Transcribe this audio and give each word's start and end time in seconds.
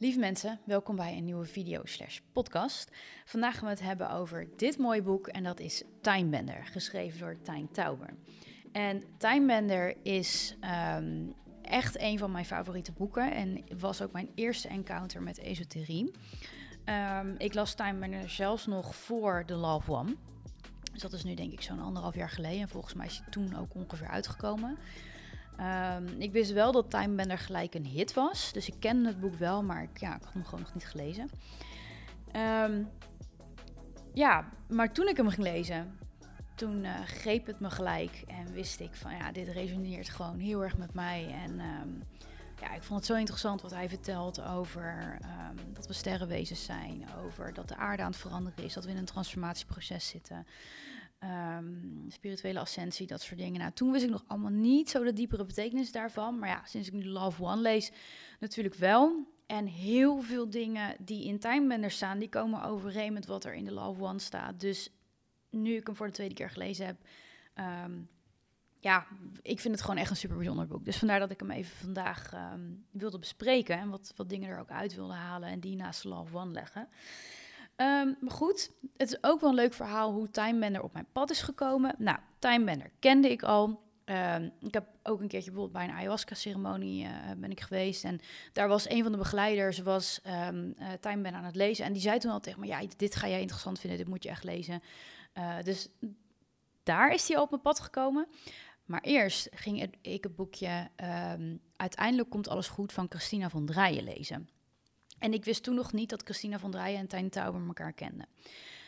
Lieve 0.00 0.18
mensen, 0.18 0.60
welkom 0.64 0.96
bij 0.96 1.16
een 1.16 1.24
nieuwe 1.24 1.44
video 1.44 1.80
slash 1.84 2.18
podcast. 2.32 2.90
Vandaag 3.24 3.54
gaan 3.54 3.64
we 3.64 3.70
het 3.70 3.80
hebben 3.80 4.10
over 4.10 4.48
dit 4.56 4.78
mooie 4.78 5.02
boek 5.02 5.26
en 5.26 5.42
dat 5.42 5.60
is 5.60 5.82
Timebender, 6.00 6.66
geschreven 6.66 7.18
door 7.18 7.36
Tijn 7.42 7.70
Tauber. 7.70 8.14
En 8.72 9.02
Timebender 9.18 9.96
is 10.02 10.56
ehm, 10.60 11.26
echt 11.62 11.98
een 11.98 12.18
van 12.18 12.30
mijn 12.30 12.44
favoriete 12.44 12.92
boeken 12.92 13.32
en 13.32 13.64
was 13.78 14.02
ook 14.02 14.12
mijn 14.12 14.30
eerste 14.34 14.68
encounter 14.68 15.22
met 15.22 15.38
esoterie. 15.38 16.10
Um, 17.20 17.34
ik 17.38 17.54
las 17.54 17.74
Timebender 17.74 18.30
zelfs 18.30 18.66
nog 18.66 18.94
voor 18.94 19.42
The 19.46 19.54
Love 19.54 19.92
One. 19.92 20.16
Dus 20.92 21.02
dat 21.02 21.12
is 21.12 21.24
nu 21.24 21.34
denk 21.34 21.52
ik 21.52 21.62
zo'n 21.62 21.80
anderhalf 21.80 22.14
jaar 22.14 22.30
geleden 22.30 22.60
en 22.60 22.68
volgens 22.68 22.94
mij 22.94 23.06
is 23.06 23.18
hij 23.18 23.30
toen 23.30 23.56
ook 23.56 23.74
ongeveer 23.74 24.08
uitgekomen. 24.08 24.78
Um, 25.60 26.20
ik 26.20 26.32
wist 26.32 26.52
wel 26.52 26.72
dat 26.72 26.90
Time 26.90 27.14
Bender 27.14 27.38
gelijk 27.38 27.74
een 27.74 27.86
hit 27.86 28.14
was. 28.14 28.52
Dus 28.52 28.68
ik 28.68 28.74
kende 28.78 29.08
het 29.08 29.20
boek 29.20 29.34
wel, 29.34 29.62
maar 29.62 29.82
ik, 29.82 29.98
ja, 29.98 30.16
ik 30.16 30.22
had 30.22 30.32
hem 30.32 30.44
gewoon 30.44 30.60
nog 30.60 30.74
niet 30.74 30.86
gelezen. 30.86 31.30
Um, 32.36 32.88
ja, 34.14 34.48
maar 34.68 34.92
toen 34.92 35.08
ik 35.08 35.16
hem 35.16 35.28
ging 35.28 35.42
lezen, 35.42 35.98
toen 36.54 36.84
uh, 36.84 37.00
greep 37.04 37.46
het 37.46 37.60
me 37.60 37.70
gelijk. 37.70 38.24
En 38.26 38.52
wist 38.52 38.80
ik 38.80 38.94
van 38.94 39.16
ja, 39.16 39.32
dit 39.32 39.48
resoneert 39.48 40.08
gewoon 40.08 40.38
heel 40.38 40.62
erg 40.62 40.76
met 40.76 40.94
mij. 40.94 41.34
En 41.44 41.60
um, 41.60 42.02
ja, 42.60 42.74
ik 42.74 42.82
vond 42.82 42.98
het 42.98 43.08
zo 43.08 43.14
interessant 43.14 43.62
wat 43.62 43.70
hij 43.70 43.88
vertelt 43.88 44.42
over 44.42 45.18
dat 45.72 45.86
we 45.86 45.92
sterrenwezens 45.92 46.64
zijn. 46.64 47.04
Over 47.24 47.54
dat 47.54 47.68
de 47.68 47.76
aarde 47.76 48.02
aan 48.02 48.10
het 48.10 48.20
veranderen 48.20 48.64
is. 48.64 48.74
Dat 48.74 48.84
we 48.84 48.90
in 48.90 48.96
een 48.96 49.04
transformatieproces 49.04 50.08
zitten. 50.08 50.46
Um, 51.24 52.04
spirituele 52.08 52.60
ascensie, 52.60 53.06
dat 53.06 53.20
soort 53.20 53.38
dingen. 53.38 53.60
Nou, 53.60 53.72
toen 53.72 53.92
wist 53.92 54.04
ik 54.04 54.10
nog 54.10 54.24
allemaal 54.26 54.50
niet 54.50 54.90
zo 54.90 55.04
de 55.04 55.12
diepere 55.12 55.44
betekenis 55.44 55.92
daarvan. 55.92 56.38
Maar 56.38 56.48
ja, 56.48 56.62
sinds 56.64 56.88
ik 56.88 56.94
nu 56.94 57.04
Love 57.04 57.42
One 57.42 57.60
lees, 57.60 57.92
natuurlijk 58.38 58.74
wel. 58.74 59.26
En 59.46 59.66
heel 59.66 60.20
veel 60.20 60.50
dingen 60.50 60.96
die 60.98 61.24
in 61.24 61.38
Timebender 61.38 61.90
staan, 61.90 62.18
die 62.18 62.28
komen 62.28 62.62
overeen 62.62 63.12
met 63.12 63.26
wat 63.26 63.44
er 63.44 63.54
in 63.54 63.64
de 63.64 63.72
Love 63.72 64.02
One 64.02 64.18
staat. 64.18 64.60
Dus 64.60 64.90
nu 65.50 65.76
ik 65.76 65.86
hem 65.86 65.96
voor 65.96 66.06
de 66.06 66.12
tweede 66.12 66.34
keer 66.34 66.50
gelezen 66.50 66.86
heb, 66.86 66.96
um, 67.84 68.08
ja, 68.78 69.06
ik 69.42 69.60
vind 69.60 69.74
het 69.74 69.82
gewoon 69.82 70.00
echt 70.00 70.10
een 70.10 70.16
super 70.16 70.36
bijzonder 70.36 70.66
boek. 70.66 70.84
Dus 70.84 70.96
vandaar 70.96 71.18
dat 71.18 71.30
ik 71.30 71.40
hem 71.40 71.50
even 71.50 71.76
vandaag 71.76 72.32
um, 72.52 72.84
wilde 72.90 73.18
bespreken 73.18 73.78
en 73.78 73.88
wat, 73.88 74.12
wat 74.16 74.28
dingen 74.28 74.48
er 74.48 74.58
ook 74.58 74.70
uit 74.70 74.94
wilde 74.94 75.14
halen 75.14 75.48
en 75.48 75.60
die 75.60 75.76
naast 75.76 76.04
Love 76.04 76.36
One 76.36 76.52
leggen. 76.52 76.88
Um, 77.80 78.16
maar 78.20 78.30
goed, 78.30 78.70
het 78.96 79.12
is 79.12 79.22
ook 79.22 79.40
wel 79.40 79.50
een 79.50 79.56
leuk 79.56 79.74
verhaal 79.74 80.12
hoe 80.12 80.30
Timebender 80.30 80.82
op 80.82 80.92
mijn 80.92 81.06
pad 81.12 81.30
is 81.30 81.42
gekomen. 81.42 81.94
Nou, 81.98 82.18
Timebender 82.38 82.90
kende 82.98 83.30
ik 83.30 83.42
al. 83.42 83.80
Um, 84.04 84.52
ik 84.60 84.74
heb 84.74 84.86
ook 85.02 85.20
een 85.20 85.28
keertje 85.28 85.50
bijvoorbeeld 85.50 85.72
bij 85.72 85.84
een 85.84 85.98
ayahuasca-ceremonie 85.98 87.04
uh, 87.04 87.10
ben 87.36 87.50
ik 87.50 87.60
geweest. 87.60 88.04
En 88.04 88.20
daar 88.52 88.68
was 88.68 88.88
een 88.88 89.02
van 89.02 89.12
de 89.12 89.18
begeleiders, 89.18 89.78
was 89.78 90.20
um, 90.48 90.74
uh, 90.78 90.92
Timebender 91.00 91.40
aan 91.40 91.46
het 91.46 91.56
lezen. 91.56 91.84
En 91.84 91.92
die 91.92 92.02
zei 92.02 92.18
toen 92.18 92.30
al 92.30 92.40
tegen 92.40 92.60
me, 92.60 92.66
ja, 92.66 92.82
dit 92.96 93.14
ga 93.14 93.28
jij 93.28 93.40
interessant 93.40 93.78
vinden, 93.80 93.98
dit 93.98 94.08
moet 94.08 94.22
je 94.22 94.28
echt 94.28 94.44
lezen. 94.44 94.82
Uh, 95.34 95.62
dus 95.62 95.88
daar 96.82 97.12
is 97.12 97.28
hij 97.28 97.38
op 97.38 97.50
mijn 97.50 97.62
pad 97.62 97.80
gekomen. 97.80 98.26
Maar 98.84 99.00
eerst 99.00 99.48
ging 99.54 99.96
ik 100.02 100.22
het 100.22 100.36
boekje 100.36 100.90
Uiteindelijk 101.76 102.30
komt 102.30 102.48
alles 102.48 102.68
goed 102.68 102.92
van 102.92 103.06
Christina 103.08 103.50
van 103.50 103.66
Draaien 103.66 104.04
lezen. 104.04 104.48
En 105.20 105.32
ik 105.32 105.44
wist 105.44 105.62
toen 105.62 105.74
nog 105.74 105.92
niet 105.92 106.10
dat 106.10 106.22
Christina 106.22 106.58
van 106.58 106.70
Draaien 106.70 106.98
en 106.98 107.06
Tijn 107.06 107.30
Tauber 107.30 107.66
elkaar 107.66 107.92
kenden. 107.92 108.26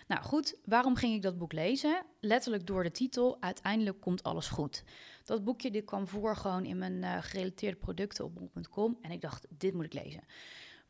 Nou 0.06 0.22
goed, 0.22 0.54
waarom 0.64 0.96
ging 0.96 1.14
ik 1.14 1.22
dat 1.22 1.38
boek 1.38 1.52
lezen? 1.52 2.02
Letterlijk 2.20 2.66
door 2.66 2.82
de 2.82 2.90
titel 2.90 3.36
Uiteindelijk 3.40 4.00
komt 4.00 4.22
alles 4.22 4.48
goed. 4.48 4.84
Dat 5.24 5.44
boekje 5.44 5.70
dit 5.70 5.84
kwam 5.84 6.08
voor 6.08 6.36
gewoon 6.36 6.64
in 6.64 6.78
mijn 6.78 7.02
uh, 7.02 7.16
gerelateerde 7.20 7.76
producten 7.76 8.24
op 8.24 8.34
bol.com. 8.34 8.98
En 9.00 9.10
ik 9.10 9.20
dacht, 9.20 9.46
dit 9.48 9.74
moet 9.74 9.84
ik 9.84 9.92
lezen. 9.92 10.24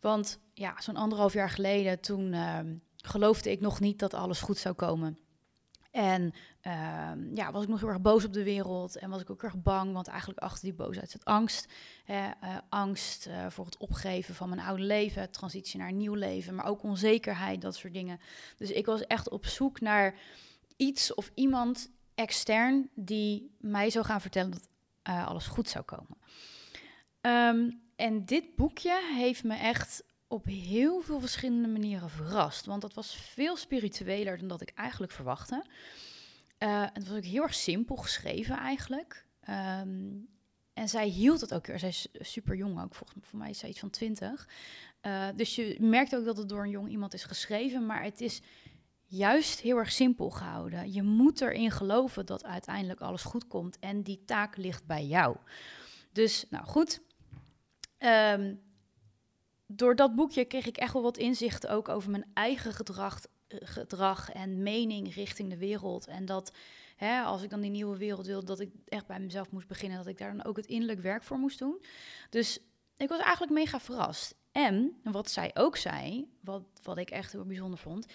Want 0.01 0.39
ja, 0.55 0.81
zo'n 0.81 0.97
anderhalf 0.97 1.33
jaar 1.33 1.51
geleden, 1.51 2.01
toen 2.01 2.33
uh, 2.33 2.59
geloofde 2.97 3.51
ik 3.51 3.61
nog 3.61 3.81
niet 3.81 3.98
dat 3.98 4.15
alles 4.15 4.41
goed 4.41 4.59
zou 4.59 4.75
komen. 4.75 5.19
En 5.93 6.33
uh, 6.62 7.11
ja, 7.35 7.53
was 7.53 7.62
ik 7.62 7.69
nog 7.69 7.81
heel 7.81 7.89
erg 7.89 8.01
boos 8.01 8.25
op 8.25 8.33
de 8.33 8.42
wereld 8.42 8.97
en 8.97 9.11
was 9.11 9.20
ik 9.20 9.30
ook 9.30 9.42
erg 9.42 9.63
bang, 9.63 9.92
want 9.92 10.08
eigenlijk 10.08 10.41
achter 10.41 10.63
die 10.64 10.75
boosheid 10.75 11.11
zit 11.11 11.25
angst. 11.25 11.73
Hè, 12.05 12.25
uh, 12.25 12.57
angst 12.69 13.27
uh, 13.27 13.47
voor 13.48 13.64
het 13.64 13.77
opgeven 13.77 14.35
van 14.35 14.48
mijn 14.48 14.61
oude 14.61 14.83
leven, 14.83 15.30
transitie 15.30 15.79
naar 15.79 15.89
een 15.89 15.97
nieuw 15.97 16.14
leven, 16.14 16.55
maar 16.55 16.67
ook 16.67 16.83
onzekerheid, 16.83 17.61
dat 17.61 17.77
soort 17.77 17.92
dingen. 17.92 18.20
Dus 18.57 18.70
ik 18.70 18.86
was 18.86 19.07
echt 19.07 19.29
op 19.29 19.47
zoek 19.47 19.80
naar 19.80 20.14
iets 20.77 21.14
of 21.14 21.30
iemand 21.35 21.91
extern 22.14 22.91
die 22.95 23.57
mij 23.59 23.91
zou 23.91 24.05
gaan 24.05 24.20
vertellen 24.20 24.51
dat 24.51 24.69
uh, 25.09 25.27
alles 25.27 25.47
goed 25.47 25.69
zou 25.69 25.85
komen. 25.85 26.17
Um, 27.20 27.80
en 27.97 28.24
dit 28.24 28.57
boekje 28.57 29.11
heeft 29.14 29.45
me 29.45 29.55
echt 29.55 30.05
op 30.33 30.45
heel 30.45 31.01
veel 31.01 31.20
verschillende 31.20 31.69
manieren 31.69 32.11
verrast. 32.11 32.67
Want 32.67 32.83
dat 32.83 32.95
was 32.95 33.17
veel 33.17 33.57
spiritueler 33.57 34.39
dan 34.39 34.48
dat 34.48 34.61
ik 34.61 34.73
eigenlijk 34.75 35.13
verwachtte. 35.13 35.65
Uh, 36.59 36.87
het 36.93 37.09
was 37.09 37.17
ook 37.17 37.25
heel 37.25 37.43
erg 37.43 37.55
simpel 37.55 37.97
geschreven 37.97 38.57
eigenlijk. 38.57 39.27
Um, 39.48 40.29
en 40.73 40.89
zij 40.89 41.07
hield 41.07 41.41
het 41.41 41.55
ook. 41.55 41.67
Zij 41.67 41.89
is 41.89 42.09
super 42.13 42.57
jong 42.57 42.83
ook, 42.83 42.95
volgens 42.95 43.19
mij. 43.19 43.29
Voor 43.29 43.39
mij 43.39 43.51
is 43.51 43.59
zij 43.59 43.69
iets 43.69 43.79
van 43.79 43.91
twintig. 43.91 44.48
Uh, 45.03 45.29
dus 45.37 45.55
je 45.55 45.77
merkt 45.81 46.17
ook 46.17 46.25
dat 46.25 46.37
het 46.37 46.48
door 46.48 46.63
een 46.63 46.71
jong 46.71 46.89
iemand 46.89 47.15
is 47.15 47.25
geschreven. 47.25 47.87
Maar 47.87 48.03
het 48.03 48.21
is 48.21 48.42
juist 49.07 49.61
heel 49.61 49.77
erg 49.77 49.92
simpel 49.92 50.31
gehouden. 50.31 50.92
Je 50.92 51.03
moet 51.03 51.41
erin 51.41 51.71
geloven 51.71 52.27
dat 52.27 52.45
uiteindelijk 52.45 53.01
alles 53.01 53.23
goed 53.23 53.48
komt. 53.48 53.79
En 53.79 54.03
die 54.03 54.23
taak 54.25 54.57
ligt 54.57 54.87
bij 54.87 55.07
jou. 55.07 55.37
Dus, 56.13 56.45
nou 56.51 56.65
goed. 56.65 57.01
Um, 57.98 58.61
door 59.77 59.97
dat 59.97 60.15
boekje 60.15 60.45
kreeg 60.45 60.67
ik 60.67 60.77
echt 60.77 60.93
wel 60.93 61.03
wat 61.03 61.19
inzicht 61.19 61.67
ook 61.67 61.89
over 61.89 62.11
mijn 62.11 62.31
eigen 62.35 62.73
gedrag, 62.73 63.21
gedrag 63.49 64.31
en 64.31 64.63
mening 64.63 65.15
richting 65.15 65.51
de 65.51 65.57
wereld. 65.57 66.07
En 66.07 66.25
dat 66.25 66.53
hè, 66.97 67.23
als 67.23 67.43
ik 67.43 67.51
dan 67.51 67.61
die 67.61 67.71
nieuwe 67.71 67.97
wereld 67.97 68.27
wilde, 68.27 68.47
dat 68.47 68.61
ik 68.61 68.71
echt 68.89 69.07
bij 69.07 69.21
mezelf 69.21 69.51
moest 69.51 69.69
beginnen, 69.69 69.99
dat 69.99 70.07
ik 70.07 70.19
daar 70.19 70.37
dan 70.37 70.45
ook 70.45 70.57
het 70.57 70.67
innerlijk 70.67 71.01
werk 71.01 71.23
voor 71.23 71.39
moest 71.39 71.59
doen. 71.59 71.83
Dus 72.31 72.59
ik 72.97 73.09
was 73.09 73.21
eigenlijk 73.21 73.53
mega 73.53 73.81
verrast. 73.81 74.35
En 74.53 75.01
wat 75.03 75.31
zij 75.31 75.51
ook 75.55 75.77
zei, 75.77 76.31
wat, 76.41 76.63
wat 76.83 76.99
ik 76.99 77.11
echt 77.11 77.33
heel 77.33 77.45
bijzonder 77.45 77.79
vond, 77.79 78.07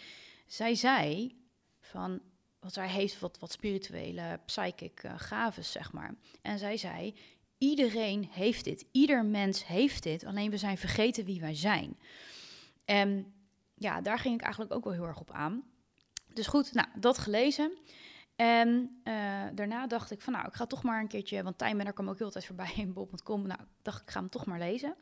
zij 0.45 0.75
zei 0.75 1.35
van, 1.79 2.21
wat 2.59 2.73
zij 2.73 2.87
heeft 2.87 3.19
wat, 3.19 3.39
wat 3.39 3.51
spirituele, 3.51 4.39
psychic 4.45 5.03
uh, 5.03 5.13
gaven, 5.17 5.65
zeg 5.65 5.91
maar. 5.91 6.15
En 6.41 6.59
zij 6.59 6.77
zei, 6.77 7.15
Iedereen 7.57 8.29
heeft 8.31 8.63
dit. 8.63 8.85
Ieder 8.91 9.25
mens 9.25 9.67
heeft 9.67 10.03
dit. 10.03 10.25
Alleen 10.25 10.49
we 10.49 10.57
zijn 10.57 10.77
vergeten 10.77 11.25
wie 11.25 11.39
wij 11.39 11.55
zijn. 11.55 11.97
En 12.85 13.33
ja, 13.75 14.01
daar 14.01 14.19
ging 14.19 14.35
ik 14.35 14.41
eigenlijk 14.41 14.73
ook 14.73 14.83
wel 14.83 14.93
heel 14.93 15.07
erg 15.07 15.19
op 15.19 15.31
aan. 15.31 15.63
Dus 16.33 16.47
goed, 16.47 16.73
nou, 16.73 16.87
dat 16.95 17.17
gelezen. 17.17 17.77
En 18.35 18.99
uh, 19.03 19.43
daarna 19.53 19.87
dacht 19.87 20.11
ik 20.11 20.21
van, 20.21 20.33
nou, 20.33 20.47
ik 20.47 20.53
ga 20.53 20.65
toch 20.65 20.83
maar 20.83 20.99
een 21.01 21.07
keertje... 21.07 21.43
Want 21.43 21.57
Tijmen, 21.57 21.93
kwam 21.93 22.09
ook 22.09 22.17
heel 22.17 22.31
tijd 22.31 22.45
voorbij 22.45 22.73
in 22.75 22.93
bol.com. 22.93 23.47
Nou, 23.47 23.59
dacht 23.81 24.01
ik, 24.01 24.09
ga 24.09 24.19
hem 24.19 24.29
toch 24.29 24.45
maar 24.45 24.59
lezen. 24.59 24.95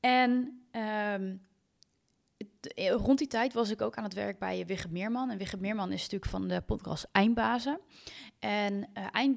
En 0.00 0.62
um, 0.72 1.46
rond 2.74 3.18
die 3.18 3.28
tijd 3.28 3.52
was 3.52 3.70
ik 3.70 3.80
ook 3.80 3.96
aan 3.96 4.04
het 4.04 4.14
werk 4.14 4.38
bij 4.38 4.66
Wigge 4.66 4.88
Meerman. 4.90 5.30
En 5.30 5.38
Wigge 5.38 5.56
Meerman 5.56 5.92
is 5.92 6.02
natuurlijk 6.02 6.30
van 6.30 6.48
de 6.48 6.60
podcast 6.60 7.08
Eindbazen. 7.12 7.80
En 8.38 8.88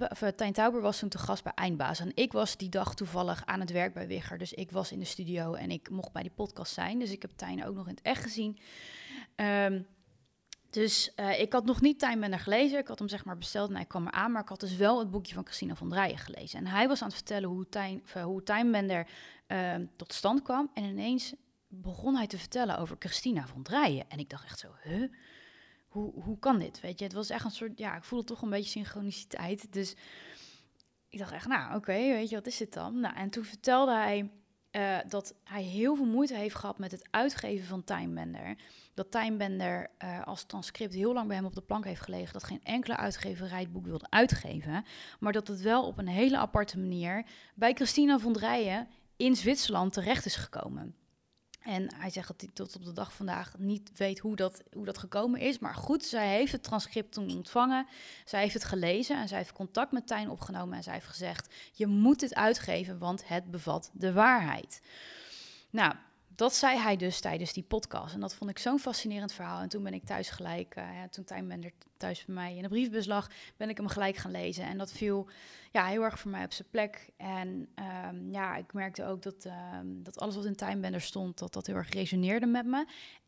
of, 0.09 0.21
uh, 0.21 0.29
Tijn 0.29 0.53
Tauber 0.53 0.81
was 0.81 0.99
toen 0.99 1.09
te 1.09 1.17
gast 1.17 1.43
bij 1.43 1.51
Eindbazen. 1.55 2.05
En 2.05 2.11
ik 2.15 2.31
was 2.31 2.57
die 2.57 2.69
dag 2.69 2.95
toevallig 2.95 3.45
aan 3.45 3.59
het 3.59 3.71
werk 3.71 3.93
bij 3.93 4.07
Wigger. 4.07 4.37
Dus 4.37 4.53
ik 4.53 4.71
was 4.71 4.91
in 4.91 4.99
de 4.99 5.05
studio 5.05 5.53
en 5.53 5.71
ik 5.71 5.89
mocht 5.89 6.11
bij 6.11 6.21
die 6.21 6.31
podcast 6.31 6.73
zijn. 6.73 6.99
Dus 6.99 7.11
ik 7.11 7.21
heb 7.21 7.31
Tijn 7.35 7.65
ook 7.65 7.75
nog 7.75 7.87
in 7.87 7.93
het 7.93 8.03
echt 8.03 8.23
gezien. 8.23 8.59
Um, 9.35 9.87
dus 10.69 11.13
ik 11.37 11.53
had 11.53 11.65
nog 11.65 11.81
niet 11.81 11.99
Timebender 11.99 12.39
gelezen. 12.39 12.79
Ik 12.79 12.87
had 12.87 12.99
hem 12.99 13.07
zeg 13.07 13.25
maar 13.25 13.37
besteld 13.37 13.69
en 13.69 13.75
hij 13.75 13.85
kwam 13.85 14.07
eraan. 14.07 14.31
Maar 14.31 14.41
ik 14.41 14.49
had 14.49 14.59
dus 14.59 14.75
wel 14.75 14.99
het 14.99 15.11
boekje 15.11 15.33
van 15.33 15.45
Christina 15.45 15.75
van 15.75 15.89
Drijen 15.89 16.17
gelezen. 16.17 16.59
En 16.59 16.67
hij 16.67 16.87
was 16.87 17.01
aan 17.01 17.07
het 17.07 17.15
vertellen 17.15 17.49
hoe, 17.49 17.69
time, 17.69 18.01
hoe 18.23 18.43
Timebender 18.43 19.07
tot 19.95 20.13
stand 20.13 20.41
kwam. 20.41 20.71
En 20.73 20.83
ineens 20.83 21.33
begon 21.81 22.15
hij 22.15 22.27
te 22.27 22.37
vertellen 22.37 22.77
over 22.77 22.95
Christina 22.99 23.47
van 23.47 23.63
Drijen. 23.63 24.09
En 24.09 24.19
ik 24.19 24.29
dacht 24.29 24.43
echt 24.43 24.59
zo? 24.59 24.75
Hoe, 25.87 26.21
hoe 26.21 26.39
kan 26.39 26.59
dit? 26.59 26.79
Weet 26.79 26.99
je, 26.99 27.05
het 27.05 27.13
was 27.13 27.29
echt 27.29 27.45
een 27.45 27.51
soort, 27.51 27.77
ja, 27.77 27.95
ik 27.95 28.03
voelde 28.03 28.25
toch 28.25 28.41
een 28.41 28.49
beetje 28.49 28.69
synchroniciteit. 28.69 29.73
Dus 29.73 29.95
ik 31.09 31.19
dacht 31.19 31.31
echt, 31.31 31.47
nou 31.47 31.75
oké, 31.75 31.93
weet 31.93 32.29
je, 32.29 32.35
wat 32.35 32.47
is 32.47 32.57
dit 32.57 32.73
dan? 32.73 32.99
Nou, 32.99 33.15
en 33.15 33.29
toen 33.29 33.43
vertelde 33.43 33.93
hij 33.93 34.31
uh, 34.71 34.97
dat 35.07 35.35
hij 35.43 35.63
heel 35.63 35.95
veel 35.95 36.05
moeite 36.05 36.35
heeft 36.35 36.55
gehad 36.55 36.77
met 36.77 36.91
het 36.91 37.07
uitgeven 37.11 37.67
van 37.67 37.83
Timebender. 37.83 38.57
Dat 38.93 39.11
Timebender 39.11 39.89
uh, 40.03 40.23
als 40.23 40.43
transcript 40.43 40.93
heel 40.93 41.13
lang 41.13 41.27
bij 41.27 41.35
hem 41.35 41.45
op 41.45 41.55
de 41.55 41.61
plank 41.61 41.85
heeft 41.85 42.01
gelegen. 42.01 42.33
Dat 42.33 42.43
geen 42.43 42.63
enkele 42.63 42.97
uitgeverij 42.97 43.59
het 43.59 43.71
boek 43.71 43.85
wilde 43.85 44.07
uitgeven. 44.09 44.85
Maar 45.19 45.33
dat 45.33 45.47
het 45.47 45.61
wel 45.61 45.87
op 45.87 45.97
een 45.97 46.07
hele 46.07 46.37
aparte 46.37 46.79
manier 46.79 47.25
bij 47.55 47.73
Christina 47.73 48.19
van 48.19 48.33
Drijen 48.33 48.87
in 49.17 49.35
Zwitserland 49.35 49.93
terecht 49.93 50.25
is 50.25 50.35
gekomen. 50.35 50.95
En 51.63 51.93
hij 51.95 52.09
zegt 52.09 52.27
dat 52.27 52.41
hij 52.41 52.49
tot 52.53 52.75
op 52.75 52.85
de 52.85 52.91
dag 52.91 53.13
vandaag 53.13 53.53
niet 53.57 53.91
weet 53.95 54.19
hoe 54.19 54.35
dat, 54.35 54.63
hoe 54.73 54.85
dat 54.85 54.97
gekomen 54.97 55.39
is. 55.39 55.59
Maar 55.59 55.75
goed, 55.75 56.05
zij 56.05 56.27
heeft 56.27 56.51
het 56.51 56.63
transcript 56.63 57.13
toen 57.13 57.35
ontvangen. 57.35 57.87
Zij 58.25 58.41
heeft 58.41 58.53
het 58.53 58.63
gelezen 58.63 59.17
en 59.17 59.27
zij 59.27 59.37
heeft 59.37 59.53
contact 59.53 59.91
met 59.91 60.07
Tijn 60.07 60.29
opgenomen. 60.29 60.77
En 60.77 60.83
zij 60.83 60.93
heeft 60.93 61.05
gezegd, 61.05 61.53
je 61.73 61.87
moet 61.87 62.19
dit 62.19 62.35
uitgeven, 62.35 62.97
want 62.97 63.27
het 63.27 63.51
bevat 63.51 63.89
de 63.93 64.13
waarheid. 64.13 64.81
Nou, 65.69 65.93
dat 66.35 66.55
zei 66.55 66.77
hij 66.77 66.95
dus 66.95 67.19
tijdens 67.19 67.53
die 67.53 67.63
podcast. 67.63 68.13
En 68.13 68.19
dat 68.19 68.35
vond 68.35 68.49
ik 68.49 68.57
zo'n 68.57 68.79
fascinerend 68.79 69.33
verhaal. 69.33 69.61
En 69.61 69.69
toen 69.69 69.83
ben 69.83 69.93
ik 69.93 70.05
thuis 70.05 70.29
gelijk, 70.29 70.75
uh, 70.77 70.83
ja, 70.95 71.07
toen 71.07 71.23
Tijnbender 71.23 71.71
thuis 71.97 72.25
bij 72.25 72.35
mij 72.35 72.55
in 72.55 72.61
de 72.61 72.67
briefbus 72.67 73.05
lag, 73.05 73.29
ben 73.57 73.69
ik 73.69 73.77
hem 73.77 73.87
gelijk 73.87 74.15
gaan 74.15 74.31
lezen. 74.31 74.63
En 74.63 74.77
dat 74.77 74.91
viel 74.91 75.27
ja, 75.71 75.85
heel 75.85 76.03
erg 76.03 76.19
voor 76.19 76.31
mij 76.31 76.43
op 76.43 76.53
zijn 76.53 76.67
plek. 76.71 77.09
En 77.17 77.67
ehm, 77.75 78.31
ja, 78.31 78.55
ik 78.55 78.73
merkte 78.73 79.05
ook 79.05 79.21
dat, 79.21 79.45
ehm, 79.45 79.87
dat 79.87 80.19
alles 80.19 80.35
wat 80.35 80.45
in 80.45 80.55
Tijnbender 80.55 81.01
stond, 81.01 81.37
dat 81.37 81.53
dat 81.53 81.67
heel 81.67 81.75
erg 81.75 81.89
resoneerde 81.89 82.45
met 82.45 82.65
me. 82.65 82.85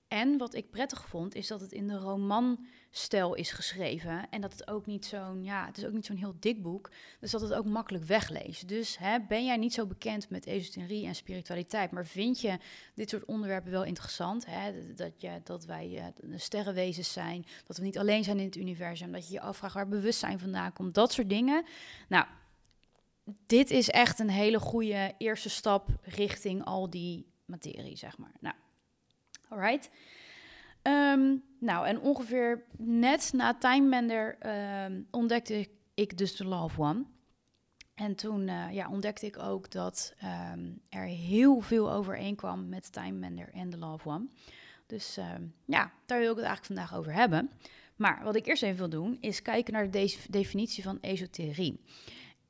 En 0.07 0.37
wat 0.37 0.53
ik 0.53 0.69
prettig 0.69 1.07
vond, 1.07 1.35
is 1.35 1.47
dat 1.47 1.61
het 1.61 1.71
in 1.71 1.87
de 1.87 1.97
romanstijl 1.97 3.33
is 3.33 3.51
geschreven. 3.51 4.29
En 4.29 4.41
dat 4.41 4.51
het 4.51 4.67
ook 4.67 4.85
niet 4.85 5.05
zo'n, 5.05 5.43
ja, 5.43 5.65
het 5.65 5.77
is 5.77 5.85
ook 5.85 5.91
niet 5.91 6.05
zo'n 6.05 6.15
heel 6.15 6.35
dik 6.39 6.61
boek. 6.61 6.91
Dus 7.19 7.31
dat 7.31 7.41
het 7.41 7.53
ook 7.53 7.65
makkelijk 7.65 8.03
wegleest. 8.03 8.67
Dus 8.67 8.97
hè, 8.97 9.19
ben 9.19 9.45
jij 9.45 9.57
niet 9.57 9.73
zo 9.73 9.85
bekend 9.85 10.29
met 10.29 10.45
esoterie 10.45 11.05
en 11.05 11.15
spiritualiteit, 11.15 11.91
maar 11.91 12.05
vind 12.05 12.41
je 12.41 12.57
dit 12.95 13.09
soort 13.09 13.25
onderwerpen 13.25 13.71
wel 13.71 13.83
interessant? 13.83 14.45
Hè? 14.45 14.93
Dat, 14.93 15.21
je, 15.21 15.41
dat 15.43 15.65
wij 15.65 16.13
uh, 16.23 16.37
sterrenwezens 16.37 17.13
zijn, 17.13 17.45
dat 17.67 17.77
we 17.77 17.83
niet 17.83 17.97
alleen 17.97 18.23
zijn 18.23 18.39
in 18.39 18.45
het 18.45 18.55
universum, 18.55 19.11
dat 19.11 19.27
je 19.27 19.33
je 19.33 19.41
afvraagt 19.41 19.73
waar 19.73 19.87
bewustzijn 19.87 20.39
vandaan 20.39 20.73
komt, 20.73 20.93
dat 20.93 21.11
soort 21.13 21.29
dingen. 21.29 21.65
Nou, 22.07 22.25
dit 23.45 23.71
is 23.71 23.89
echt 23.89 24.19
een 24.19 24.29
hele 24.29 24.59
goede 24.59 25.13
eerste 25.17 25.49
stap 25.49 25.89
richting 26.01 26.63
al 26.63 26.89
die 26.89 27.25
materie, 27.45 27.97
zeg 27.97 28.17
maar. 28.17 28.33
Nou. 28.39 28.55
Alright. 29.49 29.89
Um, 30.81 31.43
nou, 31.59 31.87
en 31.87 31.99
ongeveer 31.99 32.63
net 32.77 33.31
na 33.33 33.57
Time 33.57 33.89
Bender 33.89 34.37
um, 34.85 35.07
ontdekte 35.11 35.69
ik 35.93 36.17
dus 36.17 36.35
de 36.35 36.45
Love 36.45 36.81
One. 36.81 37.05
En 37.95 38.15
toen 38.15 38.47
uh, 38.47 38.71
ja, 38.71 38.89
ontdekte 38.89 39.25
ik 39.25 39.39
ook 39.39 39.71
dat 39.71 40.13
um, 40.53 40.81
er 40.89 41.05
heel 41.05 41.59
veel 41.59 41.91
overeenkwam 41.91 42.69
met 42.69 42.91
Time 42.91 43.19
Bender 43.19 43.49
en 43.53 43.69
de 43.69 43.77
Love 43.77 44.09
One. 44.09 44.27
Dus 44.85 45.19
ja, 45.65 45.91
daar 46.05 46.19
wil 46.19 46.31
ik 46.31 46.37
het 46.37 46.45
eigenlijk 46.45 46.65
vandaag 46.65 46.95
over 46.95 47.13
hebben. 47.13 47.49
Maar 47.95 48.23
wat 48.23 48.35
ik 48.35 48.45
eerst 48.45 48.63
even 48.63 48.77
wil 48.77 48.89
doen, 48.89 49.17
is 49.21 49.41
kijken 49.41 49.73
naar 49.73 49.91
de 49.91 50.17
definitie 50.29 50.83
van 50.83 50.97
esoterie. 51.01 51.81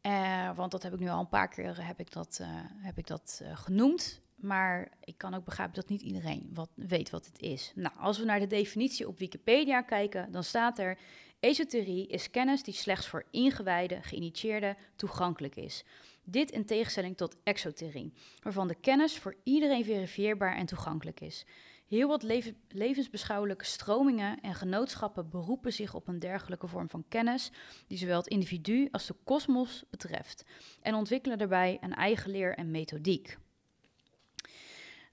Uh, 0.01 0.56
want 0.56 0.71
dat 0.71 0.83
heb 0.83 0.94
ik 0.94 1.00
nu 1.00 1.09
al 1.09 1.19
een 1.19 1.30
paar 1.30 1.48
keer 1.48 1.86
heb 1.86 2.00
ik 2.00 2.12
dat, 2.12 2.38
uh, 2.41 2.48
heb 2.77 2.98
ik 2.98 3.07
dat 3.07 3.41
genoemd. 3.53 4.21
Maar 4.45 4.92
ik 5.03 5.18
kan 5.18 5.33
ook 5.33 5.45
begrijpen 5.45 5.75
dat 5.75 5.89
niet 5.89 6.01
iedereen 6.01 6.50
wat, 6.53 6.69
weet 6.75 7.09
wat 7.09 7.25
het 7.25 7.42
is. 7.42 7.71
Nou, 7.75 7.95
als 7.97 8.18
we 8.18 8.25
naar 8.25 8.39
de 8.39 8.47
definitie 8.47 9.07
op 9.07 9.19
Wikipedia 9.19 9.81
kijken, 9.81 10.31
dan 10.31 10.44
staat 10.44 10.80
er: 10.80 10.97
Esoterie 11.39 12.07
is 12.07 12.30
kennis 12.30 12.63
die 12.63 12.74
slechts 12.74 13.07
voor 13.07 13.25
ingewijden, 13.31 14.03
geïnitieerden 14.03 14.77
toegankelijk 14.95 15.56
is. 15.56 15.83
Dit 16.24 16.51
in 16.51 16.65
tegenstelling 16.65 17.18
tot 17.18 17.36
exoterie, 17.44 18.13
waarvan 18.42 18.68
de 18.68 18.75
kennis 18.75 19.18
voor 19.18 19.36
iedereen 19.44 19.83
verifieerbaar 19.83 20.56
en 20.56 20.65
toegankelijk 20.65 21.19
is. 21.19 21.45
Heel 21.88 22.07
wat 22.07 22.25
levensbeschouwelijke 22.68 23.65
stromingen 23.65 24.41
en 24.41 24.56
genootschappen 24.56 25.30
beroepen 25.30 25.74
zich 25.74 25.94
op 25.94 26.07
een 26.07 26.19
dergelijke 26.19 26.68
vorm 26.68 26.89
van 26.89 27.06
kennis, 27.09 27.51
die 27.88 27.98
zowel 27.98 28.18
het 28.18 28.27
individu 28.27 28.88
als 28.91 29.07
de 29.07 29.15
kosmos 29.24 29.83
betreft, 29.89 30.45
en 30.81 30.95
ontwikkelen 30.95 31.38
daarbij 31.38 31.77
een 31.81 31.94
eigen 31.94 32.31
leer 32.31 32.56
en 32.56 32.71
methodiek. 32.71 33.38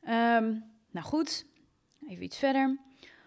Um, 0.08 0.64
nou 0.90 1.06
goed, 1.06 1.46
even 2.08 2.24
iets 2.24 2.38
verder. 2.38 2.78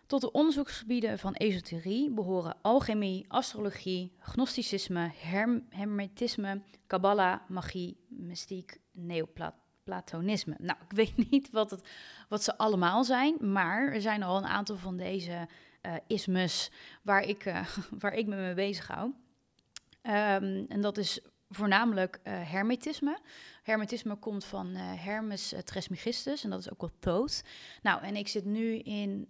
Tot 0.07 0.21
de 0.21 0.31
onderzoeksgebieden 0.31 1.19
van 1.19 1.33
esoterie 1.33 2.09
behoren 2.11 2.57
alchemie, 2.61 3.25
astrologie, 3.27 4.11
gnosticisme, 4.19 5.11
herm 5.15 5.65
hermetisme, 5.69 6.61
kabbala, 6.87 7.45
magie, 7.47 7.97
mystiek, 8.07 8.77
neoplatonisme. 8.91 10.55
Nou, 10.57 10.79
ik 10.89 10.95
weet 10.95 11.17
niet 11.31 11.49
wat, 11.51 11.71
het, 11.71 11.89
wat 12.29 12.43
ze 12.43 12.57
allemaal 12.57 13.03
zijn, 13.03 13.51
maar 13.51 13.93
er 13.93 14.01
zijn 14.01 14.23
al 14.23 14.37
een 14.37 14.45
aantal 14.45 14.77
van 14.77 14.97
deze 14.97 15.47
uh, 15.81 15.93
ismes 16.07 16.71
waar 17.01 17.21
ik, 17.21 17.45
uh, 17.45 17.67
waar 18.01 18.13
ik 18.13 18.27
me 18.27 18.35
mee 18.35 18.53
bezig 18.53 18.87
hou. 18.87 19.05
Um, 19.05 20.65
en 20.67 20.81
dat 20.81 20.97
is 20.97 21.19
voornamelijk 21.49 22.19
uh, 22.23 22.33
hermetisme. 22.51 23.19
Hermetisme 23.63 24.15
komt 24.15 24.45
van 24.45 24.67
uh, 24.67 24.79
Hermes 25.03 25.53
uh, 25.53 25.59
Trismegistus 25.59 26.43
en 26.43 26.49
dat 26.49 26.59
is 26.59 26.71
ook 26.71 26.81
wel 26.81 26.91
dood. 26.99 27.43
Nou, 27.81 28.03
en 28.03 28.15
ik 28.15 28.27
zit 28.27 28.45
nu 28.45 28.77
in, 28.77 29.27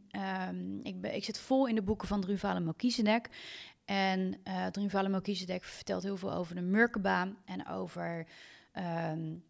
um, 0.47 0.79
ik, 0.83 1.01
ben, 1.01 1.15
ik 1.15 1.23
zit 1.23 1.39
vol 1.39 1.67
in 1.67 1.75
de 1.75 1.81
boeken 1.81 2.07
van 2.07 2.21
Druvale 2.21 2.59
Melchizedek. 2.59 3.29
En 3.85 4.37
uh, 4.47 4.65
Druvale 4.65 5.09
Melchizedek 5.09 5.63
vertelt 5.63 6.03
heel 6.03 6.17
veel 6.17 6.33
over 6.33 6.55
de 6.55 6.61
Merkaba 6.61 7.33
en 7.45 7.67
over 7.67 8.27
um, 9.11 9.43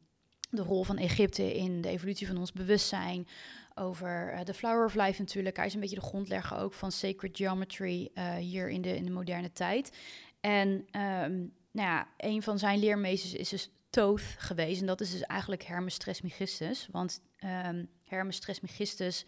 de 0.50 0.62
rol 0.62 0.84
van 0.84 0.98
Egypte 0.98 1.56
in 1.56 1.82
de 1.82 1.90
evolutie 1.90 2.28
van 2.28 2.38
ons 2.38 2.52
bewustzijn. 2.52 3.28
Over 3.74 4.42
de 4.44 4.54
Flower 4.54 4.86
of 4.86 4.96
Life 4.96 5.22
natuurlijk. 5.22 5.58
Hij 5.58 5.66
is 5.66 5.74
een 5.74 5.80
beetje 5.80 5.96
de 5.96 6.02
grondlegger 6.02 6.58
ook 6.58 6.74
van 6.74 6.92
Sacred 6.92 7.38
Geometry 7.38 8.12
hier 8.40 8.70
in 8.70 8.82
de, 8.82 8.96
in 8.96 9.06
de 9.06 9.12
moderne 9.12 9.52
tijd. 9.52 9.98
En 10.40 10.88
um, 11.02 11.54
nou 11.76 11.88
ja, 11.88 12.08
een 12.18 12.42
van 12.42 12.60
zijn 12.60 12.80
leermeesters 12.80 13.34
is 13.34 13.50
dus 13.50 13.70
Thoth 13.90 14.36
geweest. 14.38 14.82
En 14.82 14.88
dat 14.88 15.02
is 15.02 15.12
dus 15.12 15.22
eigenlijk 15.22 15.64
Hermes 15.64 15.98
Trismegistus. 15.98 16.88
Want 16.92 17.22
um, 17.68 17.90
Hermes 18.04 18.40
Trismegistus, 18.40 19.26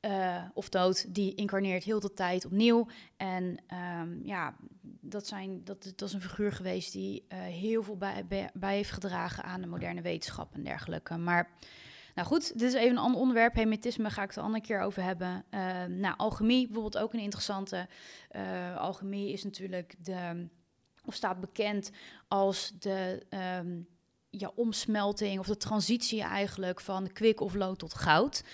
uh, 0.00 0.42
of 0.54 0.68
dood, 0.68 1.14
die 1.14 1.34
incarneert 1.34 1.84
heel 1.84 2.00
de 2.00 2.12
tijd 2.12 2.44
opnieuw. 2.44 2.86
En 3.16 3.62
um, 4.00 4.20
ja, 4.24 4.56
dat, 5.00 5.26
zijn, 5.26 5.64
dat, 5.64 6.02
is 6.02 6.12
een 6.12 6.20
figuur 6.20 6.52
geweest 6.52 6.92
die 6.92 7.24
uh, 7.28 7.38
heel 7.38 7.82
veel 7.82 7.96
bij, 7.96 8.50
bij, 8.52 8.74
heeft 8.74 8.90
gedragen 8.90 9.44
aan 9.44 9.60
de 9.60 9.66
moderne 9.66 10.02
wetenschap 10.02 10.54
en 10.54 10.62
dergelijke. 10.62 11.16
Maar 11.16 11.50
nou 12.14 12.28
goed, 12.28 12.58
dit 12.58 12.68
is 12.68 12.74
even 12.74 12.90
een 12.90 12.98
ander 12.98 13.20
onderwerp. 13.20 13.54
Hermetisme 13.54 14.10
ga 14.10 14.22
ik 14.22 14.28
het 14.28 14.36
een 14.36 14.44
andere 14.44 14.64
keer 14.64 14.80
over 14.80 15.02
hebben. 15.02 15.44
Uh, 15.50 15.84
nou, 15.84 16.14
alchemie 16.16 16.66
bijvoorbeeld 16.66 16.98
ook 16.98 17.12
een 17.12 17.20
interessante. 17.20 17.88
Uh, 18.36 18.76
alchemie 18.76 19.32
is 19.32 19.44
natuurlijk 19.44 19.94
de 19.98 20.48
of 21.08 21.14
staat 21.14 21.40
bekend 21.40 21.90
als 22.28 22.72
de 22.78 23.26
um, 23.58 23.86
ja, 24.30 24.50
omsmelting 24.54 25.38
of 25.38 25.46
de 25.46 25.56
transitie 25.56 26.22
eigenlijk 26.22 26.80
van 26.80 27.12
kwik 27.12 27.40
of 27.40 27.54
lood 27.54 27.78
tot 27.78 27.94
goud. 27.94 28.44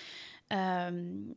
Um, 0.48 1.34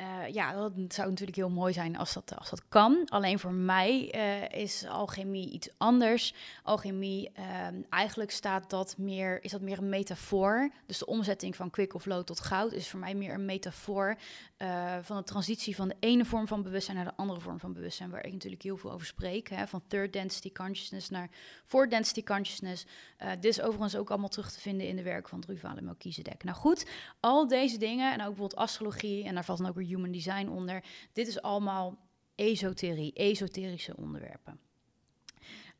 uh, 0.00 0.28
ja, 0.28 0.52
dat 0.52 0.72
zou 0.88 1.08
natuurlijk 1.08 1.36
heel 1.36 1.50
mooi 1.50 1.72
zijn 1.72 1.96
als 1.96 2.12
dat, 2.12 2.36
als 2.36 2.50
dat 2.50 2.68
kan. 2.68 3.06
Alleen 3.08 3.38
voor 3.38 3.52
mij 3.52 4.14
uh, 4.14 4.60
is 4.60 4.86
alchemie 4.86 5.50
iets 5.50 5.68
anders. 5.76 6.34
Alchemie, 6.62 7.30
uh, 7.38 7.66
eigenlijk 7.88 8.30
staat 8.30 8.70
dat 8.70 8.94
meer, 8.98 9.44
is 9.44 9.50
dat 9.50 9.60
meer 9.60 9.78
een 9.78 9.88
metafoor. 9.88 10.70
Dus 10.86 10.98
de 10.98 11.06
omzetting 11.06 11.56
van 11.56 11.70
kwik 11.70 11.94
of 11.94 12.06
lood 12.06 12.26
tot 12.26 12.40
goud 12.40 12.72
is 12.72 12.88
voor 12.88 13.00
mij 13.00 13.14
meer 13.14 13.34
een 13.34 13.44
metafoor 13.44 14.16
uh, 14.62 14.96
van 15.02 15.16
de 15.16 15.22
transitie 15.22 15.76
van 15.76 15.88
de 15.88 15.96
ene 16.00 16.24
vorm 16.24 16.46
van 16.46 16.62
bewustzijn 16.62 16.96
naar 16.96 17.06
de 17.06 17.16
andere 17.16 17.40
vorm 17.40 17.58
van 17.58 17.72
bewustzijn, 17.72 18.10
waar 18.10 18.26
ik 18.26 18.32
natuurlijk 18.32 18.62
heel 18.62 18.76
veel 18.76 18.92
over 18.92 19.06
spreek. 19.06 19.48
Hè, 19.48 19.66
van 19.66 19.82
third 19.86 20.12
density 20.12 20.52
consciousness 20.52 21.08
naar 21.08 21.30
fourth 21.64 21.90
density 21.90 22.22
consciousness. 22.22 22.86
dit 23.18 23.44
is 23.44 23.60
overigens 23.60 23.96
ook 23.96 24.10
allemaal 24.10 24.28
terug 24.28 24.52
te 24.52 24.60
vinden 24.60 24.86
in 24.86 24.96
de 24.96 25.02
werk 25.02 25.28
van 25.28 25.40
Druvale 25.40 25.82
Melchizedek. 25.82 26.44
Nou 26.44 26.56
goed, 26.56 26.86
al 27.20 27.48
deze 27.48 27.78
dingen 27.78 28.12
en 28.12 28.20
ook 28.20 28.26
bijvoorbeeld 28.26 28.56
astrologie 28.56 29.24
en 29.24 29.34
daar 29.34 29.44
valt 29.44 29.58
dan 29.58 29.68
ook 29.68 29.74
weer 29.74 29.86
human 29.86 30.12
design 30.12 30.48
onder. 30.48 30.84
Dit 31.12 31.28
is 31.28 31.42
allemaal 31.42 31.98
esoterie, 32.34 33.12
esoterische 33.12 33.96
onderwerpen. 33.96 34.60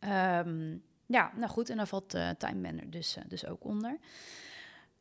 Um, 0.01 0.83
ja, 1.07 1.33
nou 1.37 1.51
goed, 1.51 1.71
en 1.71 1.77
daar 1.77 1.87
valt 1.87 2.15
uh, 2.15 2.31
Time 2.31 2.61
Bender 2.61 2.91
dus, 2.91 3.17
uh, 3.17 3.25
dus 3.29 3.47
ook 3.47 3.65
onder. 3.65 3.99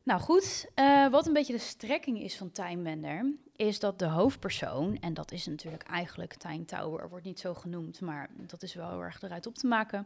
Nou 0.02 0.20
goed, 0.20 0.66
uh, 0.74 1.08
wat 1.08 1.26
een 1.26 1.32
beetje 1.32 1.52
de 1.52 1.58
strekking 1.58 2.20
is 2.20 2.36
van 2.36 2.52
Time 2.52 2.82
Bender, 2.82 3.34
is 3.56 3.78
dat 3.78 3.98
de 3.98 4.06
hoofdpersoon, 4.06 4.96
en 5.00 5.14
dat 5.14 5.32
is 5.32 5.46
natuurlijk 5.46 5.82
eigenlijk 5.82 6.34
Time 6.34 6.64
Tower, 6.64 7.08
wordt 7.08 7.24
niet 7.24 7.40
zo 7.40 7.54
genoemd, 7.54 8.00
maar 8.00 8.30
dat 8.36 8.62
is 8.62 8.74
wel 8.74 8.88
heel 8.88 9.02
erg 9.02 9.22
eruit 9.22 9.46
op 9.46 9.54
te 9.54 9.66
maken. 9.66 9.98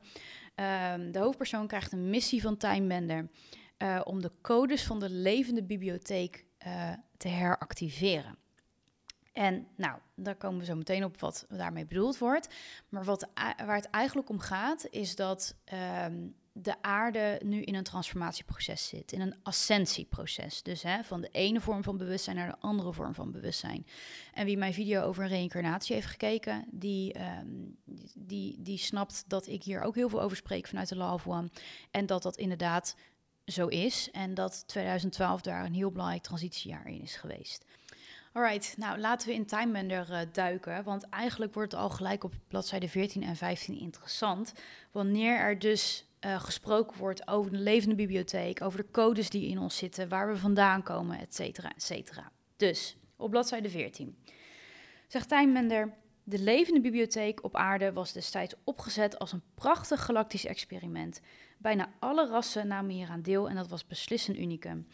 Um, 0.93 1.13
de 1.13 1.19
hoofdpersoon 1.19 1.67
krijgt 1.67 1.93
een 1.93 2.11
missie 2.11 2.43
van 2.43 2.57
Time 2.57 2.87
Bender 2.87 3.29
om 4.05 4.21
de 4.21 4.33
codes 4.41 4.85
van 4.85 5.01
de 5.01 5.11
levende 5.11 5.63
bibliotheek 5.63 6.47
te 7.17 7.29
heractiveren. 7.29 8.39
En 9.33 9.67
nou, 9.77 9.99
daar 10.15 10.37
komen 10.37 10.59
we 10.59 10.65
zo 10.65 10.75
meteen 10.75 11.05
op 11.05 11.21
wat 11.21 11.47
daarmee 11.49 11.87
bedoeld 11.87 12.19
wordt. 12.19 12.55
Maar 12.89 13.05
wat, 13.05 13.29
waar 13.67 13.77
het 13.77 13.91
eigenlijk 13.91 14.29
om 14.29 14.39
gaat, 14.39 14.87
is 14.91 15.17
dat 15.17 15.57
um, 16.05 16.35
de 16.57 16.83
aarde 16.83 17.41
nu 17.45 17.63
in 17.63 17.75
een 17.75 17.85
transformatieproces 17.85 18.87
zit, 18.87 19.13
in 19.13 19.21
een 19.21 19.35
ascensieproces. 19.43 20.63
Dus 20.63 20.83
hè, 20.83 21.05
van 21.05 21.21
de 21.21 21.29
ene 21.29 21.61
vorm 21.61 21.83
van 21.83 21.97
bewustzijn 21.97 22.37
naar 22.37 22.49
de 22.49 22.59
andere 22.61 22.93
vorm 22.93 23.15
van 23.15 23.31
bewustzijn. 23.31 23.87
En 24.33 24.45
wie 24.45 24.57
mijn 24.57 24.75
video 24.75 25.03
over 25.03 25.27
reïncarnatie 25.27 25.95
heeft 25.95 26.07
gekeken, 26.07 26.65
die, 26.71 27.15
um, 27.21 27.77
die, 28.15 28.57
die 28.63 28.79
snapt 28.79 29.25
dat 29.27 29.47
ik 29.47 29.63
hier 29.63 29.81
ook 29.81 29.95
heel 29.95 30.09
veel 30.09 30.23
over 30.23 30.37
spreek 30.37 30.67
vanuit 30.67 30.89
de 30.89 30.97
Law 30.97 31.13
of 31.13 31.27
One. 31.27 31.51
En 31.91 32.07
dat 32.07 32.23
dat 32.23 32.37
inderdaad 32.37 32.97
zo 33.47 33.67
is. 33.67 34.09
En 34.11 34.35
dat 34.35 34.65
2012 34.67 35.41
daar 35.41 35.65
een 35.65 35.75
heel 35.75 35.91
belangrijk 35.91 36.23
transitiejaar 36.23 36.87
in 36.87 37.03
is 37.03 37.17
geweest. 37.17 37.65
Alright, 38.33 38.75
nou 38.77 38.99
laten 38.99 39.29
we 39.29 39.35
in 39.35 39.47
Timebender 39.47 40.11
uh, 40.11 40.19
duiken, 40.33 40.85
want 40.85 41.09
eigenlijk 41.09 41.55
wordt 41.55 41.73
het 41.73 41.81
al 41.81 41.91
gelijk 41.91 42.25
op 42.25 42.35
bladzijde 42.49 42.89
14 42.89 43.23
en 43.23 43.37
15 43.37 43.79
interessant. 43.79 44.53
Wanneer 44.93 45.39
er 45.39 45.59
dus 45.59 46.05
uh, 46.25 46.41
gesproken 46.41 46.99
wordt 46.99 47.29
over 47.29 47.51
de 47.51 47.59
levende 47.59 47.95
bibliotheek, 47.95 48.63
over 48.63 48.79
de 48.79 48.91
codes 48.91 49.31
die 49.31 49.49
in 49.49 49.59
ons 49.59 49.77
zitten, 49.77 50.09
waar 50.09 50.29
we 50.29 50.37
vandaan 50.37 50.83
komen, 50.83 51.19
et 51.19 51.35
cetera, 51.35 51.75
et 51.75 51.83
cetera. 51.83 52.31
Dus 52.57 52.97
op 53.17 53.31
bladzijde 53.31 53.71
14 53.71 54.17
zegt 55.09 55.29
Tijnbender. 55.29 55.95
De 56.27 56.39
levende 56.39 56.81
bibliotheek 56.81 57.45
op 57.45 57.57
aarde 57.57 57.93
was 57.93 58.13
destijds 58.13 58.55
opgezet 58.65 59.19
als 59.19 59.33
een 59.33 59.43
prachtig 59.55 60.05
galactisch 60.05 60.47
experiment. 60.47 61.21
Bijna 61.59 61.93
alle 61.99 62.29
rassen 62.29 62.67
namen 62.67 62.91
hier 62.91 63.09
aan 63.09 63.23
deel 63.23 63.49
en 63.49 63.55
dat 63.55 63.69
was 63.69 63.87
beslist 63.87 64.29
een 64.29 64.43
unicum. 64.43 64.87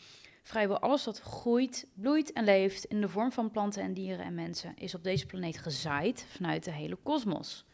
Vrijwel 0.43 0.79
alles 0.79 1.05
wat 1.05 1.21
groeit, 1.21 1.87
bloeit 1.95 2.33
en 2.33 2.45
leeft 2.45 2.85
in 2.85 3.01
de 3.01 3.09
vorm 3.09 3.33
van 3.33 3.51
planten 3.51 3.83
en 3.83 3.95
dieren 3.95 4.25
en 4.25 4.35
mensen 4.35 4.77
is 4.77 4.95
op 4.95 5.05
deze 5.05 5.27
planeet 5.27 5.59
gezaaid 5.59 6.27
vanuit 6.29 6.65
de 6.65 6.73
hele 6.73 6.97
kosmos. 6.97 7.65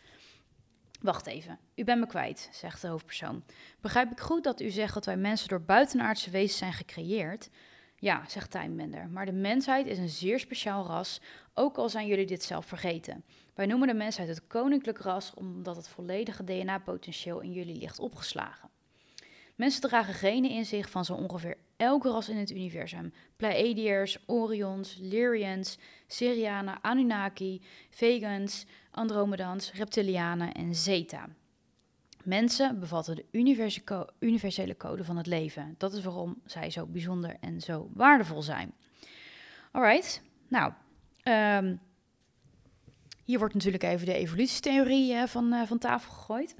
Wacht 1.06 1.26
even, 1.26 1.58
u 1.74 1.84
bent 1.84 2.00
me 2.00 2.06
kwijt, 2.06 2.48
zegt 2.52 2.82
de 2.82 2.88
hoofdpersoon. 2.88 3.44
Begrijp 3.80 4.10
ik 4.10 4.20
goed 4.20 4.44
dat 4.44 4.60
u 4.60 4.70
zegt 4.70 4.94
dat 4.94 5.04
wij 5.04 5.16
mensen 5.16 5.48
door 5.48 5.62
buitenaardse 5.62 6.30
wezens 6.30 6.58
zijn 6.58 6.72
gecreëerd? 6.72 7.50
Ja, 7.96 8.22
zegt 8.28 8.50
Timebender, 8.50 9.08
maar 9.08 9.26
de 9.26 9.32
mensheid 9.32 9.86
is 9.86 9.98
een 9.98 10.08
zeer 10.08 10.38
speciaal 10.38 10.86
ras, 10.86 11.20
ook 11.54 11.76
al 11.76 11.88
zijn 11.88 12.06
jullie 12.06 12.26
dit 12.26 12.42
zelf 12.42 12.66
vergeten. 12.66 13.24
Wij 13.54 13.66
noemen 13.66 13.88
de 13.88 13.94
mensheid 13.94 14.28
het 14.28 14.46
koninklijk 14.46 14.98
ras 14.98 15.34
omdat 15.34 15.76
het 15.76 15.88
volledige 15.88 16.44
DNA-potentieel 16.44 17.40
in 17.40 17.52
jullie 17.52 17.78
ligt 17.78 17.98
opgeslagen. 17.98 18.70
Mensen 19.56 19.80
dragen 19.80 20.14
genen 20.14 20.50
in 20.50 20.64
zich 20.64 20.90
van 20.90 21.04
zo 21.04 21.14
ongeveer 21.14 21.56
elke 21.76 22.08
ras 22.08 22.28
in 22.28 22.36
het 22.36 22.50
universum. 22.50 23.12
Pleiadiërs, 23.36 24.18
Orions, 24.26 24.96
Lyrians, 25.00 25.78
Syrianen, 26.06 26.78
Anunnaki, 26.82 27.62
Vegans, 27.90 28.66
Andromedans, 28.96 29.72
Reptilianen 29.72 30.52
en 30.52 30.74
Zeta. 30.74 31.28
Mensen 32.24 32.80
bevatten 32.80 33.16
de 33.16 33.24
universele 34.20 34.76
code 34.76 35.04
van 35.04 35.16
het 35.16 35.26
leven. 35.26 35.74
Dat 35.78 35.92
is 35.92 36.04
waarom 36.04 36.40
zij 36.44 36.70
zo 36.70 36.86
bijzonder 36.86 37.36
en 37.40 37.60
zo 37.60 37.90
waardevol 37.94 38.42
zijn. 38.42 38.74
Alright, 39.72 40.22
nou, 40.48 40.72
um, 41.24 41.80
hier 43.24 43.38
wordt 43.38 43.54
natuurlijk 43.54 43.82
even 43.82 44.06
de 44.06 44.14
evolutietheorie 44.14 45.12
uh, 45.12 45.26
van, 45.26 45.52
uh, 45.52 45.62
van 45.66 45.78
tafel 45.78 46.12
gegooid. 46.12 46.54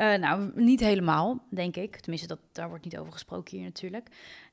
uh, 0.00 0.14
nou, 0.24 0.50
niet 0.54 0.80
helemaal, 0.80 1.42
denk 1.50 1.76
ik. 1.76 1.96
Tenminste, 1.96 2.28
dat, 2.28 2.40
daar 2.52 2.68
wordt 2.68 2.84
niet 2.84 2.98
over 2.98 3.12
gesproken 3.12 3.56
hier 3.56 3.66
natuurlijk. 3.66 4.08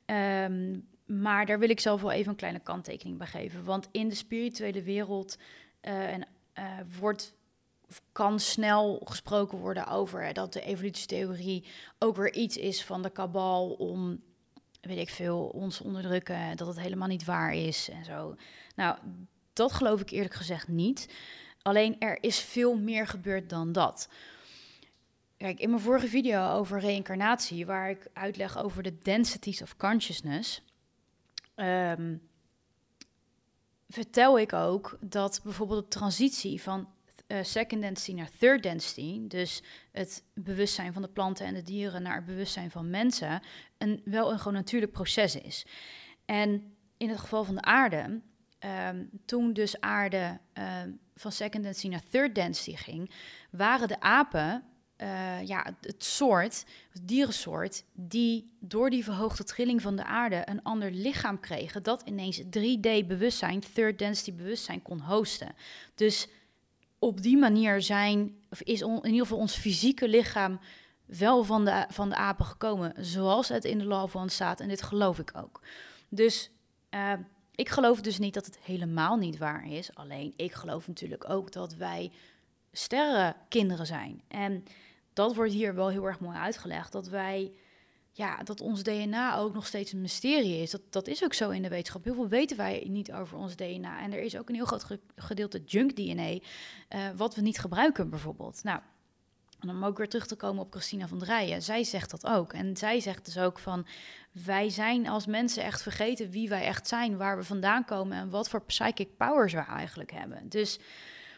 Um, 0.05 0.87
maar 1.05 1.45
daar 1.45 1.59
wil 1.59 1.69
ik 1.69 1.79
zelf 1.79 2.01
wel 2.01 2.11
even 2.11 2.31
een 2.31 2.37
kleine 2.37 2.59
kanttekening 2.59 3.17
bij 3.17 3.27
geven. 3.27 3.63
Want 3.63 3.89
in 3.91 4.09
de 4.09 4.15
spirituele 4.15 4.81
wereld 4.81 5.37
en, 5.81 6.27
wordt, 6.99 7.33
kan 8.11 8.39
snel 8.39 9.01
gesproken 9.03 9.57
worden 9.57 9.87
over 9.87 10.33
dat 10.33 10.53
de 10.53 10.61
evolutietheorie 10.61 11.65
ook 11.99 12.15
weer 12.15 12.33
iets 12.33 12.57
is 12.57 12.83
van 12.83 13.01
de 13.01 13.09
kabal 13.09 13.69
om, 13.69 14.21
weet 14.81 14.97
ik 14.97 15.09
veel, 15.09 15.45
ons 15.45 15.81
onderdrukken. 15.81 16.57
Dat 16.57 16.67
het 16.67 16.79
helemaal 16.79 17.07
niet 17.07 17.25
waar 17.25 17.53
is 17.53 17.89
en 17.89 18.05
zo. 18.05 18.35
Nou, 18.75 18.97
dat 19.53 19.71
geloof 19.71 20.01
ik 20.01 20.09
eerlijk 20.09 20.33
gezegd 20.33 20.67
niet. 20.67 21.13
Alleen 21.61 21.99
er 21.99 22.23
is 22.23 22.39
veel 22.39 22.77
meer 22.77 23.07
gebeurd 23.07 23.49
dan 23.49 23.71
dat. 23.71 24.09
Kijk, 25.37 25.59
in 25.59 25.69
mijn 25.69 25.81
vorige 25.81 26.07
video 26.07 26.51
over 26.51 26.79
reïncarnatie, 26.79 27.65
waar 27.65 27.89
ik 27.89 28.07
uitleg 28.13 28.57
over 28.57 28.83
de 28.83 28.99
densities 28.99 29.61
of 29.61 29.77
consciousness, 29.77 30.61
um, 31.55 32.21
vertel 33.93 34.39
ik 34.39 34.53
ook 34.53 34.97
dat 35.01 35.39
bijvoorbeeld 35.43 35.83
de 35.83 35.99
transitie 35.99 36.61
van 36.61 36.87
uh, 37.27 37.43
second 37.43 37.81
density 37.81 38.13
naar 38.13 38.29
third 38.39 38.63
density, 38.63 39.27
dus 39.27 39.63
het 39.91 40.23
bewustzijn 40.33 40.93
van 40.93 41.01
de 41.01 41.07
planten 41.07 41.45
en 41.45 41.53
de 41.53 41.61
dieren 41.61 42.01
naar 42.01 42.15
het 42.15 42.25
bewustzijn 42.25 42.71
van 42.71 42.89
mensen, 42.89 43.41
een, 43.77 44.01
wel 44.05 44.31
een 44.31 44.37
gewoon 44.37 44.53
natuurlijk 44.53 44.91
proces 44.91 45.35
is. 45.35 45.65
En 46.25 46.75
in 46.97 47.09
het 47.09 47.19
geval 47.19 47.43
van 47.43 47.55
de 47.55 47.61
aarde 47.61 48.21
um, 48.89 49.09
toen 49.25 49.53
dus 49.53 49.81
aarde 49.81 50.39
ehm, 50.53 50.91
van 51.15 51.31
second 51.31 51.63
density 51.63 51.87
naar 51.87 52.09
third 52.09 52.35
density 52.35 52.75
ging, 52.75 53.11
waren 53.51 53.87
de 53.87 53.99
apen 53.99 54.63
uh, 55.03 55.47
ja, 55.47 55.75
het 55.81 56.03
soort, 56.03 56.65
het 56.91 57.07
dierensoort, 57.07 57.83
die 57.93 58.51
door 58.59 58.89
die 58.89 59.03
verhoogde 59.03 59.43
trilling 59.43 59.81
van 59.81 59.95
de 59.95 60.03
aarde 60.03 60.41
een 60.45 60.63
ander 60.63 60.91
lichaam 60.91 61.39
kregen, 61.39 61.83
dat 61.83 62.01
ineens 62.05 62.41
3D-bewustzijn, 62.41 63.63
third 63.73 63.99
density 63.99 64.33
bewustzijn 64.33 64.81
kon 64.81 64.99
hosten. 64.99 65.55
Dus 65.95 66.27
op 66.99 67.21
die 67.21 67.37
manier 67.37 67.81
zijn, 67.81 68.35
of 68.49 68.61
is 68.61 68.81
in 68.81 69.05
ieder 69.05 69.19
geval 69.19 69.37
ons 69.37 69.55
fysieke 69.55 70.07
lichaam 70.07 70.59
wel 71.05 71.43
van 71.43 71.65
de, 71.65 71.85
van 71.89 72.09
de 72.09 72.15
apen 72.15 72.45
gekomen, 72.45 72.93
zoals 72.97 73.49
het 73.49 73.65
in 73.65 73.77
de 73.77 73.85
Law 73.85 74.03
of 74.03 74.15
One 74.15 74.29
staat. 74.29 74.59
En 74.59 74.67
dit 74.67 74.81
geloof 74.81 75.19
ik 75.19 75.31
ook. 75.35 75.61
Dus 76.09 76.49
uh, 76.91 77.13
ik 77.55 77.69
geloof 77.69 78.01
dus 78.01 78.19
niet 78.19 78.33
dat 78.33 78.45
het 78.45 78.59
helemaal 78.59 79.17
niet 79.17 79.37
waar 79.37 79.67
is. 79.67 79.95
Alleen 79.95 80.33
ik 80.35 80.53
geloof 80.53 80.87
natuurlijk 80.87 81.29
ook 81.29 81.51
dat 81.51 81.75
wij 81.75 82.11
sterrenkinderen 82.71 83.85
zijn. 83.85 84.21
En 84.27 84.63
dat 85.13 85.35
wordt 85.35 85.51
hier 85.51 85.75
wel 85.75 85.89
heel 85.89 86.05
erg 86.05 86.19
mooi 86.19 86.37
uitgelegd. 86.37 86.91
Dat 86.91 87.07
wij, 87.07 87.51
ja, 88.11 88.43
dat 88.43 88.61
ons 88.61 88.83
DNA 88.83 89.37
ook 89.37 89.53
nog 89.53 89.65
steeds 89.65 89.91
een 89.93 90.01
mysterie 90.01 90.61
is. 90.61 90.71
Dat, 90.71 90.81
dat 90.89 91.07
is 91.07 91.23
ook 91.23 91.33
zo 91.33 91.49
in 91.49 91.61
de 91.61 91.69
wetenschap. 91.69 92.03
Heel 92.03 92.13
veel 92.13 92.27
weten 92.27 92.57
wij 92.57 92.85
niet 92.87 93.11
over 93.11 93.37
ons 93.37 93.55
DNA. 93.55 94.01
En 94.01 94.13
er 94.13 94.21
is 94.21 94.37
ook 94.37 94.49
een 94.49 94.55
heel 94.55 94.65
groot 94.65 94.97
gedeelte 95.15 95.61
junk 95.65 95.95
DNA, 95.95 96.31
uh, 96.31 96.39
wat 97.15 97.35
we 97.35 97.41
niet 97.41 97.59
gebruiken 97.59 98.09
bijvoorbeeld. 98.09 98.63
Nou, 98.63 98.79
en 99.63 99.69
om 99.69 99.85
ook 99.85 99.97
weer 99.97 100.09
terug 100.09 100.27
te 100.27 100.35
komen 100.35 100.63
op 100.63 100.71
Christina 100.71 101.07
van 101.07 101.17
Drijen. 101.17 101.61
Zij 101.61 101.83
zegt 101.83 102.11
dat 102.11 102.25
ook. 102.25 102.53
En 102.53 102.77
zij 102.77 102.99
zegt 102.99 103.25
dus 103.25 103.37
ook 103.37 103.59
van... 103.59 103.85
wij 104.31 104.69
zijn 104.69 105.07
als 105.07 105.25
mensen 105.25 105.63
echt 105.63 105.81
vergeten 105.81 106.29
wie 106.29 106.49
wij 106.49 106.63
echt 106.63 106.87
zijn... 106.87 107.17
waar 107.17 107.37
we 107.37 107.43
vandaan 107.43 107.85
komen 107.85 108.17
en 108.17 108.29
wat 108.29 108.49
voor 108.49 108.63
psychic 108.63 109.17
powers 109.17 109.53
we 109.53 109.59
eigenlijk 109.59 110.11
hebben. 110.11 110.49
Dus, 110.49 110.79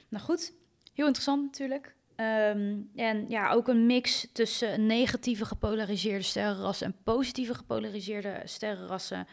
nou 0.07 0.23
goed, 0.23 0.53
heel 0.93 1.05
interessant 1.05 1.43
natuurlijk. 1.43 1.95
Ehm, 2.15 2.77
en 2.95 3.25
ja, 3.27 3.51
ook 3.51 3.67
een 3.67 3.85
mix 3.85 4.27
tussen 4.31 4.85
negatieve 4.85 5.45
gepolariseerde 5.45 6.23
sterrenrassen... 6.23 6.87
en 6.87 6.95
positieve 7.03 7.53
gepolariseerde 7.53 8.41
sterrenrassen. 8.45 9.27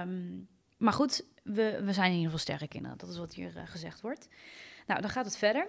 Um, 0.00 0.48
maar 0.76 0.92
goed, 0.92 1.24
we, 1.42 1.80
we 1.84 1.92
zijn 1.92 2.06
in 2.10 2.16
ieder 2.16 2.30
geval 2.30 2.38
sterrenkinderen. 2.38 2.98
Dat 2.98 3.08
is 3.08 3.18
wat 3.18 3.34
hier 3.34 3.52
uh, 3.56 3.62
gezegd 3.64 4.00
wordt. 4.00 4.28
Nou, 4.86 5.00
dan 5.00 5.10
gaat 5.10 5.24
het 5.24 5.36
verder... 5.36 5.68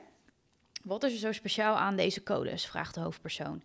Wat 0.83 1.03
is 1.03 1.13
er 1.13 1.19
zo 1.19 1.31
speciaal 1.31 1.75
aan 1.75 1.95
deze 1.95 2.23
codes? 2.23 2.65
vraagt 2.65 2.93
de 2.93 2.99
hoofdpersoon. 2.99 3.63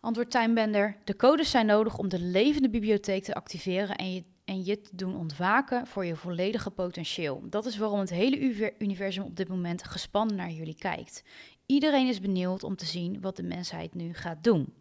Antwoord 0.00 0.30
Timebender: 0.30 0.96
De 1.04 1.16
codes 1.16 1.50
zijn 1.50 1.66
nodig 1.66 1.98
om 1.98 2.08
de 2.08 2.20
levende 2.20 2.70
bibliotheek 2.70 3.24
te 3.24 3.34
activeren 3.34 3.96
en 3.96 4.14
je, 4.14 4.24
en 4.48 4.64
je 4.64 4.80
te 4.80 4.96
doen 4.96 5.16
ontwaken 5.16 5.86
voor 5.86 6.04
je 6.04 6.16
volledige 6.16 6.70
potentieel. 6.70 7.42
Dat 7.48 7.66
is 7.66 7.78
waarom 7.78 7.98
het 7.98 8.10
hele 8.10 8.72
universum 8.78 9.24
op 9.24 9.36
dit 9.36 9.48
moment 9.48 9.84
gespannen 9.84 10.36
naar 10.36 10.50
jullie 10.50 10.78
kijkt. 10.78 11.24
Iedereen 11.66 12.08
is 12.08 12.20
benieuwd 12.20 12.62
om 12.62 12.76
te 12.76 12.86
zien 12.86 13.20
wat 13.20 13.36
de 13.36 13.42
mensheid 13.42 13.94
nu 13.94 14.14
gaat 14.14 14.44
doen. 14.44 14.74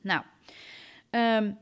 Nou, 0.00 0.22
um, 1.10 1.58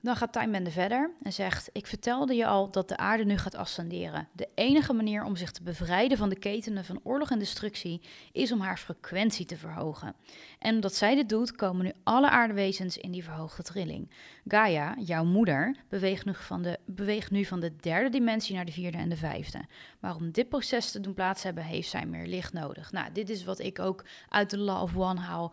dan 0.00 0.16
gaat 0.16 0.32
Time 0.32 0.70
verder 0.70 1.10
en 1.22 1.32
zegt: 1.32 1.70
Ik 1.72 1.86
vertelde 1.86 2.34
je 2.34 2.46
al 2.46 2.70
dat 2.70 2.88
de 2.88 2.96
aarde 2.96 3.24
nu 3.24 3.36
gaat 3.36 3.54
ascenderen. 3.54 4.28
De 4.32 4.48
enige 4.54 4.92
manier 4.92 5.24
om 5.24 5.36
zich 5.36 5.50
te 5.50 5.62
bevrijden 5.62 6.18
van 6.18 6.28
de 6.28 6.38
ketenen 6.38 6.84
van 6.84 7.00
oorlog 7.02 7.30
en 7.30 7.38
destructie 7.38 8.00
is 8.32 8.52
om 8.52 8.60
haar 8.60 8.78
frequentie 8.78 9.46
te 9.46 9.56
verhogen. 9.56 10.14
En 10.58 10.74
omdat 10.74 10.94
zij 10.94 11.14
dit 11.14 11.28
doet, 11.28 11.52
komen 11.52 11.84
nu 11.84 11.92
alle 12.02 12.30
aardewezens 12.30 12.98
in 12.98 13.10
die 13.10 13.24
verhoogde 13.24 13.62
trilling. 13.62 14.10
Gaia, 14.46 14.96
jouw 14.98 15.24
moeder, 15.24 15.76
beweegt 15.88 16.24
nu 16.24 16.34
van 16.34 16.62
de, 16.62 16.78
beweegt 16.86 17.30
nu 17.30 17.44
van 17.44 17.60
de 17.60 17.76
derde 17.76 18.08
dimensie 18.08 18.54
naar 18.54 18.64
de 18.64 18.72
vierde 18.72 18.98
en 18.98 19.08
de 19.08 19.16
vijfde. 19.16 19.64
Maar 20.00 20.16
om 20.16 20.30
dit 20.30 20.48
proces 20.48 20.90
te 20.90 21.00
doen 21.00 21.14
plaats 21.14 21.42
hebben, 21.42 21.64
heeft 21.64 21.90
zij 21.90 22.06
meer 22.06 22.26
licht 22.26 22.52
nodig. 22.52 22.92
Nou, 22.92 23.12
dit 23.12 23.30
is 23.30 23.44
wat 23.44 23.58
ik 23.58 23.78
ook 23.78 24.04
uit 24.28 24.50
de 24.50 24.58
Law 24.58 24.82
of 24.82 24.96
One 24.96 25.20
haal. 25.20 25.52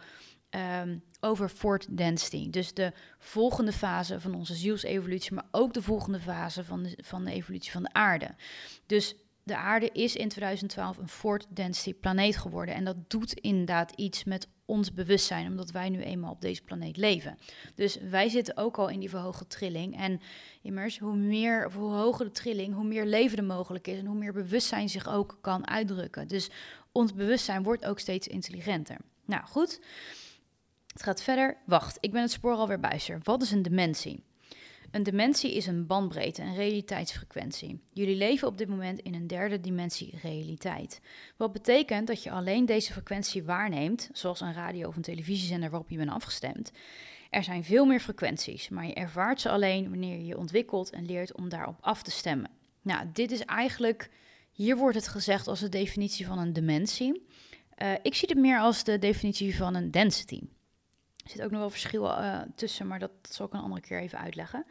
Um, 0.50 1.04
over 1.20 1.50
Fort 1.50 1.98
Density. 1.98 2.50
Dus 2.50 2.74
de 2.74 2.92
volgende 3.20 3.72
fase 3.72 4.20
van 4.20 4.36
onze 4.36 4.54
zielsevolutie, 4.56 5.34
maar 5.34 5.48
ook 5.52 5.74
de 5.74 5.82
volgende 5.82 6.20
fase 6.20 6.64
van 6.64 6.84
de, 6.84 6.98
van 7.04 7.26
de 7.26 7.32
evolutie 7.32 7.72
van 7.72 7.84
de 7.84 7.94
aarde. 7.94 8.36
Dus 8.86 9.16
de 9.44 9.58
aarde 9.58 9.90
is 9.94 10.16
in 10.16 10.30
2012 10.30 10.98
een 10.98 11.08
Fort 11.08 11.46
Density 11.50 11.94
planeet 11.94 12.38
geworden. 12.38 12.76
En 12.76 12.84
dat 12.84 13.10
doet 13.10 13.34
inderdaad 13.34 13.92
iets 13.96 14.24
met 14.24 14.48
ons 14.66 14.94
bewustzijn, 14.94 15.48
omdat 15.48 15.72
wij 15.72 15.90
nu 15.90 16.02
eenmaal 16.02 16.32
op 16.32 16.42
deze 16.42 16.62
planeet 16.62 16.98
leven. 16.98 17.38
Dus 17.76 17.98
wij 18.10 18.30
zitten 18.30 18.58
ook 18.58 18.78
al 18.78 18.90
in 18.90 19.00
die 19.00 19.10
verhoogde 19.10 19.48
trilling. 19.48 19.98
En 19.98 20.22
immers, 20.62 21.00
hoe 21.00 21.16
meer 21.16 21.72
hoe 21.72 21.94
hoger 21.94 22.26
de 22.26 22.32
trilling, 22.32 22.74
hoe 22.74 22.84
meer 22.84 23.06
leven 23.06 23.38
er 23.38 23.44
mogelijk 23.44 23.88
is 23.88 24.00
en 24.00 24.06
hoe 24.06 24.18
meer 24.18 24.34
bewustzijn 24.34 24.90
zich 24.90 25.08
ook 25.08 25.38
kan 25.42 25.68
uitdrukken. 25.68 26.28
Dus 26.28 26.50
ons 26.92 27.14
bewustzijn 27.14 27.64
wordt 27.64 27.86
ook 27.86 28.00
steeds 28.00 28.28
intelligenter. 28.28 28.98
Nou 29.26 29.46
goed. 29.46 29.80
Het 30.98 31.06
gaat 31.06 31.24
verder. 31.24 31.58
Wacht, 31.66 31.98
ik 32.00 32.12
ben 32.12 32.22
het 32.22 32.32
spoor 32.32 32.54
alweer 32.54 32.80
bijster. 32.80 33.20
Wat 33.24 33.42
is 33.42 33.52
een 33.52 33.62
dimensie? 33.62 34.24
Een 34.92 35.04
dimensie 35.04 35.56
is 35.56 35.68
een 35.68 35.88
bandbreedte, 35.88 36.42
een 36.42 36.56
realiteitsfrequentie. 36.56 37.82
Jullie 37.94 38.16
leven 38.16 38.48
op 38.48 38.58
dit 38.58 38.68
moment 38.68 39.00
in 39.00 39.14
een 39.14 39.28
derde 39.28 39.60
dimensie 39.60 40.18
realiteit. 40.22 41.02
Wat 41.36 41.52
betekent 41.52 42.08
dat 42.08 42.24
je 42.24 42.32
alleen 42.32 42.66
deze 42.66 42.92
frequentie 42.92 43.44
waarneemt, 43.44 44.10
zoals 44.14 44.42
een 44.42 44.54
radio 44.54 44.88
of 44.88 44.96
een 44.96 45.02
televisiezender 45.02 45.70
waarop 45.70 45.90
je 45.90 45.98
bent 45.98 46.10
afgestemd. 46.10 46.72
Er 47.30 47.44
zijn 47.44 47.64
veel 47.64 47.86
meer 47.86 48.00
frequenties, 48.00 48.70
maar 48.70 48.86
je 48.86 48.94
ervaart 48.94 49.42
ze 49.42 49.50
alleen 49.50 49.90
wanneer 49.90 50.18
je 50.18 50.26
je 50.26 50.38
ontwikkelt 50.38 50.90
en 50.90 51.06
leert 51.06 51.36
om 51.36 51.50
daarop 51.50 51.78
af 51.82 52.04
te 52.04 52.12
stemmen. 52.12 52.50
Nou, 52.82 53.06
dit 53.14 53.32
is 53.32 53.42
eigenlijk, 53.42 54.10
hier 54.52 54.78
wordt 54.78 54.96
het 54.96 55.08
gezegd 55.08 55.48
als 55.48 55.60
de 55.60 55.70
definitie 55.70 56.26
van 56.26 56.40
een 56.40 56.54
dimensie. 56.54 57.28
Uh, 57.84 57.92
ik 58.02 58.16
zie 58.16 58.30
het 58.30 58.38
meer 58.38 58.60
als 58.60 58.84
de 58.84 59.00
definitie 59.00 59.56
van 59.56 59.76
een 59.76 59.92
density. 59.92 60.42
Er 61.28 61.34
zit 61.34 61.42
ook 61.42 61.52
nog 61.52 61.60
wel 61.60 61.70
verschil 61.70 62.04
uh, 62.04 62.42
tussen, 62.56 62.88
maar 62.88 63.00
dat, 63.00 63.12
zal 63.22 63.46
ik 63.46 63.54
een 63.54 63.60
andere 63.60 63.82
keer 63.82 64.00
even 64.00 64.20
uitleggen. 64.20 64.66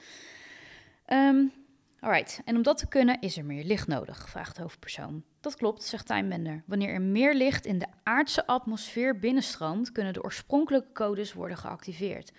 Um, 1.08 1.52
alright, 2.00 2.40
en 2.44 2.56
om 2.56 2.62
dat 2.62 2.78
te 2.78 2.88
kunnen 2.88 3.20
is 3.20 3.36
er 3.36 3.44
meer 3.44 3.64
licht 3.64 3.86
nodig, 3.86 4.28
vraagt 4.28 4.56
de 4.56 4.62
hoofdpersoon. 4.62 5.25
Dat 5.40 5.56
klopt, 5.56 5.82
zegt 5.82 6.06
Timebender. 6.06 6.62
Wanneer 6.66 6.88
er 6.88 7.00
meer 7.00 7.34
licht 7.34 7.66
in 7.66 7.78
de 7.78 7.86
aardse 8.02 8.46
atmosfeer 8.46 9.18
binnenstroomt, 9.18 9.92
kunnen 9.92 10.12
de 10.12 10.22
oorspronkelijke 10.22 10.92
codes 10.92 11.32
worden 11.32 11.56
geactiveerd. 11.56 12.32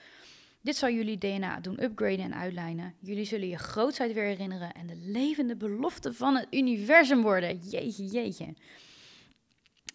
Dit 0.61 0.75
zal 0.75 0.89
jullie 0.89 1.17
DNA 1.17 1.59
doen 1.59 1.83
upgraden 1.83 2.19
en 2.19 2.35
uitlijnen. 2.35 2.95
Jullie 2.99 3.25
zullen 3.25 3.47
je 3.47 3.57
grootheid 3.57 4.13
weer 4.13 4.23
herinneren 4.23 4.73
en 4.73 4.87
de 4.87 4.95
levende 4.95 5.55
belofte 5.55 6.13
van 6.13 6.35
het 6.35 6.47
universum 6.51 7.21
worden. 7.21 7.57
Jeetje, 7.57 8.05
jeetje. 8.05 8.53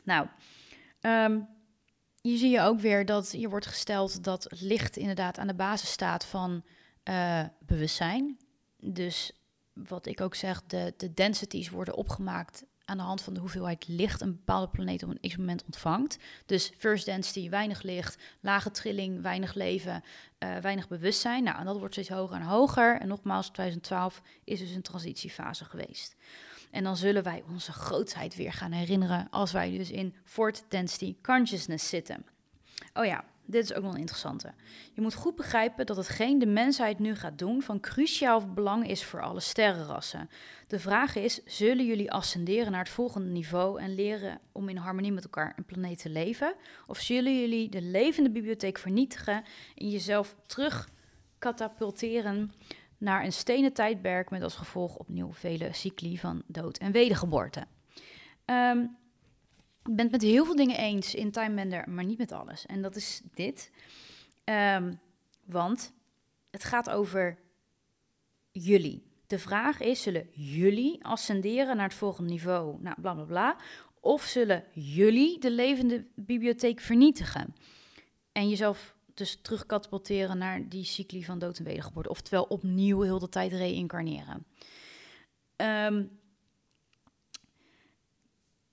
Nou, 0.03 0.27
um, 1.01 1.49
hier 2.23 2.39
zie 2.39 2.51
je 2.51 2.61
ook 2.61 2.81
weer 2.81 3.07
dat 3.07 3.31
hier 3.31 3.51
wordt 3.51 3.67
gesteld 3.67 4.25
dat 4.25 4.47
licht 4.51 4.97
inderdaad 4.97 5.39
aan 5.39 5.47
de 5.47 5.55
basis 5.55 5.91
staat 5.91 6.25
van 6.25 6.63
uh, 7.09 7.45
bewustzijn. 7.67 8.39
Dus 8.79 9.33
wat 9.73 10.07
ik 10.07 10.21
ook 10.21 10.35
zeg, 10.35 10.63
de, 10.67 10.95
de 10.97 11.15
densities 11.15 11.71
worden 11.71 11.95
opgemaakt 11.95 12.65
aan 12.85 12.97
de 12.97 13.03
hand 13.03 13.23
van 13.23 13.35
de 13.35 13.41
hoeveelheid 13.41 13.89
licht 13.89 14.21
een 14.21 14.33
bepaalde 14.33 14.69
planeet 14.69 15.03
op 15.03 15.11
een 15.11 15.31
x-moment 15.31 15.65
ontvangt. 15.65 16.19
Dus 16.47 16.73
first 16.77 17.05
density, 17.05 17.49
weinig 17.51 17.83
licht, 17.83 18.19
lage 18.41 18.71
trilling, 18.71 19.23
weinig 19.23 19.55
leven, 19.55 20.03
uh, 20.39 20.57
weinig 20.57 20.89
bewustzijn. 20.89 21.45
Nou, 21.45 21.59
en 21.59 21.65
dat 21.65 21.79
wordt 21.79 21.95
steeds 21.95 22.09
hoger 22.09 22.37
en 22.37 22.43
hoger. 22.43 23.01
En 23.01 23.09
nogmaals, 23.09 23.47
2012 23.47 24.23
is 24.45 24.59
dus 24.59 24.71
een 24.71 24.83
transitiefase 24.83 25.65
geweest. 25.65 26.17
En 26.73 26.85
dan 26.85 26.97
zullen 26.97 27.23
wij 27.23 27.43
onze 27.51 27.73
grootheid 27.73 28.37
weer 28.37 28.53
gaan 28.53 28.73
herinneren 28.73 29.27
als 29.31 29.53
wij 29.53 29.77
dus 29.79 29.91
in 29.91 30.15
Fourth 30.25 30.65
Density 30.69 31.17
Consciousness 31.23 31.89
zitten. 31.89 32.25
Oh 32.95 33.05
ja, 33.05 33.25
dit 33.45 33.65
is 33.65 33.75
ook 33.75 33.83
wel 33.83 33.93
een 33.93 33.99
interessante. 33.99 34.53
Je 34.93 35.01
moet 35.01 35.15
goed 35.15 35.37
begrijpen 35.37 35.87
dat 35.87 35.97
hetgeen 35.97 36.39
de 36.39 36.47
mensheid 36.47 36.99
nu 36.99 37.15
gaat 37.15 37.39
doen 37.39 37.63
van 37.63 37.81
cruciaal 37.81 38.53
belang 38.53 38.89
is 38.89 39.05
voor 39.05 39.23
alle 39.23 39.41
sterrenrassen. 39.41 40.31
De 40.67 40.79
vraag 40.79 41.17
is: 41.17 41.41
zullen 41.45 41.87
jullie 41.87 42.13
ascenderen 42.13 42.73
naar 42.73 42.85
het 42.85 42.93
volgende 42.93 43.29
niveau 43.29 43.81
en 43.81 43.95
leren 43.95 44.41
om 44.53 44.69
in 44.69 44.77
harmonie 44.77 45.13
met 45.13 45.25
elkaar 45.25 45.53
een 45.57 45.65
planeet 45.65 45.99
te 45.99 46.09
leven? 46.09 46.55
Of 46.87 46.99
zullen 46.99 47.41
jullie 47.41 47.69
de 47.69 47.83
levende 47.83 48.31
bibliotheek 48.31 48.79
vernietigen 48.79 49.45
en 49.77 49.89
jezelf 49.89 50.35
terug 50.47 50.89
katapulteren 51.39 52.53
naar 53.03 53.25
een 53.25 53.33
stenen 53.33 53.73
tijdperk 53.73 54.31
met 54.31 54.43
als 54.43 54.55
gevolg 54.55 54.97
opnieuw 54.97 55.33
vele 55.33 55.73
cycli 55.73 56.19
van 56.19 56.43
dood 56.47 56.79
en 56.79 56.93
wedergeboorte? 56.93 57.67
Um, 58.45 58.97
ik 59.85 59.97
ben 59.97 60.05
het 60.05 60.11
met 60.11 60.23
heel 60.23 60.45
veel 60.45 60.57
dingen 60.57 60.77
eens 60.77 61.15
in 61.15 61.31
Time 61.31 61.55
Bender, 61.55 61.91
maar 61.91 62.05
niet 62.05 62.19
met 62.19 62.33
alles. 62.33 62.67
En 62.67 62.83
dat 62.83 62.97
is 62.97 63.23
dit. 63.35 63.71
Um, 64.45 65.01
want 65.45 65.93
het 66.51 66.65
gaat 66.65 66.91
over 66.91 67.39
jullie. 68.51 69.03
De 69.27 69.39
vraag 69.39 69.81
is: 69.81 70.03
zullen 70.03 70.29
jullie 70.33 71.05
ascenderen 71.05 71.77
naar 71.77 71.89
het 71.89 71.99
volgende 71.99 72.31
niveau? 72.31 72.83
Nou, 72.83 73.27
bla. 73.27 73.57
Of 74.01 74.23
zullen 74.23 74.65
jullie 74.73 75.39
de 75.39 75.51
levende 75.51 76.07
bibliotheek 76.15 76.81
vernietigen? 76.81 77.55
En 78.33 78.49
jezelf 78.49 78.95
dus 79.15 79.39
terugkatapulteren 79.43 80.39
naar 80.39 80.69
die 80.69 80.85
cycli 80.85 81.25
van 81.25 81.39
dood 81.39 81.59
en 81.59 81.65
wedergeboorte. 81.65 82.09
Oftewel 82.09 82.43
opnieuw 82.45 83.01
heel 83.01 83.19
de 83.19 83.29
tijd 83.29 83.53
reïncarneren. 83.53 84.47
Um, 85.57 86.21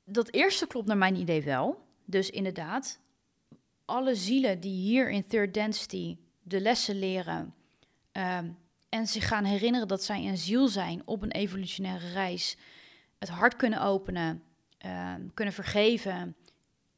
dat 0.03 0.31
eerste 0.31 0.67
klopt 0.67 0.87
naar 0.87 0.97
mijn 0.97 1.15
idee 1.15 1.43
wel. 1.43 1.87
Dus 2.05 2.29
inderdaad, 2.29 2.99
alle 3.85 4.15
zielen 4.15 4.59
die 4.59 4.81
hier 4.81 5.09
in 5.09 5.27
Third 5.27 5.53
Density 5.53 6.17
de 6.41 6.61
lessen 6.61 6.99
leren 6.99 7.53
um, 8.11 8.57
en 8.89 9.07
zich 9.07 9.27
gaan 9.27 9.45
herinneren 9.45 9.87
dat 9.87 10.03
zij 10.03 10.27
een 10.27 10.37
ziel 10.37 10.67
zijn 10.67 11.01
op 11.05 11.21
een 11.21 11.31
evolutionaire 11.31 12.11
reis, 12.11 12.57
het 13.17 13.29
hart 13.29 13.55
kunnen 13.55 13.81
openen, 13.81 14.43
um, 14.85 15.33
kunnen 15.33 15.53
vergeven, 15.53 16.35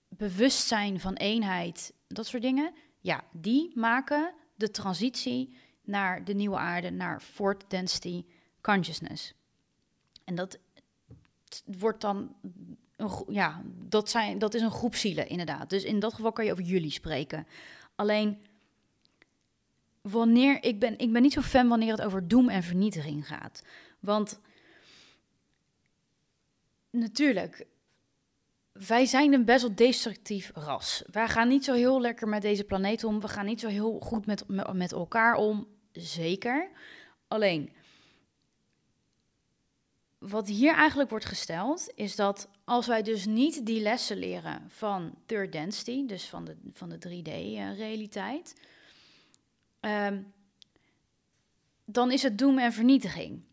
bewustzijn 0.08 1.00
van 1.00 1.14
eenheid, 1.14 1.94
dat 2.08 2.28
soort 2.28 2.42
dingen, 2.42 2.74
ja, 3.02 3.24
die 3.32 3.72
maken 3.76 4.34
de 4.56 4.72
transitie 4.72 5.58
naar 5.84 6.24
de 6.24 6.34
nieuwe 6.34 6.58
aarde, 6.58 6.90
naar 6.90 7.22
Fourth 7.22 7.70
Density 7.70 8.26
Consciousness. 8.62 9.34
En 10.24 10.36
dat 10.36 10.60
wordt 11.66 12.02
dan 12.02 12.36
ja, 13.28 13.62
dat, 13.90 14.10
zijn, 14.10 14.40
dat 14.40 14.54
is 14.54 14.62
een 14.62 14.72
groep 14.72 14.96
zielen, 14.96 15.28
inderdaad. 15.28 15.70
Dus 15.70 15.84
in 15.84 16.00
dat 16.00 16.14
geval 16.14 16.32
kan 16.32 16.46
je 16.46 16.52
over 16.52 16.64
jullie 16.64 16.92
spreken. 16.92 17.48
Alleen, 17.96 18.38
wanneer, 20.02 20.64
ik, 20.64 20.80
ben, 20.80 20.98
ik 20.98 21.14
ben 21.14 21.22
niet 21.22 21.34
zo 21.34 21.42
fan 21.42 21.68
wanneer 21.68 21.92
het 21.92 22.02
over 22.02 22.28
doem 22.28 22.50
en 22.50 22.64
vernietiging 22.64 23.28
gaat. 23.28 23.64
Want 24.00 24.40
natuurlijk, 26.90 27.66
wij 28.88 29.06
zijn 29.06 29.34
een 29.34 29.46
best 29.46 29.62
wel 29.62 29.76
destructief 29.76 30.52
ras. 30.54 31.04
Wij 31.12 31.28
gaan 31.28 31.48
niet 31.48 31.64
zo 31.64 31.74
heel 31.74 32.02
lekker 32.02 32.28
met 32.28 32.42
deze 32.42 32.64
planeet 32.64 33.04
om. 33.04 33.20
We 33.20 33.28
gaan 33.28 33.46
niet 33.46 33.60
zo 33.60 33.68
heel 33.68 34.00
goed 34.00 34.26
met, 34.26 34.44
met, 34.74 34.92
elkaar 34.92 35.36
om. 35.36 35.68
Zeker. 35.92 36.70
Alleen, 37.28 37.72
wat 40.18 40.48
hier 40.48 40.74
eigenlijk 40.74 41.10
wordt 41.10 41.26
gesteld, 41.26 41.92
is 41.96 42.16
dat 42.16 42.50
als 42.64 42.88
wij 42.88 43.02
dus 43.02 43.26
niet 43.26 43.66
die 43.66 43.82
lessen 43.82 44.18
leren 44.18 44.64
van 44.68 45.16
third 45.26 45.52
density, 45.52 46.06
dus 46.06 46.30
van 46.30 46.46
de, 46.46 46.58
van 46.72 46.90
de 46.90 46.96
3D-realiteit, 46.96 48.56
uh, 49.82 50.06
um, 50.06 50.34
dan 51.86 52.12
is 52.12 52.24
het 52.24 52.38
doem 52.38 52.58
en 52.58 52.74
vernietiging. 52.74 53.44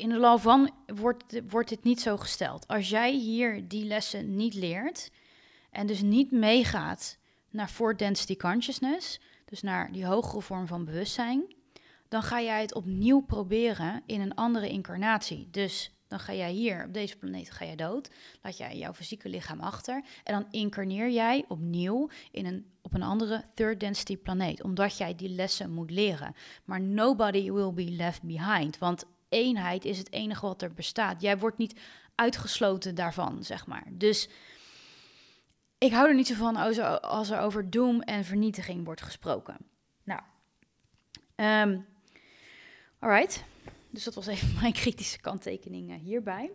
In 0.00 0.08
de 0.08 0.18
law 0.18 0.38
van 0.38 0.70
wordt, 0.86 1.40
wordt 1.50 1.68
dit 1.68 1.84
niet 1.84 2.00
zo 2.00 2.16
gesteld. 2.16 2.68
Als 2.68 2.88
jij 2.88 3.12
hier 3.12 3.68
die 3.68 3.84
lessen 3.84 4.36
niet 4.36 4.54
leert 4.54 5.10
en 5.70 5.86
dus 5.86 6.02
niet 6.02 6.30
meegaat 6.30 7.18
naar 7.50 7.68
fourth 7.68 7.98
density 7.98 8.36
consciousness, 8.36 9.20
dus 9.44 9.62
naar 9.62 9.92
die 9.92 10.06
hogere 10.06 10.42
vorm 10.42 10.66
van 10.66 10.84
bewustzijn, 10.84 11.54
dan 12.08 12.22
ga 12.22 12.40
jij 12.40 12.60
het 12.60 12.74
opnieuw 12.74 13.20
proberen 13.20 14.02
in 14.06 14.20
een 14.20 14.34
andere 14.34 14.68
incarnatie. 14.68 15.48
Dus 15.50 15.92
dan 16.08 16.20
ga 16.20 16.32
jij 16.32 16.52
hier 16.52 16.84
op 16.84 16.94
deze 16.94 17.16
planeet 17.16 17.50
ga 17.50 17.64
jij 17.64 17.76
dood, 17.76 18.10
laat 18.42 18.56
jij 18.56 18.78
jouw 18.78 18.92
fysieke 18.92 19.28
lichaam 19.28 19.60
achter 19.60 20.04
en 20.24 20.32
dan 20.34 20.46
incarneer 20.50 21.10
jij 21.10 21.44
opnieuw 21.48 22.08
in 22.30 22.46
een, 22.46 22.66
op 22.82 22.94
een 22.94 23.02
andere 23.02 23.44
third 23.54 23.80
density 23.80 24.16
planeet, 24.16 24.62
omdat 24.62 24.96
jij 24.96 25.14
die 25.14 25.28
lessen 25.28 25.70
moet 25.70 25.90
leren. 25.90 26.34
Maar 26.64 26.80
nobody 26.80 27.50
will 27.50 27.72
be 27.72 27.90
left 27.90 28.22
behind, 28.22 28.78
want 28.78 29.04
eenheid 29.30 29.84
is 29.84 29.98
het 29.98 30.12
enige 30.12 30.46
wat 30.46 30.62
er 30.62 30.72
bestaat. 30.72 31.20
Jij 31.20 31.38
wordt 31.38 31.58
niet 31.58 31.80
uitgesloten 32.14 32.94
daarvan, 32.94 33.44
zeg 33.44 33.66
maar. 33.66 33.86
Dus 33.90 34.28
ik 35.78 35.92
hou 35.92 36.08
er 36.08 36.14
niet 36.14 36.26
zo 36.26 36.34
van 36.34 36.56
als 37.00 37.30
er 37.30 37.38
over 37.40 37.70
doom 37.70 38.00
en 38.00 38.24
vernietiging 38.24 38.84
wordt 38.84 39.02
gesproken. 39.02 39.56
Nou, 40.04 40.20
um, 41.36 41.86
Alright, 43.00 43.44
dus 43.90 44.04
dat 44.04 44.14
was 44.14 44.26
even 44.26 44.54
mijn 44.60 44.72
kritische 44.72 45.20
kanttekening 45.20 46.00
hierbij. 46.02 46.50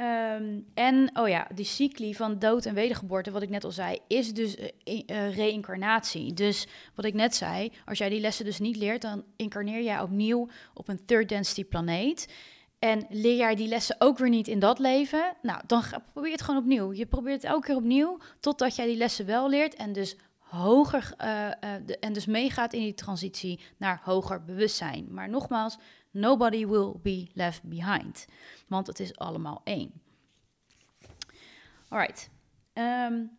Um, 0.00 0.66
en, 0.74 1.10
oh 1.14 1.28
ja, 1.28 1.48
die 1.54 1.64
cycli 1.64 2.14
van 2.14 2.38
dood 2.38 2.66
en 2.66 2.74
wedergeboorte, 2.74 3.30
wat 3.30 3.42
ik 3.42 3.48
net 3.48 3.64
al 3.64 3.70
zei, 3.70 3.98
is 4.08 4.34
dus 4.34 4.56
uh, 4.56 5.34
reïncarnatie. 5.34 6.34
Dus 6.34 6.66
wat 6.94 7.04
ik 7.04 7.14
net 7.14 7.34
zei, 7.34 7.72
als 7.84 7.98
jij 7.98 8.08
die 8.08 8.20
lessen 8.20 8.44
dus 8.44 8.58
niet 8.58 8.76
leert, 8.76 9.02
dan 9.02 9.24
incarneer 9.36 9.82
jij 9.82 10.00
opnieuw 10.00 10.48
op 10.74 10.88
een 10.88 11.04
third 11.04 11.28
density 11.28 11.64
planeet. 11.64 12.32
En 12.78 13.06
leer 13.08 13.36
jij 13.36 13.54
die 13.54 13.68
lessen 13.68 13.96
ook 13.98 14.18
weer 14.18 14.28
niet 14.28 14.48
in 14.48 14.58
dat 14.58 14.78
leven, 14.78 15.36
nou, 15.42 15.60
dan 15.66 15.82
probeer 16.12 16.30
je 16.30 16.36
het 16.36 16.44
gewoon 16.44 16.60
opnieuw. 16.60 16.92
Je 16.92 17.06
probeert 17.06 17.42
het 17.42 17.50
elke 17.50 17.66
keer 17.66 17.76
opnieuw, 17.76 18.18
totdat 18.40 18.76
jij 18.76 18.86
die 18.86 18.96
lessen 18.96 19.26
wel 19.26 19.48
leert 19.48 19.74
en 19.74 19.92
dus 19.92 20.16
hoger 20.38 21.14
uh, 21.18 21.48
de, 21.86 21.98
en 21.98 22.12
dus 22.12 22.26
meegaat 22.26 22.72
in 22.72 22.80
die 22.80 22.94
transitie 22.94 23.60
naar 23.76 24.00
hoger 24.04 24.44
bewustzijn. 24.44 25.06
Maar 25.10 25.28
nogmaals, 25.28 25.78
nobody 26.10 26.66
will 26.66 26.94
be 27.02 27.28
left 27.34 27.62
behind, 27.62 28.26
want 28.66 28.86
het 28.86 29.00
is 29.00 29.16
allemaal 29.16 29.60
één. 29.64 29.92
Alright. 31.88 32.30
Um, 32.74 33.36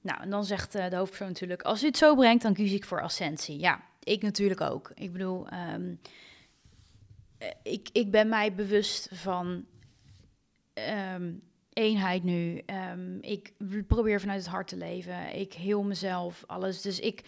nou, 0.00 0.20
en 0.20 0.30
dan 0.30 0.44
zegt 0.44 0.76
uh, 0.76 0.88
de 0.88 0.96
hoofdpersoon 0.96 1.28
natuurlijk, 1.28 1.62
als 1.62 1.82
u 1.82 1.86
het 1.86 1.96
zo 1.96 2.14
brengt, 2.14 2.42
dan 2.42 2.54
kies 2.54 2.72
ik 2.72 2.84
voor 2.84 3.02
ascensie. 3.02 3.58
Ja, 3.58 3.80
ik 4.02 4.22
natuurlijk 4.22 4.60
ook. 4.60 4.92
Ik 4.94 5.12
bedoel, 5.12 5.48
ehm, 5.48 5.94
eh, 7.38 7.48
ik, 7.62 7.88
ik 7.92 8.10
ben 8.10 8.28
mij 8.28 8.54
bewust 8.54 9.08
van 9.12 9.66
ehm, 10.72 11.32
eenheid 11.72 12.22
nu. 12.22 12.62
Um, 12.90 13.18
ik 13.20 13.52
probeer 13.86 14.20
vanuit 14.20 14.40
het 14.40 14.50
hart 14.50 14.68
te 14.68 14.76
leven. 14.76 15.34
Ik 15.38 15.52
heel 15.52 15.82
mezelf, 15.82 16.44
alles. 16.46 16.82
Dus 16.82 17.00
ik, 17.00 17.24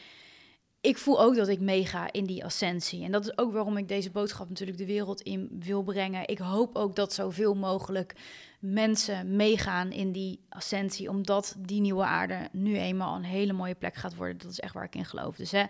ik 0.82 0.98
voel 0.98 1.20
ook 1.20 1.36
dat 1.36 1.48
ik 1.48 1.60
meega 1.60 2.12
in 2.12 2.24
die 2.24 2.44
ascensie. 2.44 3.04
En 3.04 3.12
dat 3.12 3.24
is 3.24 3.38
ook 3.38 3.52
waarom 3.52 3.76
ik 3.76 3.88
deze 3.88 4.10
boodschap 4.10 4.48
natuurlijk 4.48 4.78
de 4.78 4.86
wereld 4.86 5.20
in 5.20 5.48
wil 5.58 5.82
brengen. 5.82 6.28
Ik 6.28 6.38
hoop 6.38 6.76
ook 6.76 6.96
dat 6.96 7.12
zoveel 7.12 7.54
mogelijk 7.54 8.14
mensen 8.60 9.36
meegaan 9.36 9.92
in 9.92 10.12
die 10.12 10.40
ascensie, 10.48 11.08
omdat 11.08 11.54
die 11.58 11.80
nieuwe 11.80 12.04
aarde 12.04 12.48
nu 12.52 12.76
eenmaal 12.76 13.16
een 13.16 13.22
hele 13.22 13.52
mooie 13.52 13.74
plek 13.74 13.94
gaat 13.94 14.14
worden. 14.14 14.38
Dat 14.38 14.50
is 14.50 14.60
echt 14.60 14.74
waar 14.74 14.84
ik 14.84 14.94
in 14.94 15.04
geloof. 15.04 15.36
Dus 15.36 15.50
hè, 15.50 15.64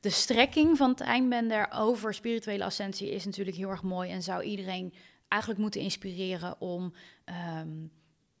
de 0.00 0.10
strekking 0.10 0.76
van 0.76 0.90
het 0.90 1.00
eindbender 1.00 1.68
over 1.72 2.14
spirituele 2.14 2.64
ascensie 2.64 3.10
is 3.10 3.24
natuurlijk 3.24 3.56
heel 3.56 3.70
erg 3.70 3.82
mooi 3.82 4.10
en 4.10 4.22
zou 4.22 4.42
iedereen 4.42 4.94
eigenlijk 5.28 5.60
moeten 5.60 5.80
inspireren 5.80 6.60
om 6.60 6.92
ehm, 7.24 7.86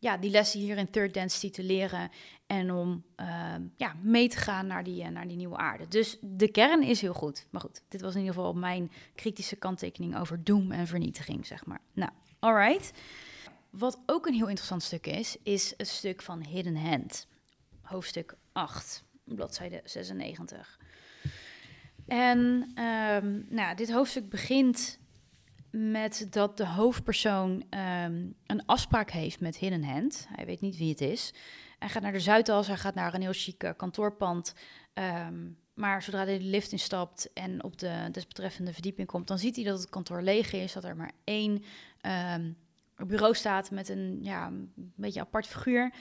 ja, 0.02 0.16
die 0.16 0.30
lessen 0.30 0.60
hier 0.60 0.76
in 0.76 0.90
Third 0.90 1.14
Density 1.14 1.50
te 1.50 1.62
leren 1.62 2.10
en 2.46 2.72
om 2.72 3.04
ehm, 3.16 3.62
ja, 3.76 3.94
mee 4.02 4.28
te 4.28 4.36
gaan 4.36 4.66
naar 4.66 4.84
die, 4.84 5.10
naar 5.10 5.28
die 5.28 5.36
nieuwe 5.36 5.56
aarde. 5.56 5.88
Dus 5.88 6.18
de 6.20 6.50
kern 6.50 6.82
is 6.82 7.00
heel 7.00 7.12
goed. 7.14 7.46
Maar 7.50 7.60
goed, 7.60 7.82
dit 7.88 8.00
was 8.00 8.14
in 8.14 8.20
ieder 8.20 8.34
geval 8.34 8.54
mijn 8.54 8.92
kritische 9.14 9.56
kanttekening 9.56 10.18
over 10.18 10.44
doem 10.44 10.72
en 10.72 10.86
vernietiging, 10.86 11.46
zeg 11.46 11.66
maar. 11.66 11.80
Nou, 11.92 12.10
alright. 12.38 12.92
Wat 13.70 14.02
ook 14.06 14.26
een 14.26 14.34
heel 14.34 14.48
interessant 14.48 14.82
stuk 14.82 15.06
is, 15.06 15.36
is 15.42 15.74
het 15.76 15.88
stuk 15.88 16.22
van 16.22 16.44
Hidden 16.44 16.76
Hand. 16.76 17.26
Hoofdstuk 17.82 18.36
8, 18.52 19.04
bladzijde 19.24 19.80
96. 19.84 20.78
En 22.06 22.38
um, 22.84 23.46
nou, 23.48 23.76
dit 23.76 23.92
hoofdstuk 23.92 24.28
begint 24.28 24.98
met 25.72 26.26
dat 26.30 26.56
de 26.56 26.66
hoofdpersoon 26.66 27.50
um, 27.50 28.34
een 28.46 28.66
afspraak 28.66 29.10
heeft 29.10 29.40
met 29.40 29.56
Hidden 29.56 29.84
Hand. 29.84 30.26
Hij 30.28 30.46
weet 30.46 30.60
niet 30.60 30.76
wie 30.76 30.90
het 30.90 31.00
is. 31.00 31.34
Hij 31.78 31.88
gaat 31.88 32.02
naar 32.02 32.12
de 32.12 32.20
Zuidas, 32.20 32.66
hij 32.66 32.76
gaat 32.76 32.94
naar 32.94 33.14
een 33.14 33.20
heel 33.20 33.32
chic 33.32 33.72
kantoorpand. 33.76 34.54
Um, 34.94 35.56
maar 35.74 36.02
zodra 36.02 36.24
hij 36.24 36.38
de 36.38 36.44
lift 36.44 36.72
instapt 36.72 37.32
en 37.32 37.64
op 37.64 37.78
de 37.78 38.08
desbetreffende 38.12 38.72
verdieping 38.72 39.08
komt, 39.08 39.28
dan 39.28 39.38
ziet 39.38 39.56
hij 39.56 39.64
dat 39.64 39.80
het 39.80 39.88
kantoor 39.88 40.22
leeg 40.22 40.52
is, 40.52 40.72
dat 40.72 40.84
er 40.84 40.96
maar 40.96 41.12
één 41.24 41.62
um, 42.36 42.56
bureau 43.06 43.34
staat 43.34 43.70
met 43.70 43.88
een 43.88 44.18
ja, 44.22 44.46
een 44.46 44.72
beetje 44.96 45.20
apart 45.20 45.46
figuur. 45.46 45.92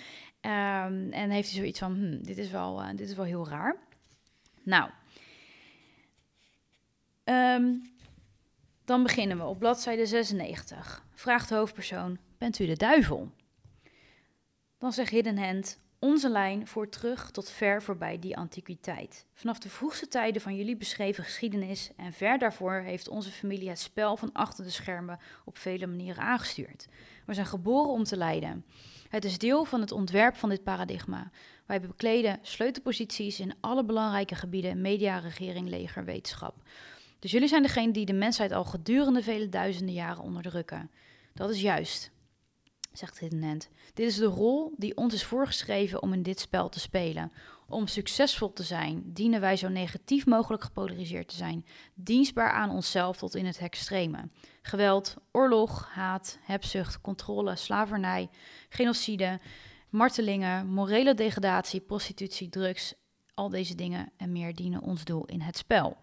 En 0.42 1.30
heeft 1.30 1.50
hij 1.50 1.60
zoiets 1.60 1.80
van, 1.80 1.94
hm, 1.94 2.22
dit, 2.22 2.38
is 2.38 2.50
wel, 2.50 2.82
uh, 2.82 2.90
dit 2.90 3.10
is 3.10 3.16
wel 3.16 3.26
heel 3.26 3.48
raar. 3.48 3.76
Nou, 4.64 4.90
dan 8.86 9.04
beginnen 9.04 9.38
we 9.38 9.44
op 9.44 9.60
bladzijde 9.60 10.06
96. 10.06 11.06
Vraagt 11.14 11.50
de 11.50 11.56
hoofdpersoon, 11.56 12.18
bent 12.38 12.60
u 12.60 12.66
de 12.66 12.78
duivel? 12.78 13.32
Dan 14.78 14.94
zegt 14.94 15.12
Hidden 15.12 15.38
Hand, 15.38 15.80
onze 16.00 16.30
lijn 16.30 16.68
voert 16.68 16.92
terug 16.92 17.32
tot 17.32 17.50
ver 17.50 17.82
voorbij 17.82 18.20
die 18.20 18.38
antiquiteit. 18.38 19.26
Vanaf 19.34 19.60
de 19.60 19.70
vroegste 19.70 20.08
tijden 20.08 20.42
van 20.42 20.56
jullie 20.56 20.78
beschreven 20.78 21.24
geschiedenis 21.24 21.92
en 21.96 22.14
ver 22.14 22.38
daarvoor 22.38 22.74
heeft 22.74 23.08
onze 23.08 23.32
familie 23.32 23.70
het 23.70 23.80
spel 23.80 24.18
van 24.18 24.32
achter 24.32 24.64
de 24.64 24.70
schermen 24.70 25.20
op 25.46 25.58
vele 25.58 25.88
manieren 25.88 26.24
aangestuurd. 26.24 26.88
We 27.26 27.34
zijn 27.34 27.46
geboren 27.46 27.92
om 27.92 28.04
te 28.04 28.18
leiden. 28.18 28.66
Het 29.10 29.26
is 29.26 29.38
deel 29.38 29.66
van 29.66 29.82
het 29.82 29.92
ontwerp 29.92 30.36
van 30.36 30.50
dit 30.50 30.64
paradigma. 30.64 31.32
Wij 31.66 31.82
bekleden 31.82 32.40
sleutelposities 32.42 33.40
in 33.40 33.56
alle 33.60 33.84
belangrijke 33.84 34.36
gebieden: 34.36 34.82
media, 34.82 35.18
regering, 35.18 35.70
leger, 35.70 36.06
wetenschap. 36.06 36.56
Dus 37.22 37.32
jullie 37.32 37.48
zijn 37.48 37.62
degene 37.62 37.92
die 37.92 38.06
de 38.06 38.14
mensheid 38.14 38.52
al 38.52 38.64
gedurende 38.66 39.24
vele 39.24 39.50
duizenden 39.50 39.94
jaren 39.94 40.24
onderdrukken. 40.24 40.92
Dat 41.34 41.50
is 41.50 41.62
juist 41.62 42.12
zegt 42.94 43.20
Hiddenhand. 43.20 43.70
Dit 43.94 44.08
is 44.08 44.16
de 44.16 44.26
rol 44.26 44.74
die 44.78 44.98
ons 44.98 45.14
is 45.14 45.24
voorgeschreven 45.24 46.02
om 46.02 46.14
in 46.14 46.24
dit 46.24 46.40
spel 46.40 46.70
te 46.70 46.80
spelen. 46.80 47.32
Om 47.68 47.88
succesvol 47.88 48.54
te 48.54 48.64
zijn, 48.64 49.04
dienen 49.06 49.40
wij 49.42 49.56
zo 49.56 49.68
negatief 49.68 50.26
mogelijk 50.26 50.64
gepolariseerd 50.64 51.28
te 51.28 51.36
zijn, 51.36 51.66
dienstbaar 51.94 52.52
aan 52.52 52.70
onszelf 52.70 53.18
tot 53.18 53.36
in 53.36 53.46
het 53.46 53.58
extreme. 53.58 54.30
Geweld, 54.62 55.16
oorlog, 55.32 55.90
haat, 55.94 56.40
hebzucht, 56.42 57.02
controle, 57.02 57.56
slavernij, 57.56 58.30
genocide, 58.70 59.40
martelingen, 59.90 60.68
morele 60.68 61.14
degradatie, 61.14 61.80
prostitutie, 61.80 62.50
drugs, 62.50 62.94
al 63.34 63.50
deze 63.50 63.76
dingen 63.76 64.12
en 64.18 64.32
meer 64.32 64.56
dienen 64.56 64.82
ons 64.82 65.04
doel 65.04 65.26
in 65.26 65.42
het 65.42 65.58
spel. 65.58 65.98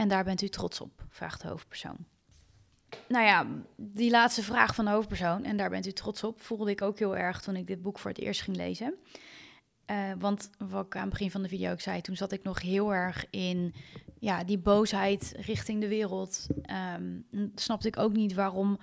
En 0.00 0.08
daar 0.08 0.24
bent 0.24 0.42
u 0.42 0.48
trots 0.48 0.80
op, 0.80 1.04
vraagt 1.08 1.42
de 1.42 1.48
hoofdpersoon 1.48 2.06
nou 3.08 3.24
ja, 3.24 3.46
die 3.76 4.10
laatste 4.10 4.42
vraag 4.42 4.74
van 4.74 4.84
de 4.84 4.90
hoofdpersoon, 4.90 5.44
en 5.44 5.56
daar 5.56 5.70
bent 5.70 5.86
u 5.86 5.92
trots 5.92 6.24
op, 6.24 6.40
voelde 6.40 6.70
ik 6.70 6.82
ook 6.82 6.98
heel 6.98 7.16
erg 7.16 7.40
toen 7.40 7.56
ik 7.56 7.66
dit 7.66 7.82
boek 7.82 7.98
voor 7.98 8.10
het 8.10 8.20
eerst 8.20 8.42
ging 8.42 8.56
lezen. 8.56 8.94
Uh, 9.90 10.12
want 10.18 10.50
wat 10.58 10.86
ik 10.86 10.96
aan 10.96 11.00
het 11.00 11.10
begin 11.10 11.30
van 11.30 11.42
de 11.42 11.48
video 11.48 11.72
ook 11.72 11.80
zei, 11.80 12.00
toen 12.00 12.16
zat 12.16 12.32
ik 12.32 12.42
nog 12.42 12.62
heel 12.62 12.94
erg 12.94 13.26
in 13.30 13.74
ja, 14.18 14.44
die 14.44 14.58
boosheid 14.58 15.34
richting 15.36 15.80
de 15.80 15.88
wereld. 15.88 16.46
Um, 16.96 17.26
snapte 17.54 17.88
ik 17.88 17.98
ook 17.98 18.12
niet 18.12 18.34
waarom 18.34 18.78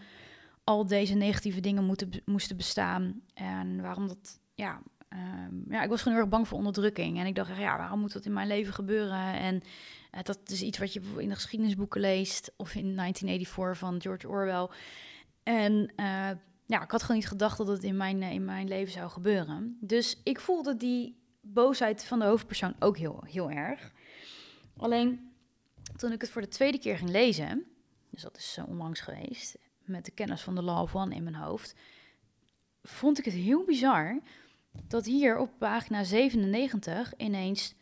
al 0.64 0.88
deze 0.88 1.14
negatieve 1.14 1.60
dingen 1.60 1.84
moeten, 1.84 2.10
moesten 2.26 2.58
bestaan. 2.58 3.22
En 3.34 3.82
waarom 3.82 4.08
dat, 4.08 4.40
ja, 4.56 4.82
um, 5.10 5.66
ja, 5.70 5.84
ik 5.84 5.90
was 5.90 6.02
gewoon 6.02 6.14
heel 6.14 6.24
erg 6.26 6.34
bang 6.34 6.48
voor 6.48 6.58
onderdrukking. 6.58 7.20
En 7.20 7.26
ik 7.26 7.36
dacht, 7.36 7.58
ja, 7.58 7.78
waarom 7.78 8.00
moet 8.00 8.14
dat 8.14 8.26
in 8.26 8.34
mijn 8.34 8.48
leven 8.48 8.74
gebeuren? 8.74 9.34
En 9.34 9.62
uh, 10.12 10.22
dat 10.24 10.40
is 10.46 10.62
iets 10.62 10.78
wat 10.78 10.94
je 10.94 11.02
in 11.18 11.30
de 11.30 11.36
geschiedenisboeken 11.36 12.02
leest, 12.02 12.52
of 12.56 12.76
in 12.76 12.96
1984 12.96 13.78
van 13.78 14.02
George 14.02 14.28
Orwell. 14.28 14.68
En 15.44 15.74
uh, 15.74 16.30
ja, 16.66 16.84
ik 16.84 16.92
had 16.92 17.02
gewoon 17.02 17.18
niet 17.18 17.28
gedacht 17.28 17.58
dat 17.58 17.68
het 17.68 17.84
in 17.84 17.98
mijn, 17.98 18.24
in 18.24 18.46
mijn 18.46 18.68
leven 18.68 18.94
zou 18.94 19.10
gebeuren. 19.10 19.78
Dus 19.82 20.22
ik 20.24 20.40
voelde 20.40 20.78
die 20.78 21.18
boosheid 21.42 22.04
van 22.04 22.20
de 22.20 22.26
hoofdpersoon 22.26 22.76
ook 22.80 22.98
heel, 22.98 23.24
heel 23.28 23.52
erg. 23.52 23.92
Alleen 24.78 25.32
toen 25.98 26.12
ik 26.12 26.22
het 26.22 26.30
voor 26.30 26.42
de 26.42 26.48
tweede 26.48 26.80
keer 26.80 26.98
ging 26.98 27.10
lezen, 27.10 27.66
dus 28.10 28.22
dat 28.22 28.38
is 28.38 28.60
onlangs 28.68 29.00
geweest, 29.00 29.58
met 29.84 30.06
de 30.06 30.12
kennis 30.12 30.42
van 30.42 30.56
de 30.56 30.62
Law 30.62 30.82
of 30.82 30.96
One 30.96 31.16
in 31.16 31.24
mijn 31.24 31.36
hoofd, 31.36 31.76
vond 32.84 33.20
ik 33.20 33.26
het 33.26 33.34
heel 33.34 33.64
bizar 33.64 34.20
dat 34.88 35.06
hier 35.06 35.38
op 35.38 35.50
pagina 35.58 36.04
97 36.04 37.14
ineens 37.18 37.76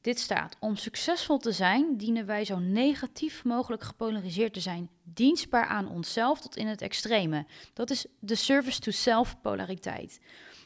dit 0.00 0.18
staat. 0.18 0.56
Om 0.60 0.76
succesvol 0.76 1.38
te 1.38 1.52
zijn, 1.52 1.96
dienen 1.96 2.26
wij 2.26 2.44
zo 2.44 2.58
negatief 2.58 3.44
mogelijk 3.44 3.82
gepolariseerd 3.82 4.52
te 4.52 4.60
zijn. 4.60 4.90
Dienstbaar 5.02 5.66
aan 5.66 5.88
onszelf 5.88 6.40
tot 6.40 6.56
in 6.56 6.66
het 6.66 6.82
extreme. 6.82 7.46
Dat 7.74 7.90
is 7.90 8.06
de 8.18 8.34
service-to-self 8.34 9.40
polariteit. 9.40 10.20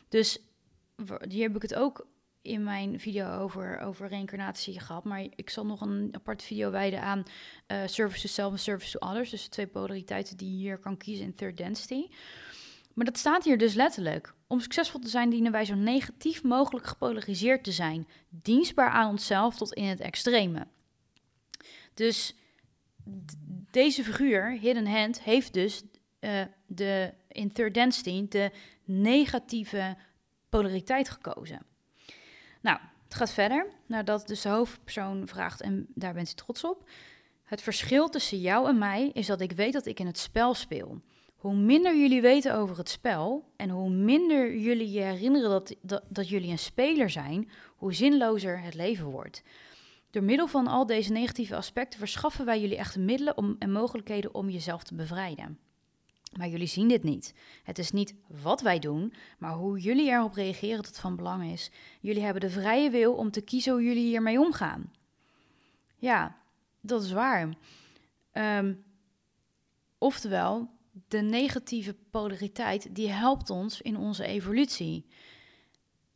Dus 0.08 0.38
hier 1.28 1.42
heb 1.42 1.56
ik 1.56 1.62
het 1.62 1.74
ook 1.74 2.06
in 2.42 2.64
mijn 2.64 3.00
video 3.00 3.38
over, 3.38 3.78
over 3.78 4.08
reïncarnatie 4.08 4.80
gehad. 4.80 5.04
Maar 5.04 5.26
ik 5.34 5.50
zal 5.50 5.66
nog 5.66 5.80
een 5.80 6.08
apart 6.12 6.42
video 6.42 6.70
wijden 6.70 7.02
aan 7.02 7.22
uh, 7.68 7.82
service 7.86 8.20
to 8.20 8.28
self 8.28 8.52
en 8.52 8.58
service 8.58 8.98
to 8.98 9.08
others. 9.08 9.30
Dus 9.30 9.42
de 9.42 9.48
twee 9.48 9.66
polariteiten 9.66 10.36
die 10.36 10.50
je 10.50 10.56
hier 10.56 10.78
kan 10.78 10.96
kiezen 10.96 11.24
in 11.24 11.34
third 11.34 11.56
density. 11.56 12.08
Maar 12.94 13.04
dat 13.04 13.18
staat 13.18 13.44
hier 13.44 13.58
dus 13.58 13.74
letterlijk. 13.74 14.34
Om 14.46 14.60
succesvol 14.60 15.00
te 15.00 15.08
zijn 15.08 15.30
dienen 15.30 15.52
wij 15.52 15.64
zo 15.64 15.74
negatief 15.74 16.42
mogelijk 16.42 16.86
gepolariseerd 16.86 17.64
te 17.64 17.72
zijn, 17.72 18.08
dienstbaar 18.28 18.90
aan 18.90 19.10
onszelf 19.10 19.56
tot 19.56 19.72
in 19.72 19.84
het 19.84 20.00
extreme. 20.00 20.66
Dus 21.94 22.36
deze 23.70 24.04
figuur, 24.04 24.50
Hidden 24.50 24.86
Hand, 24.86 25.22
heeft 25.22 25.52
dus 25.54 25.82
uh, 26.20 26.42
de, 26.66 27.12
in 27.28 27.52
Third 27.52 27.74
Density 27.74 28.26
de 28.28 28.50
negatieve 28.84 29.96
polariteit 30.48 31.10
gekozen. 31.10 31.62
Nou, 32.60 32.78
het 33.04 33.14
gaat 33.14 33.32
verder, 33.32 33.66
nadat 33.86 34.26
dus 34.26 34.40
de 34.40 34.48
hoofdpersoon 34.48 35.28
vraagt, 35.28 35.60
en 35.60 35.86
daar 35.94 36.14
bent 36.14 36.30
u 36.30 36.34
trots 36.34 36.64
op. 36.64 36.88
Het 37.44 37.62
verschil 37.62 38.08
tussen 38.08 38.40
jou 38.40 38.68
en 38.68 38.78
mij 38.78 39.10
is 39.12 39.26
dat 39.26 39.40
ik 39.40 39.52
weet 39.52 39.72
dat 39.72 39.86
ik 39.86 40.00
in 40.00 40.06
het 40.06 40.18
spel 40.18 40.54
speel. 40.54 41.00
Hoe 41.42 41.54
minder 41.54 41.96
jullie 41.96 42.20
weten 42.20 42.54
over 42.54 42.76
het 42.78 42.88
spel 42.88 43.44
en 43.56 43.70
hoe 43.70 43.90
minder 43.90 44.56
jullie 44.56 44.90
je 44.90 45.00
herinneren 45.00 45.50
dat, 45.50 45.74
dat, 46.08 46.28
jullie 46.28 46.50
een 46.50 46.58
speler 46.58 47.10
zijn, 47.10 47.50
hoe 47.76 47.94
zinlozer 47.94 48.60
het 48.60 48.74
leven 48.74 49.06
wordt. 49.06 49.42
Door 50.10 50.22
middel 50.22 50.46
van 50.46 50.66
al 50.66 50.86
deze 50.86 51.12
negatieve 51.12 51.56
aspecten 51.56 51.98
verschaffen 51.98 52.44
wij 52.44 52.60
jullie 52.60 52.76
echte 52.76 53.00
middelen 53.00 53.36
om, 53.36 53.56
en 53.58 53.72
mogelijkheden 53.72 54.34
om 54.34 54.50
jezelf 54.50 54.82
te 54.82 54.94
bevrijden. 54.94 55.58
Maar 56.36 56.48
jullie 56.48 56.66
zien 56.66 56.88
dit 56.88 57.02
niet. 57.02 57.34
Het 57.62 57.78
is 57.78 57.90
niet 57.90 58.14
wat 58.42 58.60
wij 58.60 58.78
doen, 58.78 59.12
maar 59.38 59.54
hoe 59.54 59.78
jullie 59.78 60.10
erop 60.10 60.34
reageren 60.34 60.82
dat 60.82 61.00
van 61.00 61.16
belang 61.16 61.52
is. 61.52 61.70
Jullie 62.00 62.22
hebben 62.22 62.42
de 62.42 62.50
vrije 62.50 62.90
wil 62.90 63.14
om 63.14 63.30
te 63.30 63.40
kiezen 63.40 63.72
hoe 63.72 63.84
jullie 63.84 64.06
hiermee 64.06 64.40
omgaan. 64.40 64.92
Ja, 65.96 66.36
dat 66.80 67.02
is 67.02 67.12
waar. 67.12 67.48
Um, 68.32 68.84
oftewel, 69.98 70.70
de 71.08 71.20
negatieve 71.20 71.96
polariteit, 72.10 72.94
die 72.94 73.10
helpt 73.10 73.50
ons 73.50 73.80
in 73.80 73.96
onze 73.96 74.24
evolutie. 74.24 75.06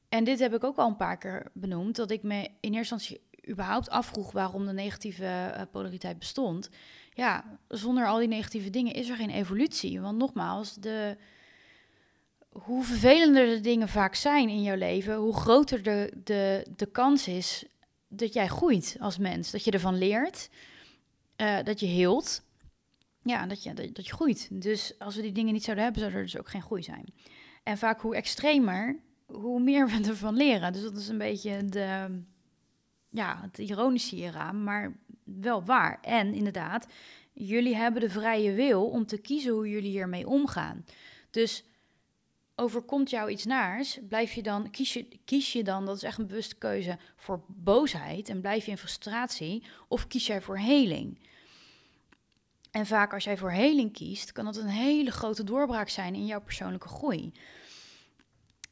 En 0.09 0.25
dit 0.25 0.39
heb 0.39 0.55
ik 0.55 0.65
ook 0.65 0.77
al 0.77 0.89
een 0.89 0.97
paar 0.97 1.19
keer 1.19 1.51
benoemd, 1.55 1.97
dat 1.97 2.11
ik 2.11 2.23
me 2.23 2.49
in 2.61 2.75
eerste 2.75 2.95
instantie 2.95 3.21
überhaupt 3.49 3.91
afvroeg 3.91 4.33
waarom 4.33 4.67
de 4.67 4.73
negatieve 4.73 5.25
eh, 5.27 5.63
polariteit 5.71 6.19
bestond. 6.19 6.71
Ja, 7.13 7.59
zonder 7.69 8.07
al 8.07 8.19
die 8.19 8.29
negatieve 8.29 8.71
dingen 8.71 8.93
is 8.93 9.09
er 9.09 9.17
geen 9.17 9.31
evolutie. 9.31 10.01
Want 10.01 10.19
nogmaals, 10.19 10.75
de, 10.75 11.17
hoe 12.49 12.85
vervelender 12.85 13.47
de 13.47 13.61
dingen 13.61 13.89
vaak 13.89 14.15
zijn 14.15 14.49
in 14.49 14.63
jouw 14.63 14.77
leven, 14.77 15.15
hoe 15.17 15.35
groter 15.35 15.83
de, 15.83 16.13
de, 16.25 16.67
de 16.77 16.87
kans 16.87 17.29
is 17.29 17.65
dat 18.09 18.33
jij 18.33 18.47
groeit 18.47 18.97
als 19.01 19.19
mens. 19.19 19.51
Dat 19.51 19.65
je 19.65 19.71
ervan 19.71 19.99
leert, 19.99 20.49
uh, 21.37 21.63
dat 21.63 21.81
je 21.81 21.87
heelt. 21.87 22.43
Ja, 23.27 23.47
dat 23.47 23.63
je, 23.63 23.75
dat, 23.75 24.07
je 24.07 24.13
groeit. 24.13 24.49
Dus 24.53 24.99
als 24.99 25.17
we 25.17 25.23
die 25.23 25.33
dingen 25.33 25.53
niet 25.53 25.65
zouden 25.65 25.85
hebben, 25.85 26.03
zou 26.03 26.15
er 26.15 26.23
dus 26.23 26.39
ook 26.39 26.49
geen 26.49 26.63
groei 26.63 26.83
zijn. 26.83 27.05
En 27.63 27.79
vaak 27.79 28.01
hoe 28.01 28.17
extremer, 28.17 28.97
hoe 29.27 29.61
meer 29.61 29.89
we 29.89 30.01
ervan 30.09 30.37
leren. 30.37 30.73
Dus 30.73 30.83
dat 30.83 30.97
is 30.97 31.09
een 31.09 31.19
beetje 31.19 31.65
de, 31.65 32.21
ja, 33.11 33.39
het 33.43 33.59
ironische 33.59 34.15
hieraan, 34.15 34.65
maar 34.65 34.97
wel 35.25 35.65
waar. 35.65 35.99
En 36.01 36.35
inderdaad, 36.35 36.87
jullie 37.33 37.77
hebben 37.77 38.01
de 38.01 38.11
vrije 38.11 38.53
wil 38.53 38.89
om 38.89 39.07
te 39.07 39.19
kiezen 39.19 39.53
hoe 39.53 39.69
jullie 39.69 39.91
hiermee 39.91 40.29
omgaan. 40.29 40.85
Dus 41.31 41.65
overkomt 42.55 43.11
jou 43.11 43.31
iets 43.31 43.45
naars, 43.45 43.99
blijf 44.09 44.33
je 44.33 44.43
dan, 44.43 44.71
kies 44.71 44.93
je, 44.93 45.09
kies 45.25 45.53
je 45.53 45.65
dan, 45.65 45.87
dat 45.87 45.97
is 45.97 46.03
echt 46.03 46.19
een 46.19 46.27
bewuste 46.27 46.57
keuze, 46.57 46.99
voor 47.17 47.45
boosheid 47.49 48.29
en 48.29 48.41
blijf 48.41 48.65
je 48.65 48.71
in 48.71 48.79
frustratie, 48.79 49.63
of 49.89 50.07
kies 50.07 50.27
jij 50.27 50.41
voor 50.41 50.59
heling? 50.59 51.19
En 52.77 52.87
vaak 52.87 53.13
als 53.13 53.25
jij 53.25 53.37
voor 53.37 53.51
heling 53.51 53.93
kiest, 53.93 54.33
kan 54.33 54.45
dat 54.45 54.57
een 54.57 54.67
hele 54.67 55.11
grote 55.11 55.45
doorbraak 55.45 55.89
zijn 55.89 56.15
in 56.15 56.27
jouw 56.27 56.41
persoonlijke 56.41 56.89
groei. 56.89 57.33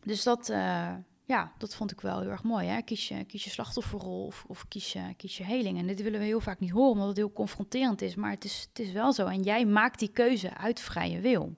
Dus 0.02 0.22
dat, 0.22 0.48
uh, 0.48 0.94
ja, 1.24 1.52
dat 1.58 1.74
vond 1.74 1.92
ik 1.92 2.00
wel 2.00 2.20
heel 2.20 2.30
erg 2.30 2.42
mooi. 2.42 2.66
Hè? 2.66 2.82
Kies, 2.82 3.08
je, 3.08 3.24
kies 3.24 3.44
je 3.44 3.50
slachtofferrol 3.50 4.26
of, 4.26 4.44
of 4.48 4.68
kies, 4.68 4.92
je, 4.92 5.14
kies 5.16 5.36
je 5.36 5.44
heling. 5.44 5.78
En 5.78 5.86
dit 5.86 6.02
willen 6.02 6.20
we 6.20 6.26
heel 6.26 6.40
vaak 6.40 6.60
niet 6.60 6.70
horen, 6.70 6.92
omdat 6.92 7.08
het 7.08 7.16
heel 7.16 7.32
confronterend 7.32 8.02
is. 8.02 8.14
Maar 8.14 8.30
het 8.30 8.44
is, 8.44 8.66
het 8.68 8.78
is 8.78 8.92
wel 8.92 9.12
zo. 9.12 9.26
En 9.26 9.42
jij 9.42 9.66
maakt 9.66 9.98
die 9.98 10.12
keuze 10.12 10.56
uit 10.56 10.80
vrije 10.80 11.20
wil. 11.20 11.56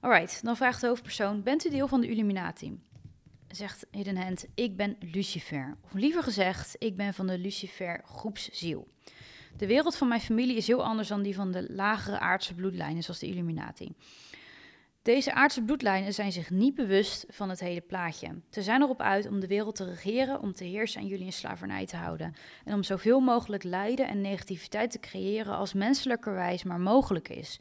Alright, 0.00 0.44
dan 0.44 0.56
vraagt 0.56 0.80
de 0.80 0.86
hoofdpersoon: 0.86 1.42
Bent 1.42 1.66
u 1.66 1.70
deel 1.70 1.88
van 1.88 2.00
de 2.00 2.08
Illuminati? 2.08 2.80
Zegt 3.48 3.86
Hidden 3.90 4.16
Hand: 4.16 4.46
Ik 4.54 4.76
ben 4.76 4.96
Lucifer. 5.00 5.76
Of 5.84 5.92
liever 5.92 6.22
gezegd, 6.22 6.76
ik 6.78 6.96
ben 6.96 7.14
van 7.14 7.26
de 7.26 7.38
Lucifer 7.38 8.02
groepsziel. 8.04 8.88
De 9.56 9.66
wereld 9.66 9.96
van 9.96 10.08
mijn 10.08 10.20
familie 10.20 10.56
is 10.56 10.66
heel 10.66 10.84
anders 10.84 11.08
dan 11.08 11.22
die 11.22 11.34
van 11.34 11.50
de 11.50 11.72
lagere 11.72 12.18
aardse 12.18 12.54
bloedlijnen, 12.54 13.02
zoals 13.02 13.18
de 13.20 13.26
Illuminati. 13.26 13.94
Deze 15.02 15.34
aardse 15.34 15.62
bloedlijnen 15.62 16.14
zijn 16.14 16.32
zich 16.32 16.50
niet 16.50 16.74
bewust 16.74 17.26
van 17.28 17.48
het 17.48 17.60
hele 17.60 17.80
plaatje. 17.80 18.40
Ze 18.50 18.62
zijn 18.62 18.82
erop 18.82 19.00
uit 19.00 19.28
om 19.28 19.40
de 19.40 19.46
wereld 19.46 19.74
te 19.74 19.84
regeren, 19.84 20.40
om 20.40 20.52
te 20.52 20.64
heersen 20.64 21.00
en 21.00 21.06
jullie 21.06 21.24
in 21.24 21.32
slavernij 21.32 21.86
te 21.86 21.96
houden. 21.96 22.34
En 22.64 22.74
om 22.74 22.82
zoveel 22.82 23.20
mogelijk 23.20 23.62
lijden 23.62 24.08
en 24.08 24.20
negativiteit 24.20 24.90
te 24.90 25.00
creëren 25.00 25.56
als 25.56 25.72
menselijkerwijs 25.72 26.62
maar 26.62 26.80
mogelijk 26.80 27.28
is. 27.28 27.60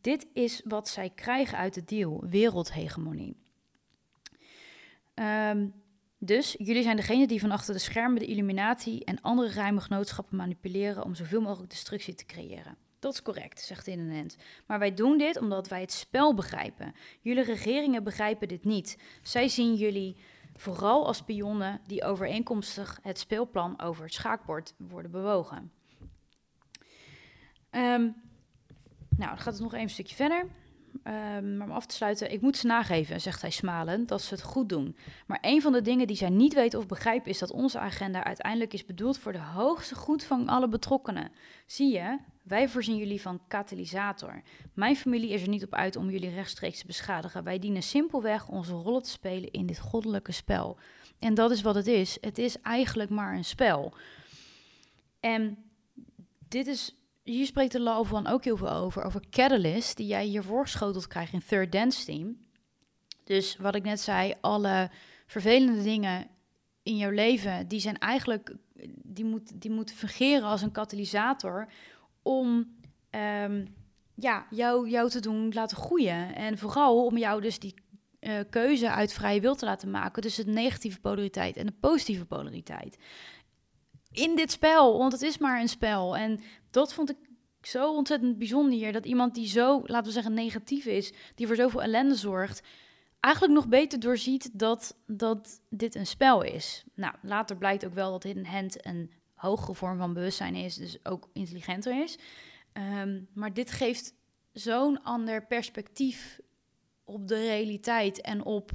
Dit 0.00 0.26
is 0.32 0.60
wat 0.64 0.88
zij 0.88 1.10
krijgen 1.10 1.58
uit 1.58 1.74
de 1.74 1.84
deal, 1.84 2.24
wereldhegemonie. 2.28 3.36
Um, 5.14 5.72
dus 6.18 6.54
jullie 6.58 6.82
zijn 6.82 6.96
degene 6.96 7.26
die 7.26 7.40
van 7.40 7.50
achter 7.50 7.74
de 7.74 7.80
schermen 7.80 8.20
de 8.20 8.26
Illuminati 8.26 9.00
en 9.00 9.20
andere 9.20 9.50
geheime 9.50 9.80
genootschappen 9.80 10.36
manipuleren 10.36 11.04
om 11.04 11.14
zoveel 11.14 11.40
mogelijk 11.40 11.70
destructie 11.70 12.14
te 12.14 12.26
creëren. 12.26 12.76
Dat 12.98 13.12
is 13.12 13.22
correct, 13.22 13.60
zegt 13.60 13.86
Innenend. 13.86 14.36
Maar 14.66 14.78
wij 14.78 14.94
doen 14.94 15.18
dit 15.18 15.38
omdat 15.38 15.68
wij 15.68 15.80
het 15.80 15.92
spel 15.92 16.34
begrijpen. 16.34 16.94
Jullie 17.20 17.44
regeringen 17.44 18.04
begrijpen 18.04 18.48
dit 18.48 18.64
niet. 18.64 18.98
Zij 19.22 19.48
zien 19.48 19.74
jullie 19.74 20.16
vooral 20.56 21.06
als 21.06 21.22
pionnen 21.22 21.80
die 21.86 22.04
overeenkomstig 22.04 22.98
het 23.02 23.18
speelplan 23.18 23.80
over 23.80 24.04
het 24.04 24.12
schaakbord 24.12 24.74
worden 24.76 25.10
bewogen. 25.10 25.72
Um, 27.70 28.14
nou, 29.16 29.30
dan 29.30 29.38
gaat 29.38 29.52
het 29.52 29.62
nog 29.62 29.72
even 29.72 29.84
een 29.84 29.90
stukje 29.90 30.14
verder. 30.14 30.46
Um, 31.04 31.56
maar 31.56 31.66
om 31.66 31.72
af 31.72 31.86
te 31.86 31.94
sluiten, 31.94 32.32
ik 32.32 32.40
moet 32.40 32.56
ze 32.56 32.66
nageven, 32.66 33.20
zegt 33.20 33.40
hij 33.40 33.50
smalend, 33.50 34.08
dat 34.08 34.22
ze 34.22 34.34
het 34.34 34.42
goed 34.42 34.68
doen. 34.68 34.96
Maar 35.26 35.38
een 35.40 35.62
van 35.62 35.72
de 35.72 35.82
dingen 35.82 36.06
die 36.06 36.16
zij 36.16 36.28
niet 36.28 36.54
weten 36.54 36.78
of 36.78 36.86
begrijpen 36.86 37.30
is 37.30 37.38
dat 37.38 37.50
onze 37.50 37.78
agenda 37.78 38.24
uiteindelijk 38.24 38.72
is 38.72 38.84
bedoeld 38.84 39.18
voor 39.18 39.32
de 39.32 39.42
hoogste 39.42 39.94
goed 39.94 40.24
van 40.24 40.48
alle 40.48 40.68
betrokkenen. 40.68 41.30
Zie 41.66 41.92
je, 41.92 42.18
wij 42.42 42.68
voorzien 42.68 42.96
jullie 42.96 43.20
van 43.20 43.40
katalysator. 43.48 44.42
Mijn 44.74 44.96
familie 44.96 45.30
is 45.30 45.42
er 45.42 45.48
niet 45.48 45.64
op 45.64 45.74
uit 45.74 45.96
om 45.96 46.10
jullie 46.10 46.30
rechtstreeks 46.30 46.78
te 46.78 46.86
beschadigen. 46.86 47.44
Wij 47.44 47.58
dienen 47.58 47.82
simpelweg 47.82 48.48
onze 48.48 48.72
rollen 48.72 49.02
te 49.02 49.10
spelen 49.10 49.50
in 49.50 49.66
dit 49.66 49.78
goddelijke 49.78 50.32
spel. 50.32 50.78
En 51.18 51.34
dat 51.34 51.50
is 51.50 51.62
wat 51.62 51.74
het 51.74 51.86
is. 51.86 52.18
Het 52.20 52.38
is 52.38 52.60
eigenlijk 52.60 53.10
maar 53.10 53.34
een 53.34 53.44
spel. 53.44 53.92
En 55.20 55.58
dit 56.48 56.66
is 56.66 56.94
hier 57.28 57.46
spreekt 57.46 57.72
de 57.72 57.80
Law 57.80 58.14
One 58.14 58.32
ook 58.32 58.44
heel 58.44 58.56
veel 58.56 58.70
over. 58.70 59.02
Over 59.02 59.22
Catalyst, 59.30 59.96
die 59.96 60.06
jij 60.06 60.24
hier 60.24 60.42
voorgeschoteld 60.42 61.06
krijgt 61.06 61.32
in 61.32 61.42
Third 61.48 61.72
Dance 61.72 62.04
Team. 62.04 62.36
Dus 63.24 63.56
wat 63.56 63.74
ik 63.74 63.82
net 63.82 64.00
zei, 64.00 64.34
alle 64.40 64.90
vervelende 65.26 65.82
dingen 65.82 66.26
in 66.82 66.96
jouw 66.96 67.10
leven, 67.10 67.68
die 67.68 67.80
zijn 67.80 67.98
eigenlijk, 67.98 68.54
die, 69.02 69.24
moet, 69.24 69.60
die 69.60 69.70
moeten 69.70 69.96
fungeren 69.96 70.48
als 70.48 70.62
een 70.62 70.72
katalysator 70.72 71.68
om 72.22 72.76
um, 73.10 73.74
ja, 74.14 74.46
jou, 74.50 74.88
jou 74.88 75.10
te 75.10 75.20
doen 75.20 75.52
laten 75.52 75.76
groeien. 75.76 76.34
En 76.34 76.58
vooral 76.58 77.04
om 77.04 77.18
jou 77.18 77.40
dus 77.40 77.58
die 77.58 77.74
uh, 78.20 78.38
keuze 78.50 78.90
uit 78.90 79.12
vrije 79.12 79.40
wil 79.40 79.54
te 79.54 79.64
laten 79.64 79.90
maken 79.90 80.22
tussen 80.22 80.44
de 80.44 80.52
negatieve 80.52 81.00
polariteit 81.00 81.56
en 81.56 81.66
de 81.66 81.74
positieve 81.80 82.24
polariteit 82.24 82.98
in 84.18 84.36
dit 84.36 84.50
spel, 84.50 84.98
want 84.98 85.12
het 85.12 85.22
is 85.22 85.38
maar 85.38 85.60
een 85.60 85.68
spel. 85.68 86.16
En 86.16 86.40
dat 86.70 86.94
vond 86.94 87.10
ik 87.10 87.16
zo 87.62 87.94
ontzettend 87.94 88.38
bijzonder 88.38 88.78
hier. 88.78 88.92
Dat 88.92 89.06
iemand 89.06 89.34
die 89.34 89.46
zo, 89.46 89.80
laten 89.84 90.06
we 90.06 90.12
zeggen, 90.12 90.34
negatief 90.34 90.86
is, 90.86 91.12
die 91.34 91.46
voor 91.46 91.56
zoveel 91.56 91.82
ellende 91.82 92.14
zorgt, 92.14 92.62
eigenlijk 93.20 93.54
nog 93.54 93.68
beter 93.68 94.00
doorziet 94.00 94.50
dat, 94.52 94.96
dat 95.06 95.60
dit 95.70 95.94
een 95.94 96.06
spel 96.06 96.42
is. 96.42 96.84
Nou, 96.94 97.14
later 97.22 97.56
blijkt 97.56 97.86
ook 97.86 97.94
wel 97.94 98.10
dat 98.10 98.22
Hidden 98.22 98.46
Hand 98.46 98.86
een 98.86 99.10
hogere 99.34 99.74
vorm 99.74 99.98
van 99.98 100.12
bewustzijn 100.12 100.54
is, 100.54 100.74
dus 100.74 101.04
ook 101.04 101.28
intelligenter 101.32 102.02
is. 102.02 102.18
Um, 102.72 103.28
maar 103.34 103.54
dit 103.54 103.70
geeft 103.70 104.14
zo'n 104.52 105.02
ander 105.02 105.46
perspectief 105.46 106.40
op 107.04 107.28
de 107.28 107.34
realiteit 107.34 108.20
en 108.20 108.44
op 108.44 108.70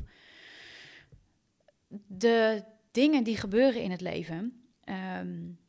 de 2.08 2.64
dingen 2.92 3.24
die 3.24 3.38
gebeuren 3.38 3.82
in 3.82 3.92
het 3.92 4.02
leven. 4.02 4.63
Um, 4.86 5.60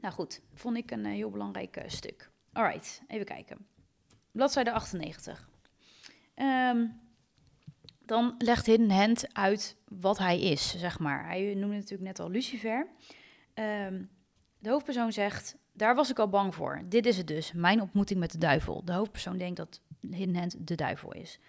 nou 0.00 0.14
goed, 0.14 0.40
vond 0.54 0.76
ik 0.76 0.90
een 0.90 1.04
uh, 1.04 1.12
heel 1.12 1.30
belangrijk 1.30 1.76
uh, 1.76 1.82
stuk. 1.86 2.30
Alright, 2.52 3.02
even 3.06 3.26
kijken. 3.26 3.66
Bladzijde 4.32 4.72
98. 4.72 5.48
Um, 6.34 7.00
dan 7.98 8.34
legt 8.38 8.66
Hidden 8.66 8.90
Hand 8.90 9.34
uit 9.34 9.76
wat 9.88 10.18
hij 10.18 10.40
is, 10.40 10.78
zeg 10.78 10.98
maar. 10.98 11.26
Hij 11.26 11.54
noemde 11.54 11.76
natuurlijk 11.76 12.02
net 12.02 12.20
al 12.20 12.30
Lucifer. 12.30 12.86
Um, 13.54 14.10
de 14.58 14.70
hoofdpersoon 14.70 15.12
zegt, 15.12 15.56
daar 15.72 15.94
was 15.94 16.10
ik 16.10 16.18
al 16.18 16.28
bang 16.28 16.54
voor. 16.54 16.82
Dit 16.84 17.06
is 17.06 17.16
het 17.16 17.26
dus, 17.26 17.52
mijn 17.52 17.80
ontmoeting 17.80 18.20
met 18.20 18.32
de 18.32 18.38
duivel. 18.38 18.84
De 18.84 18.92
hoofdpersoon 18.92 19.38
denkt 19.38 19.56
dat 19.56 19.80
Hidden 20.00 20.36
Hand 20.36 20.66
de 20.68 20.74
duivel 20.74 21.12
is. 21.12 21.40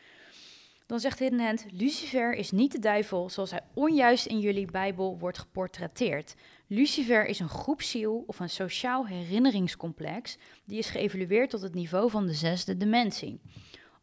Dan 0.86 1.00
zegt 1.00 1.20
Hidden 1.20 1.40
Hand, 1.40 1.66
Lucifer 1.72 2.34
is 2.34 2.52
niet 2.52 2.72
de 2.72 2.80
duivel 2.80 3.30
zoals 3.30 3.52
hij 3.52 3.62
onjuist 3.74 4.26
in 4.26 4.40
jullie 4.40 4.72
Bijbel 4.72 5.18
wordt 5.20 5.38
geportretteerd. 5.38 6.36
Lucifer 6.72 7.26
is 7.26 7.40
een 7.40 7.50
groepsziel 7.50 8.24
of 8.28 8.40
een 8.40 8.50
sociaal 8.50 9.08
herinneringscomplex 9.08 10.38
die 10.66 10.78
is 10.78 10.90
geëvalueerd 10.90 11.50
tot 11.50 11.62
het 11.62 11.74
niveau 11.74 12.10
van 12.10 12.26
de 12.26 12.34
zesde 12.34 12.78
dimensie. 12.78 13.42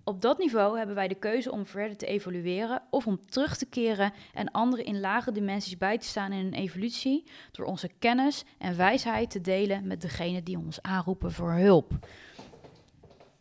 Op 0.04 0.20
dat 0.20 0.38
niveau 0.38 0.76
hebben 0.76 0.94
wij 0.94 1.08
de 1.08 1.14
keuze 1.14 1.52
om 1.52 1.66
verder 1.66 1.96
te 1.96 2.06
evolueren 2.06 2.82
of 2.90 3.06
om 3.06 3.26
terug 3.26 3.56
te 3.56 3.66
keren 3.66 4.12
en 4.34 4.50
anderen 4.50 4.84
in 4.84 5.00
lage 5.00 5.32
dimensies 5.32 5.76
bij 5.76 5.98
te 5.98 6.06
staan 6.06 6.32
in 6.32 6.46
een 6.46 6.54
evolutie 6.54 7.24
door 7.52 7.66
onze 7.66 7.90
kennis 7.98 8.44
en 8.58 8.76
wijsheid 8.76 9.30
te 9.30 9.40
delen 9.40 9.86
met 9.86 10.00
degene 10.00 10.42
die 10.42 10.58
ons 10.58 10.82
aanroepen 10.82 11.32
voor 11.32 11.52
hulp. 11.52 11.92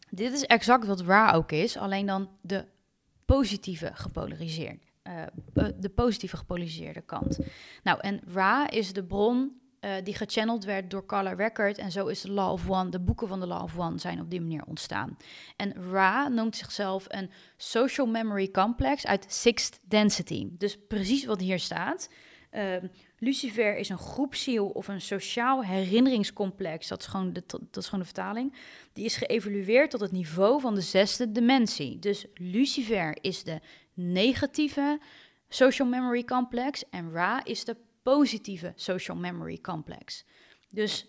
Dit 0.09 0.33
is 0.33 0.43
exact 0.43 0.85
wat 0.85 1.01
Ra 1.01 1.31
ook 1.31 1.51
is, 1.51 1.77
alleen 1.77 2.05
dan 2.05 2.29
de 2.41 2.65
positieve 3.25 3.91
gepolariseerd. 3.93 4.83
Uh, 5.07 5.67
de 5.75 5.89
positieve 5.89 6.37
gepolariseerde 6.37 7.01
kant. 7.01 7.39
Nou, 7.83 7.99
en 8.01 8.21
Ra 8.33 8.69
is 8.69 8.93
de 8.93 9.03
bron 9.03 9.59
uh, 9.85 9.91
die 10.03 10.15
gechanneld 10.15 10.63
werd 10.63 10.89
door 10.89 11.05
Carla 11.05 11.33
Record. 11.33 11.77
En 11.77 11.91
zo 11.91 12.07
is 12.07 12.21
de 12.21 12.31
Law 12.31 12.51
of 12.51 12.69
One, 12.69 12.89
de 12.89 12.99
boeken 12.99 13.27
van 13.27 13.39
de 13.39 13.47
Law 13.47 13.63
of 13.63 13.77
One 13.77 13.99
zijn 13.99 14.21
op 14.21 14.29
die 14.29 14.41
manier 14.41 14.63
ontstaan. 14.65 15.17
En 15.55 15.91
Ra 15.91 16.27
noemt 16.27 16.55
zichzelf 16.55 17.05
een 17.07 17.29
Social 17.57 18.07
Memory 18.07 18.51
Complex 18.51 19.05
uit 19.05 19.25
Sixth 19.27 19.79
Density. 19.83 20.47
Dus 20.51 20.77
precies 20.87 21.25
wat 21.25 21.39
hier 21.39 21.59
staat. 21.59 22.09
Uh, 22.51 22.75
Lucifer 23.19 23.77
is 23.77 23.89
een 23.89 23.97
groepsziel 23.97 24.67
of 24.67 24.87
een 24.87 25.01
sociaal 25.01 25.63
herinneringscomplex. 25.63 26.87
Dat 26.87 26.99
is, 26.99 27.05
gewoon 27.05 27.33
de, 27.33 27.43
dat 27.47 27.77
is 27.77 27.85
gewoon 27.85 27.99
de 27.99 28.05
vertaling. 28.05 28.53
Die 28.93 29.05
is 29.05 29.17
geëvalueerd 29.17 29.91
tot 29.91 29.99
het 29.99 30.11
niveau 30.11 30.61
van 30.61 30.75
de 30.75 30.81
zesde 30.81 31.31
dimensie. 31.31 31.99
Dus 31.99 32.25
Lucifer 32.33 33.17
is 33.21 33.43
de 33.43 33.59
negatieve 33.95 34.99
social 35.49 35.87
memory 35.87 36.23
complex 36.23 36.89
en 36.89 37.11
Ra 37.11 37.45
is 37.45 37.65
de 37.65 37.77
positieve 38.03 38.73
social 38.75 39.17
memory 39.17 39.57
complex. 39.61 40.25
Dus 40.69 41.07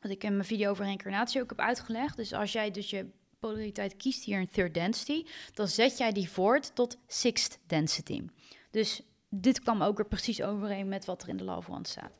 wat 0.00 0.10
ik 0.10 0.24
in 0.24 0.32
mijn 0.32 0.44
video 0.44 0.70
over 0.70 0.84
reïncarnatie 0.84 1.42
ook 1.42 1.48
heb 1.48 1.60
uitgelegd. 1.60 2.16
Dus 2.16 2.32
als 2.32 2.52
jij 2.52 2.70
dus 2.70 2.90
je 2.90 3.06
polariteit 3.38 3.96
kiest 3.96 4.24
hier 4.24 4.40
in 4.40 4.48
third 4.48 4.74
density, 4.74 5.26
dan 5.54 5.68
zet 5.68 5.98
jij 5.98 6.12
die 6.12 6.30
voort 6.30 6.74
tot 6.74 6.98
sixth 7.06 7.58
density. 7.66 8.22
Dus 8.70 9.02
dit 9.28 9.60
kwam 9.60 9.82
ook 9.82 9.96
weer 9.96 10.06
precies 10.06 10.42
overeen 10.42 10.88
met 10.88 11.04
wat 11.04 11.22
er 11.22 11.28
in 11.28 11.36
de 11.36 11.44
Love 11.44 11.70
One 11.70 11.86
staat. 11.86 12.12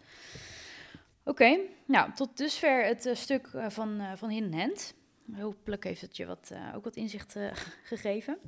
Oké, 1.25 1.59
nou 1.87 2.13
tot 2.15 2.37
dusver 2.37 2.85
het 2.85 3.07
uh, 3.07 3.15
stuk 3.15 3.47
uh, 3.55 3.69
van, 3.69 4.01
uh, 4.01 4.13
van 4.17 4.29
Hidden 4.29 4.55
Hand. 4.55 4.95
Hopelijk 5.33 5.85
heeft 5.85 6.01
het 6.01 6.17
je 6.17 6.27
wat, 6.27 6.53
ook 6.75 6.85
wat 6.85 6.97
inzicht 6.97 7.37
gegeven. 7.93 8.39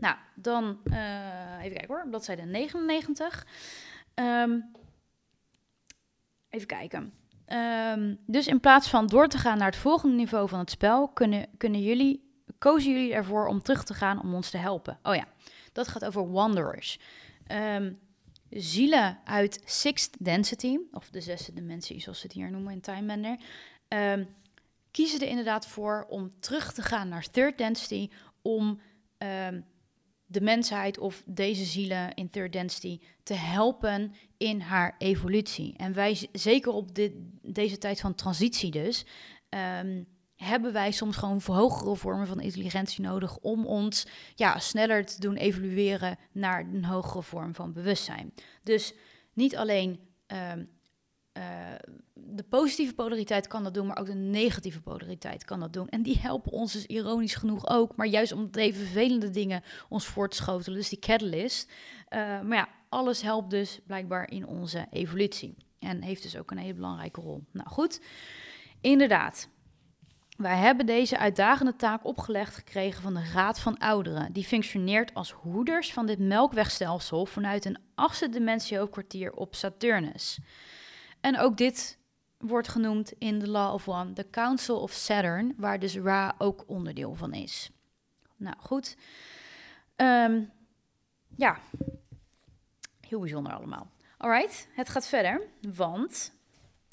Nou, 0.00 0.16
dan 0.34 0.78
even 1.60 1.76
kijken 1.76 1.86
hoor, 1.86 2.06
bladzijde 2.08 2.42
99. 2.42 3.46
Um, 4.14 4.70
even 6.48 6.66
kijken. 6.66 7.12
Um, 7.46 8.18
dus 8.26 8.46
in 8.46 8.60
plaats 8.60 8.88
van 8.88 9.06
door 9.06 9.28
te 9.28 9.38
gaan 9.38 9.58
naar 9.58 9.70
het 9.70 9.76
volgende 9.76 10.16
niveau 10.16 10.48
van 10.48 10.58
het 10.58 10.70
spel, 10.70 11.08
kunnen, 11.08 11.46
kunnen 11.56 11.82
jullie, 11.82 12.42
kozen 12.58 12.92
jullie 12.92 13.12
ervoor 13.12 13.46
om 13.46 13.62
terug 13.62 13.84
te 13.84 13.94
gaan 13.94 14.22
om 14.22 14.34
ons 14.34 14.50
te 14.50 14.58
helpen. 14.58 14.98
Oh 15.02 15.14
ja, 15.14 15.26
dat 15.72 15.88
gaat 15.88 16.04
over 16.04 16.30
wanderers. 16.30 16.98
Um, 17.52 17.98
zielen 18.50 19.18
uit 19.24 19.62
sixth 19.64 20.24
density, 20.24 20.78
of 20.92 21.10
de 21.10 21.20
zesde 21.20 21.52
dimensie 21.52 22.00
zoals 22.00 22.20
ze 22.20 22.26
het 22.26 22.34
hier 22.36 22.50
noemen 22.50 22.72
in 22.72 22.80
Time 22.80 23.06
Bender, 23.06 23.38
kiezen 24.90 25.20
er 25.20 25.28
inderdaad 25.28 25.66
voor 25.66 26.06
om 26.08 26.30
terug 26.40 26.72
te 26.72 26.82
gaan 26.82 27.08
naar 27.08 27.30
third 27.30 27.58
density 27.58 28.10
om 28.42 28.80
de 30.30 30.40
mensheid 30.40 30.98
of 30.98 31.22
deze 31.26 31.64
zielen 31.64 32.14
in 32.14 32.30
third 32.30 32.52
density 32.52 33.00
te 33.22 33.34
helpen 33.34 34.12
in 34.36 34.60
haar 34.60 34.94
evolutie. 34.98 35.74
En 35.76 35.92
wij, 35.92 36.28
zeker 36.32 36.72
op 36.72 36.94
dit, 36.94 37.12
deze 37.42 37.78
tijd 37.78 38.00
van 38.00 38.14
transitie 38.14 38.70
dus, 38.70 39.06
um, 39.80 40.06
hebben 40.36 40.72
wij 40.72 40.90
soms 40.90 41.16
gewoon 41.16 41.40
hogere 41.44 41.96
vormen 41.96 42.26
van 42.26 42.40
intelligentie 42.40 43.02
nodig 43.02 43.38
om 43.38 43.66
ons 43.66 44.06
ja, 44.34 44.58
sneller 44.58 45.06
te 45.06 45.20
doen 45.20 45.36
evolueren 45.36 46.18
naar 46.32 46.60
een 46.60 46.84
hogere 46.84 47.22
vorm 47.22 47.54
van 47.54 47.72
bewustzijn. 47.72 48.34
Dus 48.62 48.94
niet 49.32 49.56
alleen 49.56 50.00
um, 50.52 50.68
uh, 51.38 51.44
de 52.14 52.42
positieve 52.42 52.94
polariteit 52.94 53.46
kan 53.46 53.62
dat 53.62 53.74
doen, 53.74 53.86
maar 53.86 53.98
ook 53.98 54.06
de 54.06 54.14
negatieve 54.14 54.80
polariteit 54.80 55.44
kan 55.44 55.60
dat 55.60 55.72
doen. 55.72 55.88
En 55.88 56.02
die 56.02 56.18
helpen 56.18 56.52
ons 56.52 56.72
dus 56.72 56.86
ironisch 56.86 57.34
genoeg 57.34 57.68
ook, 57.68 57.96
maar 57.96 58.06
juist 58.06 58.32
om 58.32 58.48
even 58.52 58.80
vervelende 58.80 59.30
dingen 59.30 59.62
ons 59.88 60.06
voor 60.06 60.28
te 60.28 60.36
schotelen, 60.36 60.78
dus 60.78 60.88
die 60.88 60.98
catalyst. 60.98 61.70
Uh, 62.08 62.40
maar 62.40 62.56
ja, 62.56 62.68
alles 62.88 63.22
helpt 63.22 63.50
dus 63.50 63.80
blijkbaar 63.86 64.30
in 64.30 64.46
onze 64.46 64.86
evolutie 64.90 65.56
en 65.78 66.02
heeft 66.02 66.22
dus 66.22 66.36
ook 66.36 66.50
een 66.50 66.58
hele 66.58 66.74
belangrijke 66.74 67.20
rol. 67.20 67.44
Nou 67.52 67.68
goed, 67.68 68.00
inderdaad. 68.80 69.48
Wij 70.36 70.56
hebben 70.56 70.86
deze 70.86 71.18
uitdagende 71.18 71.76
taak 71.76 72.04
opgelegd 72.04 72.54
gekregen 72.54 73.02
van 73.02 73.14
de 73.14 73.30
Raad 73.32 73.60
van 73.60 73.78
Ouderen. 73.78 74.32
Die 74.32 74.44
functioneert 74.44 75.14
als 75.14 75.30
hoeders 75.30 75.92
van 75.92 76.06
dit 76.06 76.18
melkwegstelsel 76.18 77.26
vanuit 77.26 77.64
een 77.64 77.78
achtste 77.94 78.28
dimensie 78.28 78.78
hoofdkwartier 78.78 79.32
op 79.32 79.54
Saturnus. 79.54 80.38
En 81.20 81.38
ook 81.38 81.56
dit 81.56 81.98
wordt 82.38 82.68
genoemd 82.68 83.12
in 83.12 83.38
The 83.38 83.48
Law 83.48 83.74
of 83.74 83.88
One, 83.88 84.12
de 84.12 84.30
Council 84.30 84.80
of 84.80 84.92
Saturn, 84.92 85.54
waar 85.56 85.78
dus 85.78 85.96
Ra 85.96 86.34
ook 86.38 86.64
onderdeel 86.66 87.14
van 87.14 87.32
is. 87.32 87.70
Nou 88.36 88.56
goed. 88.58 88.96
Um, 89.96 90.50
ja, 91.36 91.58
heel 93.00 93.20
bijzonder 93.20 93.52
allemaal. 93.52 93.90
Alright, 94.18 94.68
het 94.70 94.88
gaat 94.88 95.06
verder, 95.06 95.40
want 95.60 96.32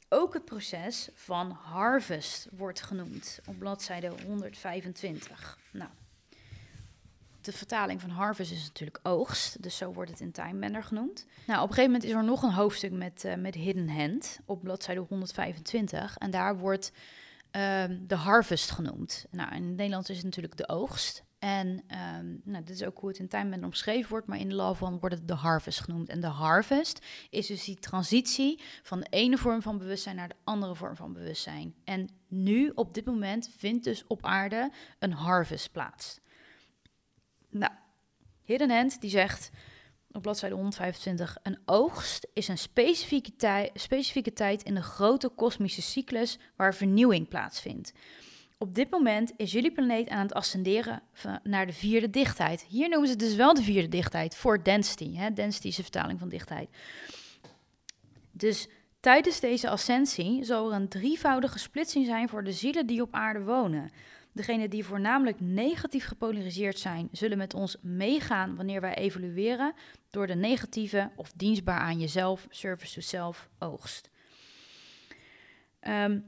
ook 0.09 0.33
het 0.33 0.45
proces 0.45 1.09
van 1.13 1.51
harvest 1.51 2.47
wordt 2.51 2.81
genoemd 2.81 3.39
op 3.45 3.59
bladzijde 3.59 4.11
125. 4.25 5.57
Nou, 5.71 5.89
de 7.45 7.51
vertaling 7.51 8.01
van 8.01 8.10
harvest 8.10 8.51
is 8.51 8.63
natuurlijk 8.63 8.99
oogst, 9.03 9.63
dus 9.63 9.77
zo 9.77 9.93
wordt 9.93 10.12
het 10.12 10.19
in 10.19 10.31
Time 10.31 10.60
Bender 10.60 10.84
genoemd. 10.84 11.25
Nou, 11.47 11.62
op 11.62 11.69
een 11.69 11.75
gegeven 11.75 11.91
moment 11.91 12.03
is 12.03 12.12
er 12.12 12.23
nog 12.23 12.43
een 12.43 12.53
hoofdstuk 12.53 12.91
met, 12.91 13.23
uh, 13.25 13.36
met 13.36 13.55
Hidden 13.55 13.89
Hand 13.89 14.39
op 14.45 14.62
bladzijde 14.62 15.01
125 15.01 16.17
en 16.17 16.31
daar 16.31 16.58
wordt 16.58 16.91
um, 17.51 18.08
de 18.08 18.15
harvest 18.15 18.71
genoemd. 18.71 19.25
Nou, 19.31 19.55
in 19.55 19.63
het 19.63 19.75
Nederlands 19.75 20.10
is 20.10 20.15
het 20.15 20.25
natuurlijk 20.25 20.58
de 20.58 20.69
oogst. 20.69 21.23
En 21.39 21.67
um, 22.17 22.41
nou, 22.43 22.63
dit 22.63 22.75
is 22.75 22.84
ook 22.84 22.99
hoe 22.99 23.10
het 23.10 23.19
in 23.19 23.27
Time 23.27 23.49
Bender 23.49 23.65
omschreven 23.65 24.10
wordt, 24.10 24.27
maar 24.27 24.39
in 24.39 24.49
de 24.49 24.55
Law 24.55 24.84
One 24.84 24.99
wordt 24.99 25.15
het 25.15 25.27
de 25.27 25.34
harvest 25.34 25.79
genoemd. 25.79 26.10
En 26.10 26.19
de 26.19 26.27
harvest 26.27 27.05
is 27.29 27.47
dus 27.47 27.63
die 27.63 27.79
transitie 27.79 28.62
van 28.84 28.99
de 28.99 29.08
ene 29.10 29.38
vorm 29.38 29.62
van 29.62 29.77
bewustzijn 29.77 30.15
naar 30.15 30.27
de 30.27 30.36
andere 30.43 30.75
vorm 30.75 30.95
van 30.95 31.13
bewustzijn. 31.13 31.75
En 31.84 32.10
nu, 32.27 32.71
op 32.75 32.93
dit 32.93 33.05
moment, 33.05 33.49
vindt 33.58 33.84
dus 33.84 34.03
op 34.08 34.25
aarde 34.25 34.71
een 34.99 35.13
harvest 35.13 35.71
plaats. 35.71 36.19
Nou, 37.57 37.71
Hidden 38.43 38.69
Hand 38.69 39.01
die 39.01 39.09
zegt 39.09 39.51
op 40.11 40.21
bladzijde 40.21 40.55
125: 40.55 41.37
Een 41.43 41.57
oogst 41.65 42.27
is 42.33 42.47
een 42.47 42.57
specifieke, 42.57 43.35
tij 43.35 43.69
specifieke 43.73 44.33
tijd 44.33 44.63
in 44.63 44.75
de 44.75 44.81
grote 44.81 45.29
kosmische 45.29 45.81
cyclus 45.81 46.39
waar 46.55 46.75
vernieuwing 46.75 47.27
plaatsvindt. 47.27 47.93
Op 48.57 48.75
dit 48.75 48.89
moment 48.89 49.31
is 49.37 49.51
jullie 49.51 49.71
planeet 49.71 50.09
aan 50.09 50.21
het 50.21 50.33
ascenderen 50.33 51.01
naar 51.43 51.65
de 51.65 51.73
vierde 51.73 52.09
dichtheid. 52.09 52.61
Hier 52.61 52.89
noemen 52.89 53.09
ze 53.09 53.15
dus 53.15 53.35
wel 53.35 53.53
de 53.53 53.63
vierde 53.63 53.89
dichtheid 53.89 54.35
voor 54.35 54.63
density. 54.63 55.15
Hè? 55.15 55.33
Density 55.33 55.67
is 55.67 55.75
de 55.75 55.81
vertaling 55.81 56.19
van 56.19 56.29
dichtheid. 56.29 56.69
Dus 58.31 58.67
tijdens 58.99 59.39
deze 59.39 59.69
ascensie 59.69 60.43
zal 60.43 60.69
er 60.69 60.75
een 60.75 60.89
drievoudige 60.89 61.59
splitsing 61.59 62.05
zijn 62.05 62.29
voor 62.29 62.43
de 62.43 62.51
zielen 62.51 62.87
die 62.87 63.01
op 63.01 63.13
aarde 63.13 63.43
wonen. 63.43 63.91
Degenen 64.36 64.69
die 64.69 64.86
voornamelijk 64.86 65.39
negatief 65.39 66.06
gepolariseerd 66.06 66.80
zijn, 66.80 67.10
zullen 67.12 67.38
met 67.38 67.54
ons 67.54 67.78
meegaan 67.82 68.56
wanneer 68.56 68.82
wij 68.82 68.95
evolueren 68.95 69.74
door 70.10 70.28
de 70.28 70.36
negatieve 70.36 71.12
of 71.15 71.32
dienstbaar 71.36 71.80
aan 71.80 72.00
jezelf, 72.00 72.48
service 72.50 72.93
to 72.93 73.02
self, 73.02 73.50
oogst. 73.60 74.10
Um, 75.82 76.26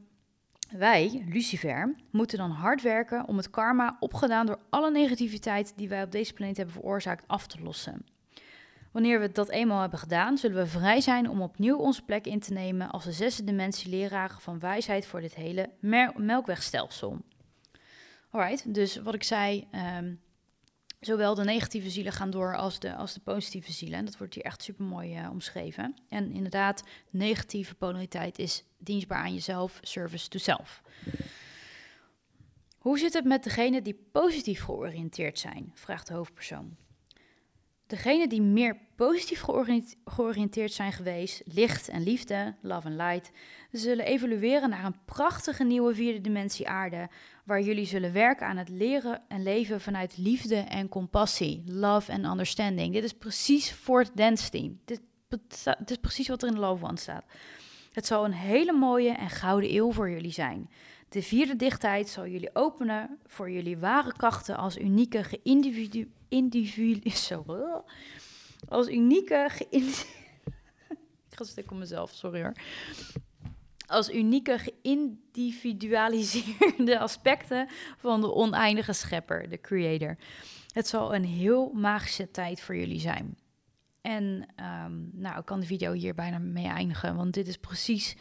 wij, 0.72 1.26
Lucifer, 1.30 1.96
moeten 2.12 2.38
dan 2.38 2.52
hard 2.52 2.82
werken 2.82 3.28
om 3.28 3.38
het 3.38 3.50
karma 3.50 3.96
opgedaan 4.00 4.46
door 4.46 4.60
alle 4.70 4.92
negativiteit 4.92 5.74
die 5.76 5.90
wij 5.90 6.04
op 6.04 6.12
deze 6.12 6.34
planeet 6.34 6.58
hebben 6.58 6.76
veroorzaakt 6.76 7.28
af 7.28 7.48
te 7.48 7.62
lossen. 7.62 8.06
Wanneer 8.92 9.20
we 9.20 9.32
dat 9.32 9.50
eenmaal 9.50 9.82
hebben 9.82 10.00
gedaan, 10.00 10.38
zullen 10.38 10.58
we 10.58 10.66
vrij 10.66 11.02
zijn 11.02 11.30
om 11.30 11.42
opnieuw 11.42 11.78
onze 11.78 12.04
plek 12.04 12.26
in 12.26 12.40
te 12.40 12.54
nemen 12.54 12.90
als 12.90 13.04
de 13.04 13.12
zesde 13.12 13.44
dimensie 13.44 13.90
leraren 13.90 14.42
van 14.42 14.60
wijsheid 14.60 15.06
voor 15.06 15.22
dit 15.22 15.36
hele 15.36 15.70
melkwegstelsel. 16.16 17.22
Dus 18.66 18.98
wat 18.98 19.14
ik 19.14 19.24
zei, 19.24 19.68
um, 19.98 20.22
zowel 21.00 21.36
de 21.36 21.44
negatieve 21.44 21.90
zielen 21.90 22.12
gaan 22.12 22.30
door 22.30 22.56
als 22.58 22.80
de, 22.80 22.96
als 22.96 23.14
de 23.14 23.20
positieve 23.20 23.72
zielen. 23.72 24.00
En 24.00 24.06
dat 24.06 24.18
wordt 24.18 24.34
hier 24.34 24.44
echt 24.44 24.62
super 24.64 24.86
mooi 24.86 25.20
uh, 25.20 25.30
omschreven. 25.30 25.96
En 26.10 26.32
inderdaad, 26.32 26.84
negatieve 27.10 27.76
polariteit 27.76 28.40
is 28.40 28.64
dienstbaar 28.78 29.20
aan 29.20 29.34
jezelf, 29.34 29.80
service 29.82 30.30
to 30.30 30.40
self. 30.40 30.82
Hoe 32.78 33.00
zit 33.00 33.14
het 33.14 33.26
met 33.26 33.44
degenen 33.44 33.84
die 33.84 34.08
positief 34.12 34.64
georiënteerd 34.64 35.40
zijn? 35.40 35.72
vraagt 35.74 36.08
de 36.08 36.14
hoofdpersoon. 36.14 36.76
Degenen 37.88 38.30
die 38.30 38.42
meer 38.42 38.78
positief 38.96 39.44
georiënteerd 40.06 40.72
zijn 40.72 40.92
geweest, 40.92 41.42
licht 41.46 41.88
en 41.88 42.04
liefde, 42.04 42.56
love 42.62 42.88
and 42.88 42.96
light, 42.96 43.32
zullen 43.72 44.06
evolueren 44.06 44.70
naar 44.70 44.86
een 44.86 45.06
prachtige 45.06 45.64
nieuwe 45.64 45.96
vierde 45.96 46.22
dimensie 46.22 46.68
aarde, 46.68 47.10
waar 47.44 47.62
jullie 47.62 47.86
zullen 47.86 48.14
werken 48.14 48.48
aan 48.48 48.58
het 48.58 48.70
leren 48.70 49.22
en 49.28 49.44
leven 49.44 49.82
vanuit 49.82 50.18
liefde 50.18 50.56
en 50.56 50.90
compassie, 50.90 51.64
love 51.66 52.12
and 52.12 52.26
understanding. 52.26 52.94
Dit 52.94 53.04
is 53.04 53.14
precies 53.14 53.72
fourth 53.72 54.12
density. 54.16 54.72
Dit, 54.86 55.02
dit 55.78 55.90
is 55.90 55.98
precies 55.98 56.28
wat 56.28 56.44
er 56.44 56.50
in 56.50 56.60
Love 56.60 56.86
One 56.86 57.00
staat. 57.00 57.26
Het 57.92 58.06
zal 58.06 58.26
een 58.26 58.34
hele 58.34 58.74
mooie 58.74 59.12
en 59.12 59.30
gouden 59.30 59.76
eeuw 59.76 59.92
voor 59.92 60.10
jullie 60.10 60.32
zijn. 60.32 60.70
De 61.10 61.22
vierde 61.22 61.56
dichtheid 61.56 62.10
zal 62.10 62.28
jullie 62.28 62.56
openen 62.56 63.20
voor 63.26 63.52
jullie 63.52 63.78
ware 63.78 64.14
krachten 64.18 64.58
als 64.58 64.78
unieke 64.78 65.24
geïndividu... 65.24 66.12
Individu, 66.30 67.10
zo, 67.28 67.46
als 68.70 68.88
unieke 68.88 69.50
Ik 71.30 71.30
ga 71.30 71.44
stuk 71.44 71.72
om 71.72 71.78
mezelf, 71.78 72.12
sorry 72.12 72.42
hoor 72.42 72.54
als 73.88 74.10
unieke 74.10 74.60
geïndividualiseerde 74.60 77.00
aspecten 77.00 77.68
van 77.98 78.22
de 78.22 78.34
oneindige 78.34 78.94
schepper, 78.94 79.50
de 79.50 79.62
creator. 79.62 80.18
Het 80.74 80.88
zal 80.88 81.16
een 81.16 81.26
heel 81.26 81.72
magische 81.74 82.32
tijd 82.32 82.62
voor 82.62 82.76
jullie 82.76 83.00
zijn. 83.00 83.38
En 84.02 84.48
um, 84.86 85.10
nou, 85.14 85.40
ik 85.40 85.46
kan 85.46 85.60
de 85.60 85.66
video 85.66 85.92
hier 85.92 86.14
bijna 86.14 86.40
mee 86.40 86.68
eindigen, 86.68 87.16
want 87.16 87.34
dit 87.34 87.48
is 87.48 87.58
precies 87.58 88.16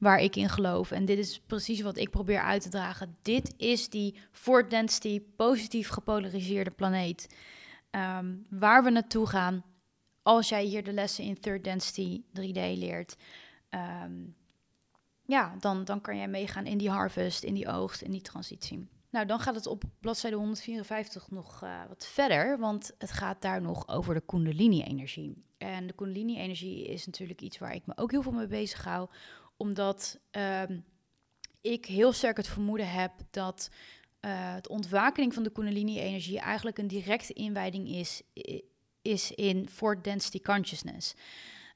waar 0.00 0.20
ik 0.20 0.36
in 0.36 0.48
geloof. 0.48 0.90
En 0.90 1.04
dit 1.04 1.18
is 1.18 1.40
precies 1.46 1.80
wat 1.80 1.96
ik 1.96 2.10
probeer 2.10 2.40
uit 2.40 2.62
te 2.62 2.68
dragen. 2.68 3.16
Dit 3.22 3.54
is 3.56 3.88
die 3.88 4.20
Fort 4.32 4.70
Density 4.70 5.22
positief 5.36 5.88
gepolariseerde 5.88 6.70
planeet. 6.70 7.36
Um, 7.90 8.46
waar 8.50 8.84
we 8.84 8.90
naartoe 8.90 9.26
gaan 9.26 9.64
als 10.22 10.48
jij 10.48 10.64
hier 10.64 10.84
de 10.84 10.92
lessen 10.92 11.24
in 11.24 11.40
Third 11.40 11.64
Density 11.64 12.22
3D 12.32 12.78
leert, 12.78 13.16
ehm, 13.68 14.12
ja, 15.26 15.54
dan, 15.58 15.84
dan 15.84 16.00
kan 16.00 16.16
jij 16.16 16.28
meegaan 16.28 16.66
in 16.66 16.78
die 16.78 16.90
harvest, 16.90 17.42
in 17.42 17.54
die 17.54 17.68
oogst, 17.68 18.02
in 18.02 18.10
die 18.10 18.20
transitie. 18.20 18.88
Nou, 19.10 19.26
dan 19.26 19.40
gaat 19.40 19.54
het 19.54 19.66
op 19.66 19.82
bladzijde 20.00 20.36
154 20.36 21.30
nog 21.30 21.62
uh, 21.64 21.80
wat 21.88 22.06
verder, 22.06 22.58
want 22.58 22.92
het 22.98 23.10
gaat 23.10 23.42
daar 23.42 23.62
nog 23.62 23.88
over 23.88 24.14
de 24.14 24.22
Kundalini-energie. 24.26 25.44
En 25.58 25.86
de 25.86 25.92
Kundalini-energie 25.92 26.86
is 26.86 27.06
natuurlijk 27.06 27.40
iets 27.40 27.58
waar 27.58 27.74
ik 27.74 27.86
me 27.86 27.92
ook 27.96 28.10
heel 28.10 28.22
veel 28.22 28.32
mee 28.32 28.46
bezig 28.46 28.84
hou, 28.84 29.08
omdat 29.60 30.18
um, 30.30 30.84
ik 31.60 31.86
heel 31.86 32.12
sterk 32.12 32.36
het 32.36 32.48
vermoeden 32.48 32.90
heb 32.90 33.12
dat 33.30 33.70
uh, 34.20 34.54
het 34.54 34.68
ontwakening 34.68 35.34
van 35.34 35.42
de 35.42 35.50
Kundalini-energie 35.50 36.38
eigenlijk 36.38 36.78
een 36.78 36.86
directe 36.86 37.32
inwijding 37.32 37.88
is, 37.88 38.22
is 39.02 39.30
in 39.30 39.68
Fourth 39.68 40.04
Density 40.04 40.40
Consciousness. 40.40 41.14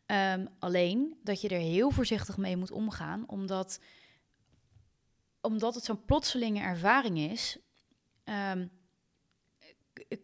Um, 0.06 0.48
alleen 0.58 1.16
dat 1.22 1.40
je 1.40 1.48
er 1.48 1.60
heel 1.60 1.90
voorzichtig 1.90 2.36
mee 2.36 2.56
moet 2.56 2.70
omgaan, 2.70 3.24
omdat, 3.26 3.80
omdat 5.40 5.74
het 5.74 5.84
zo'n 5.84 6.04
plotselinge 6.04 6.60
ervaring 6.60 7.18
is, 7.18 7.58
um, 8.24 8.70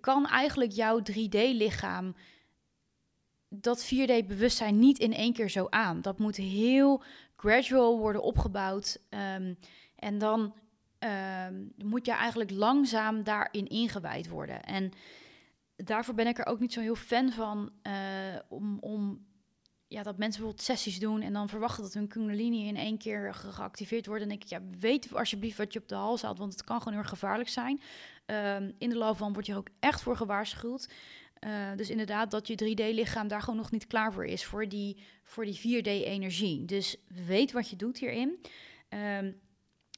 kan 0.01 0.27
eigenlijk 0.27 0.73
jouw 0.73 1.01
3D-lichaam 1.01 2.15
dat 3.49 3.85
4D-bewustzijn 3.85 4.79
niet 4.79 4.99
in 4.99 5.15
één 5.15 5.33
keer 5.33 5.51
zo 5.51 5.67
aan. 5.69 6.03
Dat 6.03 6.19
moet 6.19 6.37
heel 6.37 7.03
gradual 7.41 7.99
worden 7.99 8.23
opgebouwd. 8.23 9.01
Um, 9.11 9.59
en 9.97 10.19
dan 10.19 10.55
moet 11.85 12.07
je 12.07 12.13
eigenlijk 12.13 12.51
langzaam 12.51 13.25
daarin 13.25 13.69
ingewijd 13.69 14.29
worden. 14.29 14.63
En 14.63 14.93
daarvoor 15.77 16.15
ben 16.15 16.27
ik 16.27 16.39
er 16.39 16.47
ook 16.47 16.61
niet 16.61 16.73
zo 16.73 16.81
heel 16.81 16.95
fan 16.95 17.33
van 17.33 17.71
uh, 17.83 17.93
om, 18.49 18.79
om 18.81 19.27
ja, 19.87 20.03
dat 20.03 20.19
mensen 20.19 20.41
bijvoorbeeld 20.41 20.63
sessies 20.63 20.99
doen 20.99 21.23
en 21.23 21.33
dan 21.33 21.49
verwachten 21.49 21.83
dat 21.83 21.95
hun 21.95 22.09
kundalini 22.09 22.67
in 22.67 22.77
één 22.77 22.99
keer 22.99 23.35
geactiveerd 23.35 24.07
wordt. 24.07 24.23
En 24.23 24.29
denk 24.29 24.43
ik, 24.43 24.49
ja, 24.49 24.61
weet 24.81 25.15
alsjeblieft 25.15 25.59
wat 25.59 25.73
je 25.73 25.79
op 25.79 25.89
de 25.89 25.95
hals 25.95 26.23
haalt, 26.23 26.39
want 26.39 26.53
het 26.53 26.65
kan 26.65 26.79
gewoon 26.79 26.99
heel 26.99 27.09
gevaarlijk 27.09 27.49
zijn. 27.49 27.81
Um, 28.27 28.75
in 28.79 28.89
de 28.89 28.97
loop 28.97 29.17
van 29.17 29.33
word 29.33 29.47
je 29.47 29.53
er 29.53 29.59
ook 29.59 29.69
echt 29.81 30.03
voor 30.03 30.17
gewaarschuwd. 30.17 30.89
Uh, 31.47 31.77
dus 31.77 31.91
inderdaad, 31.91 32.31
dat 32.31 32.47
je 32.47 32.55
3D-lichaam 32.55 33.29
daar 33.29 33.41
gewoon 33.41 33.59
nog 33.59 33.71
niet 33.71 33.87
klaar 33.87 34.13
voor 34.13 34.25
is, 34.25 34.45
voor 34.45 34.69
die, 34.69 34.97
voor 35.23 35.45
die 35.45 35.59
4D-energie. 35.59 36.65
Dus 36.65 36.97
weet 37.27 37.53
wat 37.53 37.71
je 37.71 37.77
doet 37.77 37.99
hierin. 37.99 38.41
Um, 38.89 39.41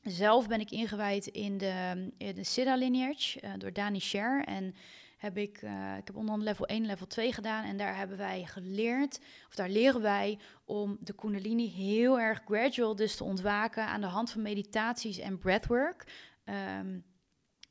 zelf 0.03 0.49
ben 0.49 0.61
ik 0.61 0.71
ingewijd 0.71 1.27
in 1.27 1.59
de, 1.59 2.09
in 2.19 2.35
de 2.35 2.45
Siddha 2.45 2.75
lineage 2.75 3.43
uh, 3.45 3.51
door 3.59 3.73
Dani 3.73 4.01
Sher. 4.01 4.45
En 4.45 4.75
heb 5.17 5.37
ik, 5.37 5.63
uh, 5.63 5.97
ik 5.99 6.07
heb 6.07 6.17
onder 6.17 6.39
level 6.39 6.67
1 6.67 6.87
level 6.87 7.07
2 7.07 7.33
gedaan. 7.33 7.65
En 7.65 7.77
daar 7.77 7.97
hebben 7.97 8.17
wij 8.17 8.45
geleerd, 8.45 9.21
of 9.49 9.55
daar 9.55 9.69
leren 9.69 10.03
wij 10.03 10.39
om 10.65 10.97
de 11.01 11.15
Kundalini 11.15 11.71
heel 11.71 12.21
erg 12.21 12.43
gradual 12.45 12.97
dus 12.97 13.17
te 13.17 13.25
ontwaken 13.25 13.87
aan 13.87 14.01
de 14.01 14.07
hand 14.07 14.31
van 14.31 14.43
meditaties 14.43 15.19
en 15.19 15.39
breathwork. 15.39 16.07
Um, 16.79 17.05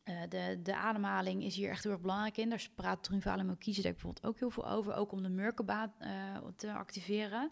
uh, 0.05 0.21
de, 0.29 0.59
de 0.63 0.75
ademhaling 0.75 1.43
is 1.43 1.55
hier 1.55 1.69
echt 1.69 1.83
heel 1.83 1.91
erg 1.91 2.01
belangrijk 2.01 2.37
in. 2.37 2.49
Daar 2.49 2.67
praat 2.75 3.03
Trunvale 3.03 3.43
Melchizedek 3.43 3.91
bijvoorbeeld 3.91 4.25
ook 4.25 4.39
heel 4.39 4.49
veel 4.49 4.69
over. 4.69 4.93
Ook 4.93 5.11
om 5.11 5.23
de 5.23 5.29
Merkaba 5.29 5.93
uh, 6.01 6.37
te 6.55 6.73
activeren. 6.73 7.51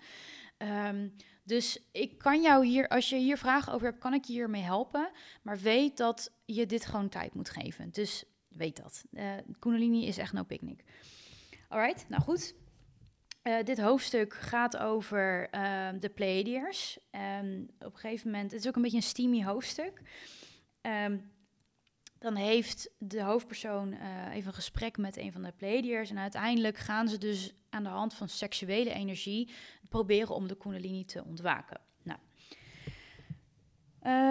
Um, 0.57 1.15
dus 1.43 1.83
ik 1.91 2.17
kan 2.17 2.41
jou 2.41 2.65
hier, 2.65 2.87
als 2.87 3.09
je 3.09 3.15
hier 3.15 3.37
vragen 3.37 3.73
over 3.73 3.87
hebt, 3.87 3.99
kan 3.99 4.13
ik 4.13 4.23
je 4.25 4.33
hiermee 4.33 4.61
helpen. 4.61 5.11
Maar 5.41 5.57
weet 5.57 5.97
dat 5.97 6.31
je 6.45 6.65
dit 6.65 6.85
gewoon 6.85 7.09
tijd 7.09 7.33
moet 7.33 7.49
geven. 7.49 7.89
Dus 7.91 8.23
weet 8.47 8.81
dat. 8.83 9.03
Uh, 9.11 10.03
is 10.03 10.17
echt 10.17 10.33
no 10.33 10.43
picnic. 10.43 10.83
Alright, 11.67 12.09
nou 12.09 12.21
goed. 12.21 12.55
Dit 13.63 13.79
hoofdstuk 13.79 14.33
gaat 14.33 14.77
over 14.77 15.47
uh, 15.55 15.89
de 15.99 16.09
Pleiadiërs. 16.09 16.99
Um, 17.11 17.69
op 17.79 17.93
een 17.93 17.99
gegeven 17.99 18.31
moment, 18.31 18.51
het 18.51 18.61
is 18.61 18.67
ook 18.67 18.75
een 18.75 18.81
beetje 18.81 18.97
een 18.97 19.03
steamy 19.03 19.43
hoofdstuk. 19.43 20.01
Dan 22.19 22.35
heeft 22.35 22.89
de 22.97 23.23
hoofdpersoon 23.23 23.93
uh, 23.93 24.35
even 24.35 24.47
een 24.47 24.53
gesprek 24.53 24.97
met 24.97 25.17
een 25.17 25.31
van 25.31 25.41
de 25.41 25.51
Pleiadiërs. 25.51 26.09
En 26.09 26.19
uiteindelijk 26.19 26.77
gaan 26.77 27.07
ze 27.07 27.17
dus 27.17 27.53
aan 27.69 27.83
de 27.83 27.89
hand 27.89 28.13
van 28.13 28.29
seksuele 28.29 28.93
energie 28.93 29.49
proberen 29.89 30.35
om 30.35 30.47
de 30.47 30.57
Kundalini 30.57 31.05
te 31.05 31.23
ontwaken. 31.23 31.79
Nou, 32.03 32.19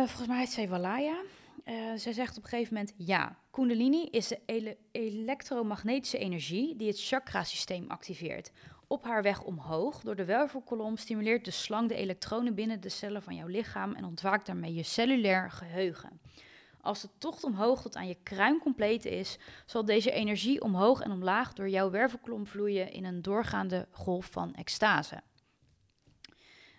volgens 0.07 0.29
mij 0.29 0.39
heet 0.39 0.51
zij 0.51 0.69
Walaya. 0.69 1.23
Uh, 1.69 1.93
zij 1.97 2.13
zegt 2.13 2.37
op 2.37 2.43
een 2.43 2.49
gegeven 2.49 2.75
moment: 2.75 2.95
ja, 2.97 3.39
Kundalini 3.51 4.05
is 4.05 4.29
de 4.29 4.41
ele 4.47 4.77
elektromagnetische 4.93 6.19
energie 6.19 6.77
die 6.77 6.89
het 6.89 7.05
chakrasysteem 7.05 7.91
activeert. 7.91 8.51
Op 8.87 9.05
haar 9.05 9.23
weg 9.23 9.43
omhoog 9.43 10.01
door 10.01 10.17
de 10.17 10.25
wervelkolom 10.25 10.97
stimuleert 10.97 11.45
de 11.45 11.51
slang 11.51 11.89
de 11.89 11.95
elektronen 11.95 12.55
binnen 12.55 12.81
de 12.81 12.89
cellen 12.89 13.23
van 13.23 13.35
jouw 13.35 13.47
lichaam 13.47 13.95
en 13.95 14.05
ontwaakt 14.05 14.47
daarmee 14.47 14.75
je 14.75 14.83
cellulair 14.83 15.51
geheugen. 15.51 16.21
Als 16.81 17.01
de 17.01 17.09
tocht 17.19 17.45
omhoog 17.45 17.83
tot 17.83 17.97
aan 17.97 18.09
je 18.09 18.19
kruin 18.23 18.59
compleet 18.59 19.05
is, 19.05 19.39
zal 19.67 19.85
deze 19.85 20.11
energie 20.11 20.63
omhoog 20.63 21.01
en 21.01 21.11
omlaag 21.11 21.53
door 21.53 21.69
jouw 21.69 21.91
wervelkolom 21.91 22.47
vloeien 22.47 22.93
in 22.93 23.05
een 23.05 23.23
doorgaande 23.23 23.89
golf 23.91 24.27
van 24.27 24.55
extase. 24.55 25.23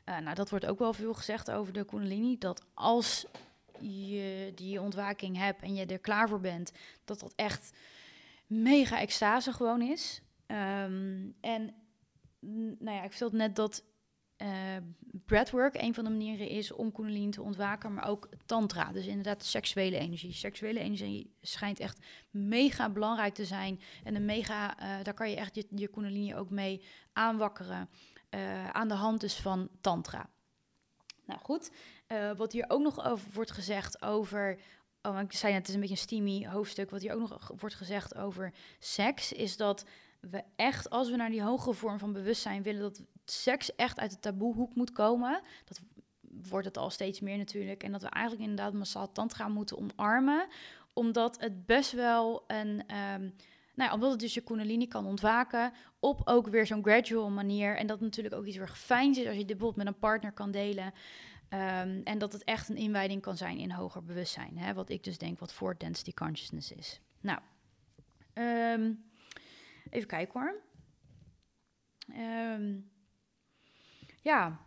Uh, 0.05 0.17
nou, 0.17 0.35
dat 0.35 0.49
wordt 0.49 0.65
ook 0.65 0.79
wel 0.79 0.93
veel 0.93 1.13
gezegd 1.13 1.51
over 1.51 1.73
de 1.73 1.85
Kundalini. 1.85 2.37
Dat 2.37 2.65
als 2.73 3.25
je 3.79 4.51
die 4.55 4.81
ontwaking 4.81 5.37
hebt 5.37 5.61
en 5.61 5.75
je 5.75 5.85
er 5.85 5.99
klaar 5.99 6.29
voor 6.29 6.39
bent, 6.39 6.71
dat 7.05 7.19
dat 7.19 7.33
echt 7.35 7.71
mega 8.47 8.99
extase 8.99 9.53
gewoon 9.53 9.81
is. 9.81 10.21
Um, 10.47 11.35
en 11.41 11.73
nou 12.79 12.95
ja, 12.97 13.03
ik 13.03 13.09
vertelde 13.09 13.37
net 13.37 13.55
dat 13.55 13.83
uh, 14.41 14.49
breathwork 15.25 15.75
een 15.75 15.93
van 15.93 16.03
de 16.03 16.09
manieren 16.09 16.47
is 16.47 16.71
om 16.71 16.91
Kundalini 16.91 17.29
te 17.29 17.41
ontwaken, 17.41 17.93
maar 17.93 18.07
ook 18.07 18.29
tantra. 18.45 18.91
Dus 18.91 19.05
inderdaad 19.05 19.43
seksuele 19.43 19.97
energie. 19.97 20.33
Seksuele 20.33 20.79
energie 20.79 21.33
schijnt 21.41 21.79
echt 21.79 22.05
mega 22.29 22.89
belangrijk 22.89 23.33
te 23.33 23.45
zijn. 23.45 23.81
En 24.03 24.15
een 24.15 24.25
mega, 24.25 24.79
uh, 24.79 25.03
daar 25.03 25.13
kan 25.13 25.29
je 25.29 25.35
echt 25.35 25.55
je, 25.55 25.65
je 25.75 25.87
Kundalini 25.87 26.35
ook 26.35 26.49
mee 26.49 26.81
aanwakkeren. 27.13 27.89
Uh, 28.29 28.69
aan 28.69 28.87
de 28.87 28.93
hand 28.93 29.21
dus 29.21 29.35
van 29.35 29.69
tantra. 29.81 30.29
Nou 31.25 31.39
goed, 31.39 31.71
wat 32.37 32.51
hier 32.51 32.65
ook 32.67 32.81
nog 32.81 33.05
over 33.05 33.27
wordt 33.33 33.51
gezegd 33.51 34.01
over. 34.01 34.59
Oh, 35.01 35.19
ik 35.19 35.33
zei 35.33 35.51
net, 35.53 35.61
het 35.61 35.67
is 35.67 35.73
een 35.73 35.79
beetje 35.79 35.95
een 35.95 36.01
steamy 36.01 36.47
hoofdstuk. 36.47 36.89
Wat 36.89 37.01
hier 37.01 37.13
ook 37.13 37.19
nog 37.19 37.51
wordt 37.59 37.75
gezegd 37.75 38.15
over 38.15 38.53
seks, 38.79 39.33
is 39.33 39.57
dat 39.57 39.85
we 40.19 40.43
echt, 40.55 40.89
als 40.89 41.09
we 41.09 41.15
naar 41.15 41.29
die 41.29 41.43
hogere 41.43 41.73
vorm 41.73 41.99
van 41.99 42.13
bewustzijn 42.13 42.63
willen, 42.63 42.81
dat 42.81 43.01
seks 43.25 43.75
echt 43.75 43.99
uit 43.99 44.11
de 44.11 44.19
taboehoek 44.19 44.75
moet 44.75 44.91
komen. 44.91 45.41
Dat 45.65 45.81
wordt 46.49 46.65
het 46.65 46.77
al 46.77 46.89
steeds 46.89 47.19
meer 47.19 47.37
natuurlijk. 47.37 47.83
En 47.83 47.91
dat 47.91 48.01
we 48.01 48.09
eigenlijk 48.09 48.49
inderdaad 48.49 48.73
massaal 48.73 49.11
tantra 49.11 49.47
moeten 49.47 49.77
omarmen. 49.77 50.47
Omdat 50.93 51.39
het 51.39 51.65
best 51.65 51.91
wel 51.91 52.43
een. 52.47 52.83
Um, 53.13 53.33
nou 53.75 53.91
ja, 53.91 53.93
omdat 53.93 54.11
het 54.11 54.19
dus 54.19 54.33
je 54.33 54.41
kundalini 54.41 54.87
kan 54.87 55.05
ontwaken 55.05 55.73
op 55.99 56.21
ook 56.23 56.47
weer 56.47 56.65
zo'n 56.65 56.83
gradual 56.83 57.29
manier. 57.29 57.77
En 57.77 57.87
dat 57.87 57.99
natuurlijk 57.99 58.35
ook 58.35 58.45
iets 58.45 58.57
erg 58.57 58.77
fijn 58.77 59.11
is 59.11 59.17
als 59.17 59.35
je 59.35 59.45
dit 59.45 59.47
bijvoorbeeld 59.47 59.75
met 59.75 59.87
een 59.87 59.99
partner 59.99 60.31
kan 60.31 60.51
delen. 60.51 60.85
Um, 61.49 62.01
en 62.03 62.17
dat 62.17 62.33
het 62.33 62.43
echt 62.43 62.69
een 62.69 62.75
inwijding 62.75 63.21
kan 63.21 63.37
zijn 63.37 63.57
in 63.57 63.71
hoger 63.71 64.03
bewustzijn. 64.03 64.57
Hè? 64.57 64.73
Wat 64.73 64.89
ik 64.89 65.03
dus 65.03 65.17
denk 65.17 65.39
wat 65.39 65.53
voor 65.53 65.77
density 65.77 66.13
consciousness 66.13 66.71
is. 66.71 67.01
Nou, 67.21 67.39
um, 68.33 69.08
even 69.89 70.07
kijken 70.07 70.39
hoor. 70.39 70.61
Um, 72.17 72.91
ja, 74.21 74.59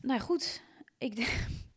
nou 0.00 0.20
goed. 0.20 0.62
Ik 0.98 1.16
denk, 1.16 1.28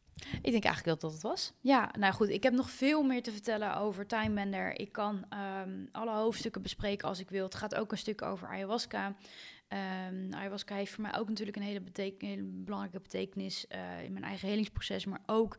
ik 0.48 0.52
denk 0.52 0.64
eigenlijk 0.64 0.86
dat 0.86 1.02
dat 1.02 1.12
het 1.12 1.22
was. 1.22 1.54
Ja, 1.60 1.92
nou 2.00 2.14
goed. 2.14 2.30
Ik 2.30 2.44
heb 2.44 2.54
nog 2.54 2.70
veel 2.70 3.04
meer 3.04 3.24
te 3.24 3.32
vertellen 3.32 3.76
over 3.76 4.08
Time 4.08 4.34
Bender. 4.34 4.80
Ik 4.80 4.92
kan 4.92 5.26
um, 5.66 5.90
alle 5.92 6.12
hoofdstukken 6.12 6.62
bespreken 6.62 7.08
als 7.08 7.20
ik 7.20 7.30
wil. 7.30 7.44
Het 7.44 7.56
gaat 7.56 7.76
ook 7.76 7.92
een 7.92 7.98
stuk 7.98 8.22
over 8.22 8.48
ayahuasca. 8.48 9.08
Um, 9.08 10.34
ayahuasca 10.34 10.76
heeft 10.76 10.92
voor 10.92 11.04
mij 11.04 11.18
ook 11.18 11.28
natuurlijk 11.28 11.58
een 11.58 11.64
hele, 11.64 11.82
beteken, 11.82 12.64
belangrijke 12.64 13.00
betekenis 13.00 13.66
uh, 13.70 14.04
in 14.04 14.14
mijn 14.14 14.26
eigen 14.26 14.48
helingsproces. 14.48 15.06
Maar 15.06 15.22
ook 15.26 15.58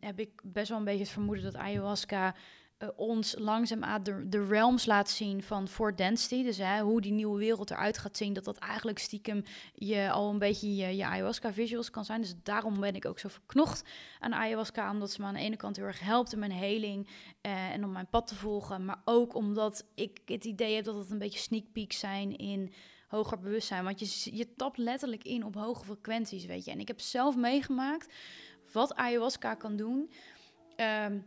heb 0.00 0.20
ik 0.20 0.40
best 0.44 0.68
wel 0.68 0.78
een 0.78 0.84
beetje 0.84 1.02
het 1.02 1.12
vermoeden 1.12 1.44
dat 1.44 1.56
ayahuasca 1.56 2.34
uh, 2.82 2.88
ons 2.96 3.34
langzaamaan 3.38 4.02
de, 4.02 4.28
de 4.28 4.44
realms 4.44 4.86
laat 4.86 5.10
zien 5.10 5.42
van 5.42 5.68
for 5.68 5.96
density. 5.96 6.42
Dus 6.42 6.56
hè, 6.56 6.80
hoe 6.80 7.00
die 7.00 7.12
nieuwe 7.12 7.38
wereld 7.38 7.70
eruit 7.70 7.98
gaat 7.98 8.16
zien. 8.16 8.32
Dat 8.32 8.44
dat 8.44 8.58
eigenlijk 8.58 8.98
stiekem 8.98 9.42
je 9.74 10.10
al 10.10 10.30
een 10.30 10.38
beetje 10.38 10.96
je, 10.96 11.06
ayahuasca 11.06 11.52
visuals 11.52 11.90
kan 11.90 12.04
zijn. 12.04 12.20
Dus 12.20 12.34
daarom 12.42 12.80
ben 12.80 12.94
ik 12.94 13.06
ook 13.06 13.18
zo 13.18 13.28
verknocht 13.28 13.82
aan 14.18 14.34
ayahuasca. 14.34 14.90
Omdat 14.90 15.10
ze 15.10 15.20
me 15.20 15.26
aan 15.26 15.34
de 15.34 15.40
ene 15.40 15.56
kant 15.56 15.76
heel 15.76 15.84
erg 15.84 16.00
helpt 16.00 16.32
in 16.32 16.38
mijn 16.38 16.52
heling. 16.52 17.08
Uh, 17.42 17.70
en 17.70 17.84
om 17.84 17.92
mijn 17.92 18.08
pad 18.08 18.26
te 18.26 18.34
volgen. 18.34 18.84
Maar 18.84 19.02
ook 19.04 19.34
omdat 19.34 19.84
ik 19.94 20.20
het 20.24 20.44
idee 20.44 20.74
heb 20.74 20.84
dat 20.84 20.96
het 20.96 21.10
een 21.10 21.18
beetje 21.18 21.38
sneak 21.38 21.64
peeks 21.72 21.98
zijn 21.98 22.36
in 22.36 22.72
hoger 23.08 23.38
bewustzijn. 23.38 23.84
Want 23.84 24.00
je, 24.00 24.36
je 24.36 24.54
tapt 24.54 24.78
letterlijk 24.78 25.24
in 25.24 25.44
op 25.44 25.54
hoge 25.54 25.84
frequenties, 25.84 26.46
weet 26.46 26.64
je. 26.64 26.70
En 26.70 26.80
ik 26.80 26.88
heb 26.88 27.00
zelf 27.00 27.36
meegemaakt 27.36 28.14
wat 28.72 28.94
ayahuasca 28.94 29.54
kan 29.54 29.76
doen. 29.76 30.10
Um, 31.06 31.24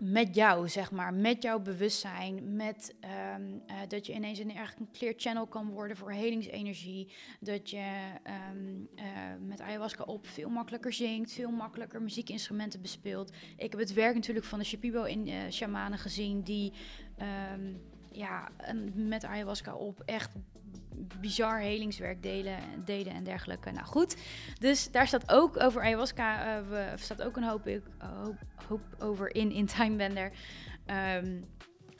met 0.00 0.34
jou, 0.34 0.68
zeg 0.68 0.90
maar, 0.90 1.14
met 1.14 1.42
jouw 1.42 1.60
bewustzijn, 1.60 2.56
met 2.56 2.94
ehm, 3.00 3.42
eh, 3.66 3.76
dat 3.88 4.06
je 4.06 4.12
ineens 4.12 4.38
een 4.38 4.56
erg 4.56 4.74
clear 4.92 5.14
channel 5.16 5.46
kan 5.46 5.70
worden 5.70 5.96
voor 5.96 6.12
helingsenergie, 6.12 7.12
dat 7.40 7.70
je 7.70 8.16
ehm, 8.22 8.84
eh, 8.94 9.04
met 9.40 9.60
ayahuasca 9.60 10.04
op 10.04 10.26
veel 10.26 10.48
makkelijker 10.48 10.92
zingt, 10.92 11.32
veel 11.32 11.50
makkelijker 11.50 12.02
muziekinstrumenten 12.02 12.80
bespeelt. 12.80 13.32
Ik 13.56 13.70
heb 13.70 13.80
het 13.80 13.92
werk 13.92 14.14
natuurlijk 14.14 14.46
van 14.46 14.58
de 14.58 14.64
Shipibo 14.64 15.02
in 15.02 15.28
uh, 15.28 15.34
shamanen 15.50 15.98
gezien 15.98 16.42
die 16.42 16.72
ehm, 17.16 17.72
ja, 18.16 18.48
met 18.94 19.24
ayahuasca 19.24 19.74
op 19.74 20.02
echt 20.04 20.30
bizar 21.20 21.58
helingswerk 21.58 22.22
delen, 22.22 22.58
deden 22.84 23.12
en 23.12 23.24
dergelijke. 23.24 23.70
Nou 23.70 23.86
goed, 23.86 24.16
dus 24.58 24.90
daar 24.90 25.06
staat 25.06 25.30
ook 25.30 25.60
over 25.62 25.82
ayahuasca, 25.82 26.60
uh, 26.60 26.78
staat 26.94 27.22
ook 27.22 27.36
een 27.36 27.44
hoop, 27.44 27.64
hoop, 27.98 28.38
hoop, 28.68 28.80
over 28.98 29.34
in 29.34 29.52
in 29.52 29.66
Timebender. 29.66 30.32
Um, 31.16 31.44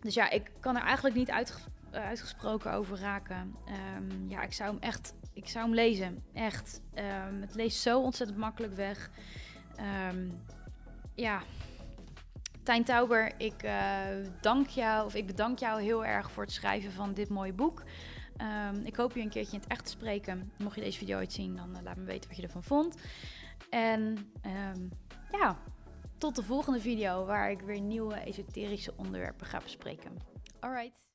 dus 0.00 0.14
ja, 0.14 0.30
ik 0.30 0.50
kan 0.60 0.76
er 0.76 0.82
eigenlijk 0.82 1.16
niet 1.16 1.30
uitgesproken 1.90 2.72
over 2.72 2.98
raken. 2.98 3.54
Um, 3.96 4.28
ja, 4.28 4.42
ik 4.42 4.52
zou 4.52 4.70
hem 4.70 4.80
echt, 4.80 5.14
ik 5.32 5.48
zou 5.48 5.64
hem 5.64 5.74
lezen, 5.74 6.22
echt. 6.32 6.80
Um, 6.94 7.40
het 7.40 7.54
leest 7.54 7.80
zo 7.80 8.00
ontzettend 8.00 8.38
makkelijk 8.38 8.74
weg. 8.74 9.10
ja, 11.14 11.42
Tijn 12.66 12.84
Tauber, 12.84 13.32
ik 13.38 13.62
uh, 13.64 14.04
dank 14.40 14.68
jou, 14.68 15.06
of 15.06 15.14
ik 15.14 15.26
bedank 15.26 15.58
jou 15.58 15.82
heel 15.82 16.04
erg 16.04 16.30
voor 16.30 16.42
het 16.42 16.52
schrijven 16.52 16.92
van 16.92 17.14
dit 17.14 17.28
mooie 17.28 17.52
boek. 17.52 17.82
Um, 18.70 18.84
ik 18.84 18.96
hoop 18.96 19.14
je 19.14 19.20
een 19.20 19.28
keertje 19.28 19.52
in 19.52 19.60
het 19.60 19.70
echt 19.70 19.84
te 19.84 19.90
spreken. 19.90 20.52
Mocht 20.58 20.74
je 20.74 20.80
deze 20.80 20.98
video 20.98 21.18
ooit 21.18 21.32
zien, 21.32 21.56
dan 21.56 21.76
uh, 21.76 21.82
laat 21.82 21.96
me 21.96 22.04
weten 22.04 22.28
wat 22.28 22.36
je 22.36 22.42
ervan 22.42 22.62
vond. 22.62 22.96
En 23.70 24.30
um, 24.74 24.90
ja, 25.30 25.58
tot 26.18 26.36
de 26.36 26.42
volgende 26.42 26.80
video 26.80 27.24
waar 27.24 27.50
ik 27.50 27.60
weer 27.60 27.80
nieuwe 27.80 28.14
esoterische 28.14 28.92
onderwerpen 28.96 29.46
ga 29.46 29.58
bespreken. 29.58 30.16
Alright. 30.60 31.05